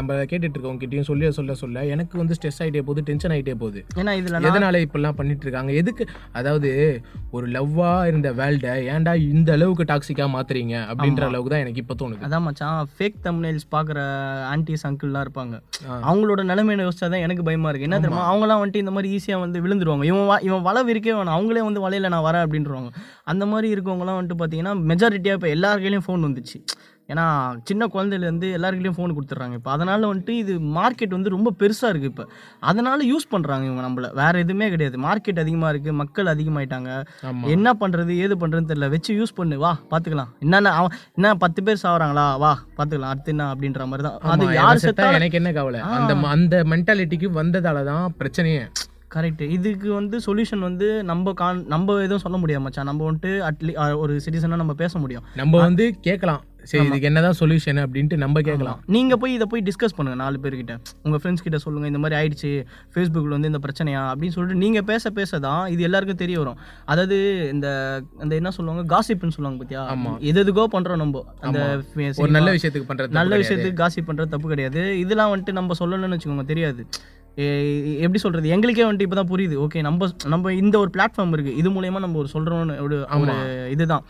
நம்ம 0.00 0.18
கேட்டுட்டு 0.30 0.54
இருக்கோம் 0.54 0.72
உங்ககிட்டயும் 0.74 1.08
சொல்ல 1.10 1.30
சொல்ல 1.38 1.54
சொல்ல 1.62 1.84
எனக்கு 1.94 2.14
வந்து 2.22 2.36
ஸ்ட்ரெஸ் 2.38 2.60
ஆயிட்டே 2.62 2.84
போகுது 2.88 3.06
டென்ஷன் 3.10 3.34
ஆயிட்டே 3.36 3.56
போகுது. 3.62 3.80
ஏன்னா 4.00 4.14
இதுல 4.20 4.40
எதனால 4.50 4.80
இப்பெல்லாம் 4.86 5.18
பண்ணிட்டு 5.20 5.46
இருக்காங்க? 5.46 5.72
எதுக்கு 5.82 6.04
அதாவது 6.40 6.70
ஒரு 7.36 7.46
லவ்வா 7.56 7.92
இருந்த 8.10 8.28
வேல்ட 8.40 8.74
ஏன்டா 8.94 9.14
இந்த 9.34 9.50
அளவுக்கு 9.56 9.84
டாக்ஸிக்கா 9.92 10.26
மாத்துறீங்க? 10.36 10.74
அப்படின்ற 10.92 11.22
அளவுக்கு 11.30 11.52
தான் 11.54 11.64
எனக்கு 11.64 11.82
இப்ப 11.84 11.96
தோணுது. 12.02 12.22
அதான் 12.28 12.44
மச்சான் 12.46 12.88
ஃபேக் 12.96 13.18
தம்னைல்ஸ் 13.26 13.66
பார்க்குற 13.74 14.00
ஆன்டிஸ் 14.52 14.86
அங்கிள்லாம் 14.88 15.24
இருப்பாங்க. 15.26 15.54
அவங்களோட 16.08 16.42
நிலைமையை 16.50 16.86
யோசிச்சா 16.86 17.08
தான் 17.14 17.24
எனக்கு 17.26 17.46
பயமா 17.48 17.70
இருக்கு. 17.70 17.88
என்ன 17.88 18.00
தெரியுமா? 18.04 18.26
அவங்களாம் 18.30 18.60
வந்துட்டு 18.62 18.82
இந்த 18.84 18.92
மாதிரி 18.96 19.01
ஈஸியாக 19.08 19.40
வந்து 19.40 19.62
விழுந்துருவாங்க. 19.62 20.04
இவன் 20.04 20.38
வ- 20.38 20.44
இவன் 20.44 20.62
வலை 20.62 20.82
விரிக்கவே 20.84 21.16
வேணாம். 21.16 21.36
அவங்களே 21.38 21.62
வந்து 21.62 21.88
வலையில 21.90 22.08
நான் 22.08 22.34
வரேன் 22.34 22.50
அப்படின்றவாங்க 22.50 22.88
அந்த 23.24 23.46
மாதிரி 23.46 23.74
இருக்கவங்கலாம் 23.74 24.20
வந்துட்டு 24.20 24.30
பார்த்தீங்கன்னா 24.38 24.74
மெஜாரிட்டியாக 24.88 25.32
இப்போ 25.32 25.48
எல்லார் 25.48 25.80
கையிலயும் 25.80 26.00
ஃபோன் 26.06 26.06
வந்துச்சு. 26.06 26.64
ஏன்னா 27.08 27.56
சின்ன 27.64 27.86
குழந்தையிலேருந்து 27.86 28.46
எல்லாருக்கையும் 28.56 28.92
ஃபோன் 28.96 29.14
கொடுத்துட்றாங்க. 29.14 29.52
இப்போ 29.52 29.70
அதனால 29.70 30.14
வந்துட்டு 30.14 30.30
இது 30.30 30.58
மார்க்கெட் 30.58 31.08
வந்து 31.08 31.30
ரொம்ப 31.30 31.52
பெருசாக 31.58 31.82
இருக்குது 31.82 32.02
இப்போ. 32.02 32.26
அதனால 32.60 33.04
யூஸ் 33.04 33.34
பண்ணுறாங்க 33.34 33.72
இவங்க 33.72 33.82
நம்மள. 33.82 34.14
வேற 34.14 34.38
எதுவுமே 34.38 34.68
கிடையாது. 34.68 34.98
மார்க்கெட் 34.98 35.38
அதிகமாக 35.38 35.76
இருக்குது 35.76 35.92
மக்கள் 35.92 36.26
அதிகமாயிட்டாங்க. 36.26 37.04
என்ன 37.46 37.72
பண்றது 37.80 38.16
ஏது 38.16 38.36
பண்றதுன்னு 38.36 38.64
தெரியல. 38.68 38.88
வச்சு 38.88 39.22
யூஸ் 39.22 39.34
பண்ணு. 39.34 39.58
வா 39.58 39.78
பாத்துக்கலாம். 39.90 40.28
என்னென்ன 40.38 40.70
அவன் 40.70 40.98
என்ன 41.14 41.34
பத்து 41.34 41.62
பேர் 41.62 41.80
சாவறாங்களா? 41.82 42.38
வா 42.38 42.58
பாத்துக்கலாம். 42.76 43.00
அடுத்து 43.00 43.30
என்ன 43.30 43.54
அப்படின்ற 43.54 43.86
மாதிரி 43.86 44.08
தான் 44.08 44.18
அது 44.20 44.52
யார் 44.52 44.76
செத்தா 44.76 45.12
எனக்கு 45.12 45.36
என்ன 45.36 45.52
கவலை? 45.52 45.80
அந்த 45.80 46.14
அந்த 46.14 46.62
மென்டாலிட்டிக்கு 46.64 47.28
வந்ததால 47.34 47.84
தான் 47.84 48.14
பிரச்சனையே. 48.18 48.68
கரெக்ட் 49.14 49.42
இதுக்கு 49.56 49.88
வந்து 49.98 50.16
சொல்யூஷன் 50.26 50.62
வந்து 50.68 50.86
நம்ம 51.10 51.32
கான் 51.40 51.64
நம்ம 51.74 51.98
எதுவும் 52.06 52.24
சொல்ல 52.24 52.38
முடியாது 52.42 52.64
மச்சான். 52.66 52.88
நம்ம 52.90 53.04
வந்துட்டு 53.08 53.32
அட்லீ 53.48 53.74
ஒரு 54.04 54.14
சிட்டிசனா 54.24 54.62
நம்ம 54.62 54.74
பேச 54.84 54.98
முடியும். 55.04 55.26
நம்ம 55.42 55.60
வந்து 55.66 55.86
கேட்கலாம். 56.08 56.42
சரி 56.70 56.86
இதுக்கு 56.88 57.06
என்னதான் 57.08 57.36
சொல்யூஷன் 57.40 57.78
அப்படின்ட்டு 57.84 58.16
நம்ம 58.22 58.40
கேட்கலாம். 58.48 58.80
நீங்க 58.96 59.14
போய் 59.22 59.32
இதை 59.36 59.46
போய் 59.52 59.64
டிஸ்கஸ் 59.68 59.94
பண்ணுங்க 59.96 60.18
நாலு 60.22 60.36
பேர்கிட்ட. 60.42 60.74
உங்க 61.06 61.16
ஃப்ரெண்ட்ஸ் 61.20 61.44
கிட்ட 61.46 61.58
சொல்லுங்க 61.64 61.86
இந்த 61.90 62.00
மாதிரி 62.02 62.16
ஆயிடுச்சு 62.18 62.50
ஃபேஸ்புக்கில் 62.92 63.34
வந்து 63.36 63.50
இந்த 63.52 63.60
பிரச்சனையா 63.64 64.02
அப்படின்னு 64.10 64.34
சொல்லிட்டு 64.36 64.60
நீங்க 64.64 64.80
பேச 64.90 65.10
பேச 65.18 65.40
தான் 65.46 65.62
இது 65.74 65.86
எல்லாருக்கும் 65.88 66.20
தெரிய 66.24 66.38
வரும். 66.42 66.60
அதாவது 66.92 67.16
இந்த 67.54 67.68
அந்த 68.24 68.32
என்ன 68.40 68.52
சொல்லுவாங்க 68.58 68.84
காசிப்னு 68.94 69.36
சொல்லுவாங்க 69.36 69.60
பாத்தியா? 69.62 69.82
ஆமா. 69.94 70.12
எது 70.30 70.40
எதுக்கோ 70.44 70.66
பண்றோம் 70.76 71.02
நம்ம. 71.04 71.24
அந்த 71.48 71.60
ஒரு 72.24 72.32
நல்ல 72.38 72.52
விஷயத்துக்கு 72.58 72.90
பண்றது 72.92 73.18
நல்ல 73.20 73.40
விஷயத்துக்கு 73.42 73.80
காசி 73.82 74.04
பண்றது 74.10 74.34
தப்பு 74.36 74.52
கிடையாது. 74.54 74.84
இதெல்லாம் 75.04 75.32
வந்துட்டு 75.34 75.58
நம்ம 75.60 75.76
சொல்லணும்னு 75.82 76.18
வச்சுக்கோங்க 76.18 76.46
தெரியாது. 76.52 76.84
எப்படி 78.04 78.20
சொல்றது? 78.24 78.46
எங்களுக்கே 78.54 78.84
வந்துட்டு 78.86 79.06
இப்பதான் 79.08 79.30
புரியுது. 79.32 79.56
ஓகே 79.64 79.82
நம்ம 79.82 80.08
நம்ம 80.32 80.52
இந்த 80.62 80.76
ஒரு 80.78 80.90
பிளாட்ஃபார்ம் 80.96 81.32
இருக்கு. 81.32 81.56
இது 81.62 81.70
மூலயமா 81.70 82.00
நம்ம 82.04 82.18
ஒரு 82.18 82.28
சொல்றோம்னு 82.34 82.76
ஒரு 82.86 82.98
ஒரு 83.22 83.34
இதுதான். 83.70 84.04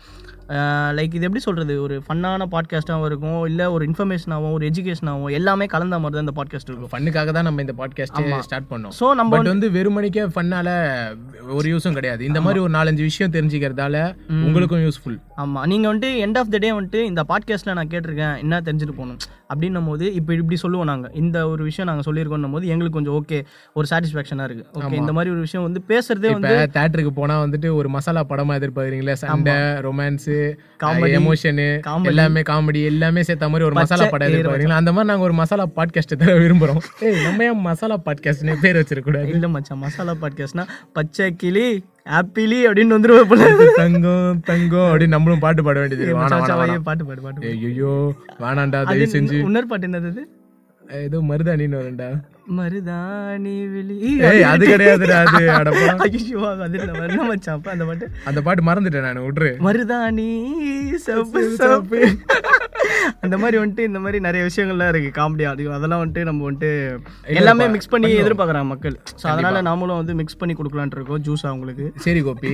லைக் 0.97 1.13
இது 1.17 1.25
எப்படி 1.27 1.41
சொல்றது? 1.45 1.73
ஒரு 1.83 1.95
ஃபன்னான 2.05 2.47
பாட்காஸ்டாகவும் 2.53 3.07
இருக்கும் 3.09 3.37
இல்ல 3.49 3.61
ஒரு 3.71 3.83
இன்ஃபர்மேஷனாகவும் 3.89 4.55
ஒரு 4.57 4.65
எஜுகேஷனாகவும் 4.69 5.35
எல்லாமே 5.37 5.65
கலந்த 5.73 5.99
மாதிரி 5.99 6.15
தான் 6.17 6.25
இந்த 6.27 6.35
பாட்காஸ்ட் 6.39 6.69
இருக்கும். 6.69 6.91
ஃபன்னுக்காக 6.93 7.31
தான் 7.37 7.47
நம்ம 7.47 7.61
இந்த 7.65 7.75
பாட்காஸ்ட் 7.79 8.19
ஸ்டார்ட் 8.47 8.69
பண்ணோம். 8.71 8.93
ஸோ 8.99 9.07
நம்ம 9.19 9.39
வந்து 9.51 9.69
வெறுமணிக்கே 9.77 10.25
ஃபன்னால 10.35 10.67
ஒரு 11.59 11.69
யூஸும் 11.73 11.97
கிடையாது. 11.99 12.21
இந்த 12.29 12.41
மாதிரி 12.47 12.61
ஒரு 12.65 12.73
நாலஞ்சு 12.77 13.05
விஷயம் 13.09 13.35
தெரிஞ்சுக்கிறதால 13.37 13.95
உங்களுக்கும் 14.47 14.83
யூஸ்ஃபுல் 14.87 15.17
ஆமா. 15.43 15.61
நீங்க 15.73 15.87
வந்துட்டு 15.91 16.11
எண்ட் 16.25 16.41
ஆஃப் 16.41 16.51
த 16.55 16.61
டே 16.65 16.71
வந்துட்டு 16.79 17.01
இந்த 17.11 17.23
பாட்காஸ்ட்ல 17.31 17.77
நான் 17.79 17.93
கேட்டிருக்கேன் 17.95 18.35
என்ன 18.45 18.61
தெரிஞ்சுட்டு 18.67 18.97
போகணும்? 18.99 19.19
அப்படின்னும் 19.53 19.87
போது 19.87 20.13
இப்போ 20.13 20.33
இப்படி 20.33 20.55
சொல்லுவோம் 20.55 20.85
நாங்க. 20.85 21.09
இந்த 21.13 21.47
ஒரு 21.47 21.63
விஷயம் 21.63 21.89
நாங்க 21.91 22.11
சொல்லியிருக்கோம் 22.11 22.51
போது 22.51 22.67
எங்களுக்கு 22.67 22.97
கொஞ்சம் 22.99 23.17
ஓகே 23.19 23.39
ஒரு 23.73 23.87
சாட்டிஸ்ஃபேக்ஷனா 23.89 24.43
இருக்கு. 24.43 24.65
ஓகே 24.79 24.93
இந்த 24.93 25.13
மாதிரி 25.13 25.31
ஒரு 25.31 25.39
விஷயம் 25.39 25.65
வந்து 25.65 25.81
பேசுறதே 25.87 26.31
வந்து 26.31 26.69
தேட்டருக்கு 26.73 27.07
போனா 27.07 27.43
வந்துட்டு 27.43 27.73
ஒரு 27.73 27.89
மசாலா 27.89 28.23
படமா 28.29 28.55
எதிர்பார்க்குறீங்களா? 28.59 29.13
சண்டை 29.13 29.53
ரொமான்ஸ் 29.87 30.29
Comedy, 30.83 31.11
எமோஷனு. 31.17 31.65
எல்லாமே 32.03 32.41
காமெடி 32.41 32.83
எல்லாமே 32.83 33.23
சேர்த்த 33.23 33.49
மாதிரி 33.49 33.65
ஒரு 33.65 33.75
மசாலா 33.75 34.05
படம் 34.05 34.27
எதிர்பார்க்குறீங்களா? 34.27 34.79
அந்த 34.81 34.91
மாதிரி 34.91 35.09
நாங்க 35.11 35.23
ஒரு 35.23 35.33
மசாலா 35.33 35.65
பாட்காஸ்ட் 35.75 36.17
தர 36.17 36.33
விரும்புறோம். 36.39 36.81
ஏய் 36.99 37.23
நம்ம 37.23 37.43
ஏன் 37.43 37.59
மசாலா 37.59 37.97
பாட்காஸ்ட்னு 38.05 38.55
பேர் 38.61 38.75
வச்சிருக்க 38.75 38.99
கூடாது? 38.99 39.29
இல்ல 39.29 39.47
மச்சான் 39.47 39.77
மசாலா 39.77 40.15
பாட்காஸ்ட்னா 40.21 40.67
பச்சை 40.93 41.35
கிளி 41.35 41.83
ஆப்பிளி 42.05 42.57
அப்படின்னு 42.67 42.95
வந்துருவோம் 42.95 43.29
போல. 43.29 43.43
தங்கம் 43.77 44.39
தங்கம் 44.45 44.87
அப்படின்னு 44.89 45.15
நம்மளும் 45.15 45.43
பாட்டு 45.43 45.61
பாட 45.63 45.77
வேண்டியது. 45.79 46.07
பாட்டு 46.21 47.05
பாடு 47.05 47.05
பாட்டு 47.05 47.21
பாடு. 47.25 47.51
ஐயோ 47.51 47.93
வேணாண்டா 48.43 48.79
தயவு 48.89 49.07
செஞ்சு 49.15 49.37
உன்னர் 49.47 49.69
பாட்டு 49.71 49.87
என்னது? 49.89 50.23
ஏதோ 51.03 51.17
மருதாணின்னு 51.29 51.79
வரேன்டா 51.81 52.09
மருதாணி 52.47 53.53
விழி 53.73 53.97
அது 54.51 54.63
கிடையாதுடா 54.71 55.17
அது 55.25 55.43
அடப்பா 55.57 55.85
ஐயோ 56.07 56.39
அது 56.65 56.77
மச்சான் 57.29 57.55
அப்ப 57.57 57.69
அந்த 57.73 57.85
பாட்டு? 57.89 58.05
அந்த 58.29 58.39
பாட்டு 58.45 58.67
மறந்துட்டேன் 58.69 59.05
நான் 59.07 59.23
விட்ரு. 59.27 59.49
மருதாணி 59.67 60.29
சப்பு 61.05 61.41
சப்பு 61.61 62.01
அந்த 63.25 63.35
மாதிரி 63.41 63.57
வந்துட்டு 63.59 63.83
இந்த 63.89 63.99
மாதிரி 64.03 64.17
நிறைய 64.25 64.41
விஷயங்கள்லாம் 64.47 64.89
இருக்கு 64.91 65.09
காமெடி 65.17 65.43
அது 65.51 65.63
அதெல்லாம் 65.77 66.01
வந்துட்டு 66.01 66.23
நம்ம 66.29 66.43
வந்துட்டு 66.47 66.71
எல்லாமே 67.37 67.65
மிக்ஸ் 67.73 67.91
பண்ணி 67.93 68.09
எதிர்பார்க்குறாங்க 68.21 68.69
மக்கள். 68.71 68.95
ஸோ 69.21 69.25
அதனால 69.33 69.61
நாமளும் 69.67 69.99
வந்து 70.01 70.13
மிக்ஸ் 70.19 70.39
பண்ணி 70.41 70.53
கொடுக்கலான்ட்டு 70.59 70.97
இருக்கோம் 70.99 71.23
ஜூஸ் 71.27 71.45
அவங்களுக்கு 71.49 71.85
சரி 72.05 72.21
கோபி. 72.27 72.51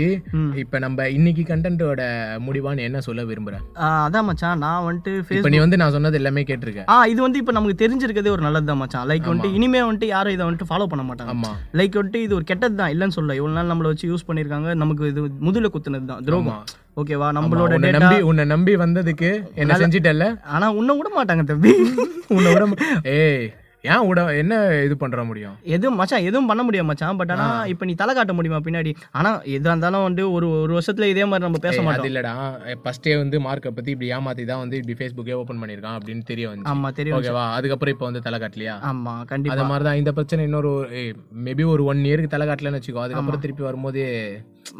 இப்ப 0.64 0.80
நம்ம 0.86 1.08
இன்னைக்கு 1.18 1.46
கண்டென்ட்டோட 1.52 2.02
முடிவா 2.48 2.74
நீ 2.78 2.84
என்ன 2.90 3.02
சொல்ல 3.08 3.26
விரும்புற? 3.32 3.56
ஆஹ் 3.86 4.04
அதான் 4.06 4.28
மச்சான் 4.30 4.64
நான் 4.66 4.86
வந்துட்டு 4.88 5.52
நீ 5.56 5.60
வந்து 5.66 5.80
நான் 5.82 5.96
சொன்னது 5.98 6.20
எல்லாமே 6.22 6.44
கேட்டிருக்க. 6.52 6.84
ஆ 6.94 6.98
இது 7.14 7.20
வந்து 7.28 7.42
இப்போ 7.44 7.56
நமக்கு 7.60 7.82
தெரிஞ்சிருக்கதே 7.84 8.34
ஒரு 8.36 8.46
நல்லது 8.48 8.70
தான் 8.72 8.82
மச்சான் 8.84 9.08
லைக் 9.12 9.30
வந்துட்டு 9.32 9.56
இனிமே 9.60 9.79
வந்துட்டு 9.86 10.10
யாரும் 10.14 10.36
இதை 10.36 10.44
வந்துட்டு 10.48 10.70
ஃபாலோ 10.70 10.88
பண்ண 10.92 11.04
மாட்டாங்க. 11.10 11.34
லைக் 11.80 11.98
வந்துட்டு 12.00 12.22
இது 12.26 12.36
ஒரு 12.40 12.46
கெட்டது 12.52 12.76
தான் 12.82 12.92
இல்லைன்னு 12.94 13.18
சொல்ல 13.18 13.38
இவ்வளோ 13.40 13.54
நாள் 13.58 13.72
நம்மளை 13.72 13.92
வச்சு 13.92 14.10
யூஸ் 14.12 14.28
பண்ணியிருக்காங்க. 14.28 14.70
நமக்கு 14.84 15.10
இது 15.14 15.24
முதுல 15.48 15.72
குத்துனது 15.76 16.12
தான் 16.12 16.24
துரோகம் 16.28 16.62
ஓகேவா 17.02 17.28
நம்மளோட 17.38 17.74
நம்பி 17.98 18.20
உன்னை 18.30 18.46
நம்பி 18.54 18.74
வந்ததுக்கு 18.84 19.30
என்ன 19.64 19.80
செஞ்சிட்டல்ல? 19.84 20.26
ஆனா 20.56 20.68
உன்னை 20.80 20.96
விட 21.00 21.10
மாட்டாங்க 21.18 21.44
தம்பி. 21.52 21.74
உன்னை 22.38 22.50
விட 22.54 22.66
ஏய் 23.20 23.46
ஏன் 23.84 24.06
விட 24.08 24.22
என்ன 24.40 24.54
இது 24.86 24.96
பண்ற 25.02 25.20
முடியும்? 25.28 25.54
எதுவும் 25.76 25.98
மச்சான் 26.00 26.26
எதுவும் 26.30 26.48
பண்ண 26.50 26.62
முடியாது 26.68 26.88
மச்சான். 26.90 27.18
பட் 27.20 27.32
ஆனா 27.36 27.46
இப்போ 27.74 27.84
நீ 27.90 27.94
தலை 28.02 28.14
காட்ட 28.18 28.34
முடியுமா 28.38 28.60
பின்னாடி? 28.66 28.92
ஆனா 29.18 29.30
எதா 29.56 29.70
இருந்தாலும் 29.72 30.06
வந்து 30.08 30.24
ஒரு 30.36 30.48
ஒரு 30.64 30.72
வருஷத்துல 30.78 31.08
இதே 31.14 31.26
மாதிரி 31.30 31.46
நம்ம 31.46 31.62
பேச 31.66 31.78
மாட்டோம். 31.86 32.08
இல்லடா. 32.10 32.34
ஃபர்ஸ்டே 32.84 33.14
வந்து 33.22 33.40
மார்க்கை 33.46 33.72
பத்தி 33.78 33.94
இப்படி 33.96 34.10
ஏமாத்தி 34.16 34.46
தான் 34.52 34.62
வந்து 34.64 34.78
இப்படி 34.82 34.96
ஃபேஸ்புக்கே 35.00 35.38
ஓபன் 35.42 35.62
பண்ணிருக்கான் 35.62 35.98
அப்படின்னு 36.00 36.24
தெரிய 36.32 36.48
வந்து 36.52 36.70
ஆமா 36.72 36.90
தெரியும் 37.00 37.18
ஓகேவா 37.20 37.46
அதுக்கப்புறம் 37.58 37.96
இப்போ 37.96 38.08
வந்து 38.10 38.24
தலை 38.28 38.40
காட்டலையா? 38.44 38.76
ஆமா 38.92 39.14
கண்டிப்பா 39.32 39.56
அது 39.56 39.70
மாதிரி 39.72 39.88
தான் 39.90 40.00
இந்த 40.02 40.14
பிரச்சனை 40.18 40.48
இன்னொரு 40.50 40.72
மேபி 41.46 41.66
ஒரு 41.76 41.86
ஒன் 41.92 42.02
இயருக்கு 42.10 42.34
தலை 42.36 42.48
காட்டலன்னு 42.50 42.80
வச்சுக்கோ. 42.80 43.04
அதுக்கப்புறம் 43.06 43.44
திருப்பி 43.46 43.66
வரும்போதே 43.68 44.08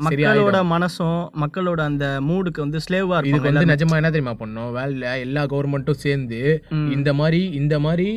மக்களோட 0.06 0.58
மனசும் 0.74 1.22
மக்களோட 1.43 1.80
அந்த 1.91 2.06
மூடுக்கு 2.28 2.60
வந்து 2.66 2.82
ஸ்லேவா 2.86 3.16
இதுக்கு 3.20 3.32
இருக்கும் 3.32 3.54
வந்து 3.54 3.72
நிஜமா 3.72 4.00
என்ன 4.02 4.12
தெரியுமா 4.16 4.36
பண்ணோம் 4.41 4.74
வேலை 4.76 5.14
எல்லா 5.26 5.43
கவர்மெண்ட்டும் 5.54 6.04
சேர்ந்து 6.04 6.41
இந்த 6.97 7.14
மாதிரி 7.22 7.41
இந்த 7.62 7.78
மாதிரி 7.86 8.10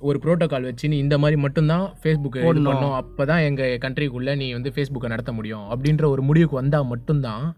ஒரு 0.00 0.20
புரோட்டோகால் 0.24 0.62
வச்சு 0.62 0.88
நீ 0.88 0.98
இந்த 0.98 1.18
மாதிரி 1.18 1.40
மட்டும்தான் 1.40 1.84
ஃபேஸ்புக் 2.02 2.36
இது 2.36 2.62
பண்ணும் 2.62 2.96
அப்பதான் 3.00 3.44
எங்க 3.44 3.62
கண்ட்ரிக்குள்ள 3.80 4.36
நீ 4.36 4.52
வந்து 4.52 4.72
ஃபேஸ்புக்கை 4.74 5.08
நடத்த 5.08 5.32
முடியும். 5.32 5.64
அப்படின்ற 5.70 6.04
ஒரு 6.04 6.22
முடிவுக்கு 6.22 6.56
வந்தா 6.56 6.82
மட்டும்தான். 6.82 7.56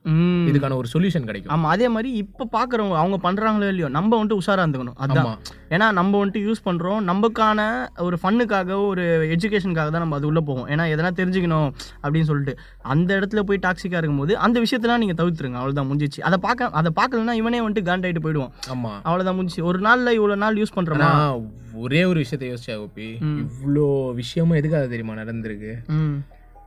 இதுக்கான 0.50 0.74
ஒரு 0.74 0.88
சொல்யூஷன் 0.92 1.24
கிடைக்கும். 1.24 1.52
ஆமா 1.56 1.68
அதே 1.74 1.88
மாதிரி 1.88 2.12
இப்ப 2.12 2.48
பாக்குறவங்க 2.52 2.98
அவங்க 3.02 3.32
பண்றாங்களோ 3.32 3.68
இல்லையோ 3.68 3.88
நம்ம 3.88 4.24
வந்துட்டு 4.24 4.38
உஷாரா 4.40 4.64
இருந்துக்கணும். 4.64 4.98
அதான். 5.06 5.38
ஏன்னா 5.70 5.92
நம்ம 5.92 6.26
வந்துட்டு 6.26 6.42
யூஸ் 6.48 6.64
பண்றோம். 6.64 7.00
நமக்கான 7.10 7.86
ஒரு 7.98 8.18
ஃபன்னுக்காக 8.22 8.86
ஒரு 8.86 9.04
எஜுகேஷனுக்காக 9.36 9.88
தான் 9.88 10.04
நம்ம 10.04 10.16
அது 10.16 10.26
உள்ள 10.26 10.40
போவோம். 10.40 10.68
ஏன்னா 10.68 10.86
எதனா 10.94 11.10
தெரிஞ்சுக்கணும் 11.20 11.68
அப்படின்னு 12.02 12.28
சொல்லிட்டு. 12.30 12.54
அந்த 12.82 13.18
இடத்துல 13.18 13.40
போய் 13.40 13.64
டாக்ஸிக்கா 13.66 13.96
இருக்கும்போது 13.96 14.38
அந்த 14.38 14.60
விஷயத்தெல்லாம் 14.60 14.96
நீங்க 14.96 15.22
தவிர்த்துருங்க. 15.22 15.60
அவ்வளவுதான் 15.60 15.90
முடிஞ்சிச்சு. 15.90 16.20
அதை 16.20 16.38
பார்க்க 16.40 16.70
அதை 16.70 16.92
பார்க்கலன்னா 17.00 17.32
இவனே 17.32 17.60
வந்துட்டு 17.60 17.88
காண்டாயிட்டு 17.90 18.18
போயிடுவான். 18.18 18.52
ஆமா. 18.68 18.92
அவ்வளவுதான் 19.02 19.38
முடிஞ்சிச்சு. 19.38 19.62
ஒரு 19.62 19.78
நாள்ல 19.78 20.10
இவ்வளவு 20.10 20.36
நாள் 20.36 20.56
யூஸ் 20.56 20.76
பண்றோமா? 20.76 21.10
ஆனா 21.10 21.34
ஒரே 21.74 22.04
ஒரு 22.18 22.24
விஷயத்த 22.24 22.46
யோசிச்சா 22.48 22.76
கோபி 22.76 23.08
இவ்வளோ 23.42 23.84
விஷயமும் 24.14 24.56
எதுக்காக 24.56 24.86
தெரியுமா 24.86 25.14
நடந்திருக்கு? 25.14 25.72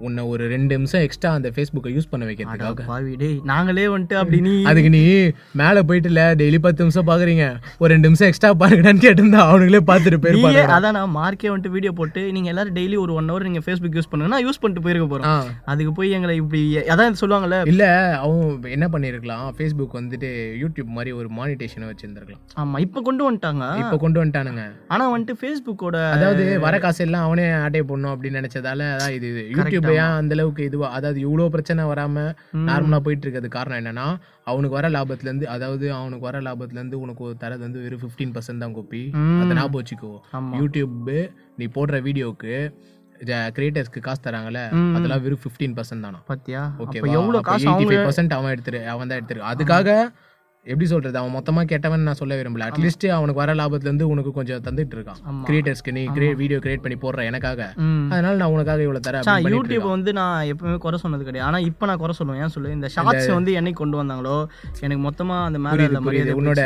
உன்னை 0.01 0.23
ஒரு 0.31 0.43
ரெண்டு 0.47 0.71
நிமிஷம் 0.75 1.03
எக்ஸ்ட்ரா 1.05 1.31
அந்த 1.33 1.49
ஃபேஸ்புக்கை 1.55 1.91
யூஸ் 1.95 2.09
பண்ண 2.11 2.23
வைக்கிறதுக்காக. 2.27 2.85
டேய் 3.21 3.37
நாங்களே 3.51 3.85
வந்துட்டு 3.87 4.15
அப்படி 4.21 4.39
நீ 4.41 4.53
அதுக்கு 4.69 4.91
நீ 4.91 5.01
மேல 5.61 5.83
போயிட்டுல 5.83 6.21
டெய்லி 6.39 6.59
பத்து 6.59 6.83
நிமிஷம் 6.83 7.07
பாக்குறீங்க. 7.09 7.45
ஒரு 7.81 7.89
ரெண்டு 7.93 8.07
நிமிஷம் 8.09 8.29
எக்ஸ்ட்ரா 8.29 8.51
பாருங்கடான்னு 8.61 9.03
கேட்டிருந்தா 9.05 9.41
அவனுங்களே 9.47 9.81
பார்த்துட்டு 9.89 10.19
போயிருப்பாங்க. 10.23 10.63
அதான் 10.77 10.97
நான் 10.97 11.15
மார்க்கே 11.17 11.51
வந்துட்டு 11.51 11.75
வீடியோ 11.75 11.93
போட்டு 11.93 12.23
நீங்க 12.31 12.49
எல்லாரும் 12.49 12.75
டெய்லி 12.75 12.97
ஒரு 12.97 13.13
ஒன் 13.13 13.29
ஹவர் 13.31 13.47
நீங்க 13.47 13.63
ஃபேஸ்புக் 13.65 13.97
யூஸ் 13.97 14.09
பண்ணுங்கன்னா 14.11 14.41
யூஸ் 14.45 14.61
பண்ணிட்டு 14.61 14.85
போயிருக்க 14.85 15.07
போறோம் 15.07 15.29
ஆ. 15.31 15.35
அதுக்கு 15.71 15.93
போய் 15.93 16.15
எங்களை 16.17 16.35
இப்படி 16.41 16.61
அதான் 16.93 17.19
சொல்லுவாங்கல்ல. 17.21 17.59
இல்ல 17.71 17.83
அவன் 18.21 18.39
என்ன 18.71 18.87
பண்ணிருக்கலாம்? 18.93 19.45
ஃபேஸ்புக் 19.55 19.97
வந்துட்டு 19.99 20.29
யூடியூப் 20.61 20.91
மாதிரி 20.91 21.11
ஒரு 21.19 21.29
மானிட்டேஷனை 21.37 21.87
வச்சிருந்திருக்கலாம். 21.89 22.43
ஆமா 22.61 22.79
இப்ப 22.79 23.01
கொண்டு 23.01 23.23
வந்துட்டாங்க. 23.27 23.65
இப்ப 23.81 23.97
கொண்டு 23.97 24.19
வந்துட்டானுங்க. 24.21 24.63
ஆனா 24.87 25.03
வந்துட்டு 25.13 25.35
ஃபேஸ்புக்கோட 25.41 25.97
அதாவது 26.15 26.43
வர 26.59 26.75
காசு 26.79 27.03
எல்லாம் 27.05 27.25
அவனே 27.27 27.45
ஆட்டை 27.59 27.83
பண்ணும் 27.83 28.13
அப்படின்னு 28.13 28.39
நினைச்சதால 28.39 28.81
அதான் 28.95 29.15
இது 29.17 29.27
இது. 29.31 29.43
ஏன் 29.99 30.15
அந்த 30.19 30.35
அளவுக்கு 30.37 30.63
இதுவா? 30.69 30.87
அதாவது 30.97 31.19
இவ்வளவு 31.25 31.53
பிரச்சனை 31.55 31.85
வராம 31.91 32.25
நார்மலா 32.69 32.99
போயிட்டு 33.05 33.25
இருக்கிறது 33.25 33.49
காரணம் 33.57 33.79
என்னன்னா 33.81 34.07
அவனுக்கு 34.51 34.77
வர 34.77 34.89
லாபத்துல 34.95 35.29
இருந்து 35.29 35.47
அதாவது 35.55 35.85
அவனுக்கு 35.99 36.27
வர 36.29 36.39
லாபத்துல 36.47 36.79
இருந்து 36.81 36.99
உனக்கு 37.03 37.35
தரது 37.43 37.63
வந்து 37.67 37.83
வெறும் 37.85 38.03
15% 38.05 38.33
பர்சன்ட் 38.37 38.63
தான் 38.65 38.75
கோப்பி 38.77 39.03
அதை 39.41 39.51
ஞாபகம் 39.59 39.79
வச்சுக்கோ. 39.81 40.13
யூடியூப் 40.61 41.11
நீ 41.61 41.67
போடுற 41.77 41.99
வீடியோக்கு 42.07 42.55
கிரியேட்டர்ஸ்க்கு 43.57 44.01
காசு 44.05 44.21
தராங்கல்ல 44.27 44.61
அதெல்லாம் 44.97 45.23
வெறும் 45.25 45.43
15% 45.45 45.77
பர்சன்ட் 45.79 46.05
தானா? 46.07 46.19
பாத்தியா? 46.31 46.61
அப்ப 46.71 46.83
ஓகேவா 46.85 47.13
எவ்வளவு 47.19 47.45
காசு 47.49 47.71
பர்சன்ட் 48.07 48.35
அவன் 48.37 48.53
எடுத்துரு 48.55 48.81
அவன் 48.93 49.09
தான் 49.11 49.19
எடுத்துரு. 49.21 49.41
அதுக்காக 49.51 49.89
எப்படி 50.65 50.87
சொல்றது? 50.89 51.17
அவன் 51.19 51.33
மொத்தமா 51.35 51.61
கேட்டவன் 51.69 52.03
நான் 52.07 52.17
சொல்ல 52.19 52.33
விரும்பல. 52.39 52.65
அட்லீஸ்ட் 52.69 53.05
அவனுக்கு 53.15 53.41
வர 53.41 53.53
லாபத்துல 53.59 53.89
இருந்து 53.89 54.05
உனக்கு 54.13 54.31
கொஞ்சம் 54.35 54.63
தந்துட்டு 54.65 54.95
இருக்கான். 54.97 55.21
கிரியேட்டர்ஸ்க்கு 55.47 55.93
நீ 55.95 56.03
கிரே 56.17 56.27
வீடியோ 56.41 56.57
கிரியேட் 56.65 56.83
பண்ணி 56.83 56.97
போடுற 57.03 57.23
எனக்காக. 57.29 57.59
அதனால 58.13 58.33
நான் 58.41 58.53
உனக்காக 58.55 58.83
இவ்வளவு 58.85 59.05
தரேன் 59.07 59.47
யூடியூப் 59.53 59.87
வந்து 59.93 60.11
நான் 60.19 60.49
எப்பவுமே 60.51 60.77
குறை 60.83 60.97
சொன்னது 61.03 61.25
கிடையாது. 61.29 61.47
ஆனா 61.47 61.61
இப்ப 61.69 61.89
நான் 61.91 62.01
குறை 62.03 62.15
சொல்லுவேன். 62.19 62.41
ஏன் 62.45 62.53
சொல்லு? 62.55 62.75
இந்த 62.77 62.89
ஷார்ட்ஸ் 62.95 63.31
வந்து 63.37 63.53
என்னைக்கு 63.61 63.81
கொண்டு 63.81 63.99
வந்தாங்களோ 64.01 64.35
எனக்கு 64.85 65.03
மொத்தமா 65.07 65.37
அந்த 65.47 65.61
மேல 65.65 66.01
புரியுது 66.09 66.35
உன்னோட 66.41 66.65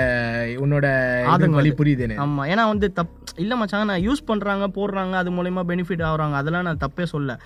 உன்னோட 0.65 0.89
இது 1.35 1.49
வழி 1.59 1.73
புரியுது. 1.79 2.09
ஆமா. 2.25 2.45
ஏன்னா 2.53 2.65
வந்து 2.73 2.89
தப் 2.99 3.15
இல்ல 3.43 3.53
மச்சான் 3.61 3.89
நான் 3.91 4.03
யூஸ் 4.07 4.25
பண்றாங்க 4.31 4.65
போடுறாங்க 4.75 5.15
அது 5.21 5.31
மூலயமா 5.37 5.63
பெனிஃபிட் 5.71 6.05
ஆகுறாங்க. 6.09 6.35
அதெல்லாம் 6.41 6.67
நான் 6.69 6.83
தப்பே 6.83 7.07
சொல்ல. 7.13 7.39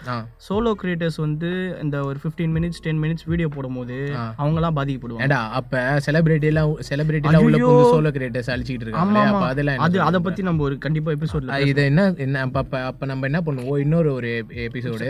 சோலோ 0.47 0.73
கிரியேட்டர்ஸ் 0.81 1.21
வந்து 1.25 1.51
இந்த 1.83 1.97
ஒரு 2.09 2.19
15 2.25 2.51
மினிட்ஸ் 2.57 2.83
டென் 2.87 3.01
மினிட்ஸ் 3.05 3.29
வீடியோ 3.31 3.49
போடும்போது 3.55 3.99
அவங்கலாம் 4.41 4.77
பாதிக்கப்படுவாங்க. 4.79 5.39
அப்ப 5.61 5.85
செலிபிரிட்டி 6.07 6.38
எல்லாம் 6.47 6.73
செலிபிரிட்டி 6.89 7.27
எல்லாம் 7.27 7.43
உள்ள 7.43 7.57
புகுந்து 7.57 7.89
சோலோ 7.93 8.11
கிரியேட்டர்ஸ் 8.11 8.49
அழிச்சிட்டு 8.49 8.85
இருக்காங்க 8.85 9.19
அப்ப 9.25 9.45
அதெல்லாம் 9.45 9.77
அது? 9.79 10.01
அதை 10.01 10.19
பத்தி 10.19 10.41
நம்ம 10.41 10.63
ஒரு 10.63 10.77
கண்டிப்பா 10.77 11.11
எபிசோட்ல 11.11 11.59
இது 11.65 11.83
என்ன 11.83 12.13
என்ன 12.17 12.41
அப்ப 12.41 12.79
அப்ப- 12.81 13.05
நம்ம 13.05 13.25
என்ன 13.25 13.41
பண்ணுவோம்? 13.45 13.79
இன்னொரு 13.79 14.13
ஒரு 14.13 14.29
எபிசோடு 14.65 15.09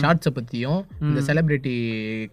ஷார்ட்ஸை 0.00 0.32
பத்தியும் 0.34 0.80
இந்த 1.00 1.20
செலிபிரிட்டி 1.20 1.74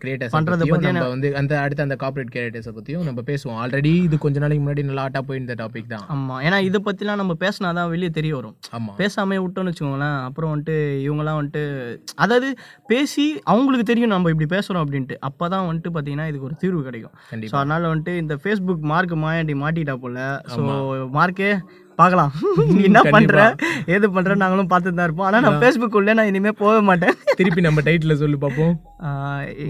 கிரியேட்டர்ஸ் 0.02 0.34
பத்தியும் 0.36 0.86
நம்ம 0.89 1.08
வந்து 1.08 1.38
அந்த 1.38 1.60
அடுத்த 1.60 1.84
அந்த 1.84 1.96
கார்ப்பரேட் 1.96 2.34
கிரியேட்டர்ஸை 2.36 2.74
பத்தியும் 2.76 3.04
நம்ம 3.04 3.22
பேசுவோம். 3.26 3.58
ஆல்ரெடி 3.62 3.96
இது 4.02 4.18
கொஞ்ச 4.18 4.39
நாளைக்கு 4.39 4.66
முன்னாடி 4.66 4.84
நல்லா 4.84 5.08
ஆட்டா 5.08 5.22
போயிருந்த 5.22 5.54
டாபிக் 5.54 5.88
தான். 5.88 6.06
ஆமா. 6.10 6.43
ஏன்னா 6.43 6.62
இதை 6.62 6.82
பத்திலாம் 6.86 7.16
நம்ம 7.16 7.34
பேசினாதான் 7.39 7.89
வெளியே 7.89 8.10
தெரிய 8.10 8.36
வரும். 8.36 8.56
ஆமா. 8.72 8.91
பேசாமே 8.98 9.38
விட்டோம்னு 9.38 9.72
வச்சுக்கோங்களேன். 9.72 10.24
அப்புறம் 10.24 10.52
வந்துட்டு 10.54 10.76
இவங்கெல்லாம் 11.06 11.39
வந்துட்டு 11.39 11.64
அதாவது 12.16 12.50
பேசி 12.88 13.26
அவங்களுக்கு 13.43 13.86
தெரியும் 13.86 14.10
நம்ம 14.10 14.30
இப்படி 14.30 14.56
பேசுறோம் 14.56 14.84
அப்படின்ட்டு. 14.84 15.16
அப்பதான் 15.26 15.68
வந்துட்டு 15.68 15.89
பாத்தீங்கன்னா 15.93 16.28
இதுக்கு 16.28 16.46
ஒரு 16.46 16.56
தீர்வு 16.56 16.84
கிடைக்கும். 16.84 17.14
ஸோ 17.32 17.56
அதனால 17.56 17.96
வந்துட்டு 17.96 18.18
இந்த 18.18 18.35
ஃபேஸ்புக் 18.44 18.84
மார்க் 18.92 19.16
மாயாண்டி 19.24 19.56
மாட்டிட்டா 19.64 19.96
போல. 20.04 20.20
ஸோ 20.54 20.62
மார்க்கே 21.18 21.50
பார்க்கலாம். 22.00 22.32
நீ 22.78 22.82
என்ன 22.90 23.02
பண்ற? 23.16 23.36
ஏது 23.96 24.06
பண்ற 24.16 24.36
நாங்களும் 24.42 24.70
பார்த்துட்டு 24.72 24.98
தான் 24.98 25.08
இருப்போம். 25.08 25.28
ஆனா 25.28 25.38
நான் 25.46 25.60
ஃபேஸ்புக் 25.62 25.96
உள்ள 26.00 26.14
நான் 26.18 26.30
இனிமே 26.32 26.52
போக 26.62 26.74
மாட்டேன். 26.90 27.16
திருப்பி 27.40 27.62
நம்ம 27.68 27.82
டைட்டில் 27.88 28.20
சொல்லு 28.22 28.38
பார்ப்போம் 28.44 28.74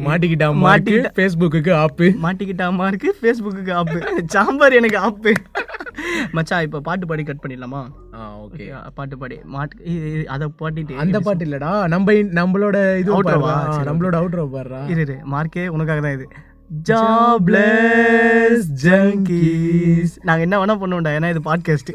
மாட்டிக்கிட்டா 0.08 0.48
மாட்டி 0.64 0.96
ஃபேஸ்புக்கு 1.18 1.74
ஆப்பு 1.84 2.08
மாட்டிக்கிட்டா 2.26 2.68
மார்க்கு 2.82 3.12
ஃபேஸ்புக்கு 3.20 3.74
ஆப்பு 3.82 4.00
சாம்பார் 4.36 4.78
எனக்கு 4.80 5.00
ஆப்பு 5.08 5.34
மச்சான் 6.38 6.66
இப்போ 6.66 6.80
பாட்டு 6.88 7.06
பாடி 7.10 7.24
கட் 7.28 7.42
பண்ணிடலாமா? 7.44 7.82
ஓகே 8.46 8.66
பாட்டு 8.98 9.16
பாடி. 9.22 9.38
மாட்டு 9.54 9.94
அதை 10.36 10.48
பாட்டிட்டு 10.62 11.00
அந்த 11.04 11.20
பாட்டு 11.28 11.46
இல்லடா. 11.48 11.72
நம்ம 11.94 12.14
நம்மளோட 12.40 12.78
இது 13.02 13.12
Outro 13.18 13.38
வா? 13.46 13.54
பாடுறா. 13.54 13.86
நம்மளோட 13.90 14.16
அவுட்ரோ 14.22 14.46
பாடுறா. 14.56 14.82
இரு 14.94 15.18
மார்க்கே 15.36 15.66
உனக்காக 15.78 16.02
தான் 16.08 16.18
இது. 16.18 16.28
ஜாப்லெஸ் 16.90 18.68
ஜங்கீஸ் 18.84 20.14
நாங்கள் 20.22 20.46
என்ன 20.46 20.60
வேணால் 20.60 20.82
பண்ணுவோம்டா 20.82 21.14
ஏன்னா 21.14 21.30
இது 21.30 21.42
பாட்காஸ்ட்டு 21.44 21.94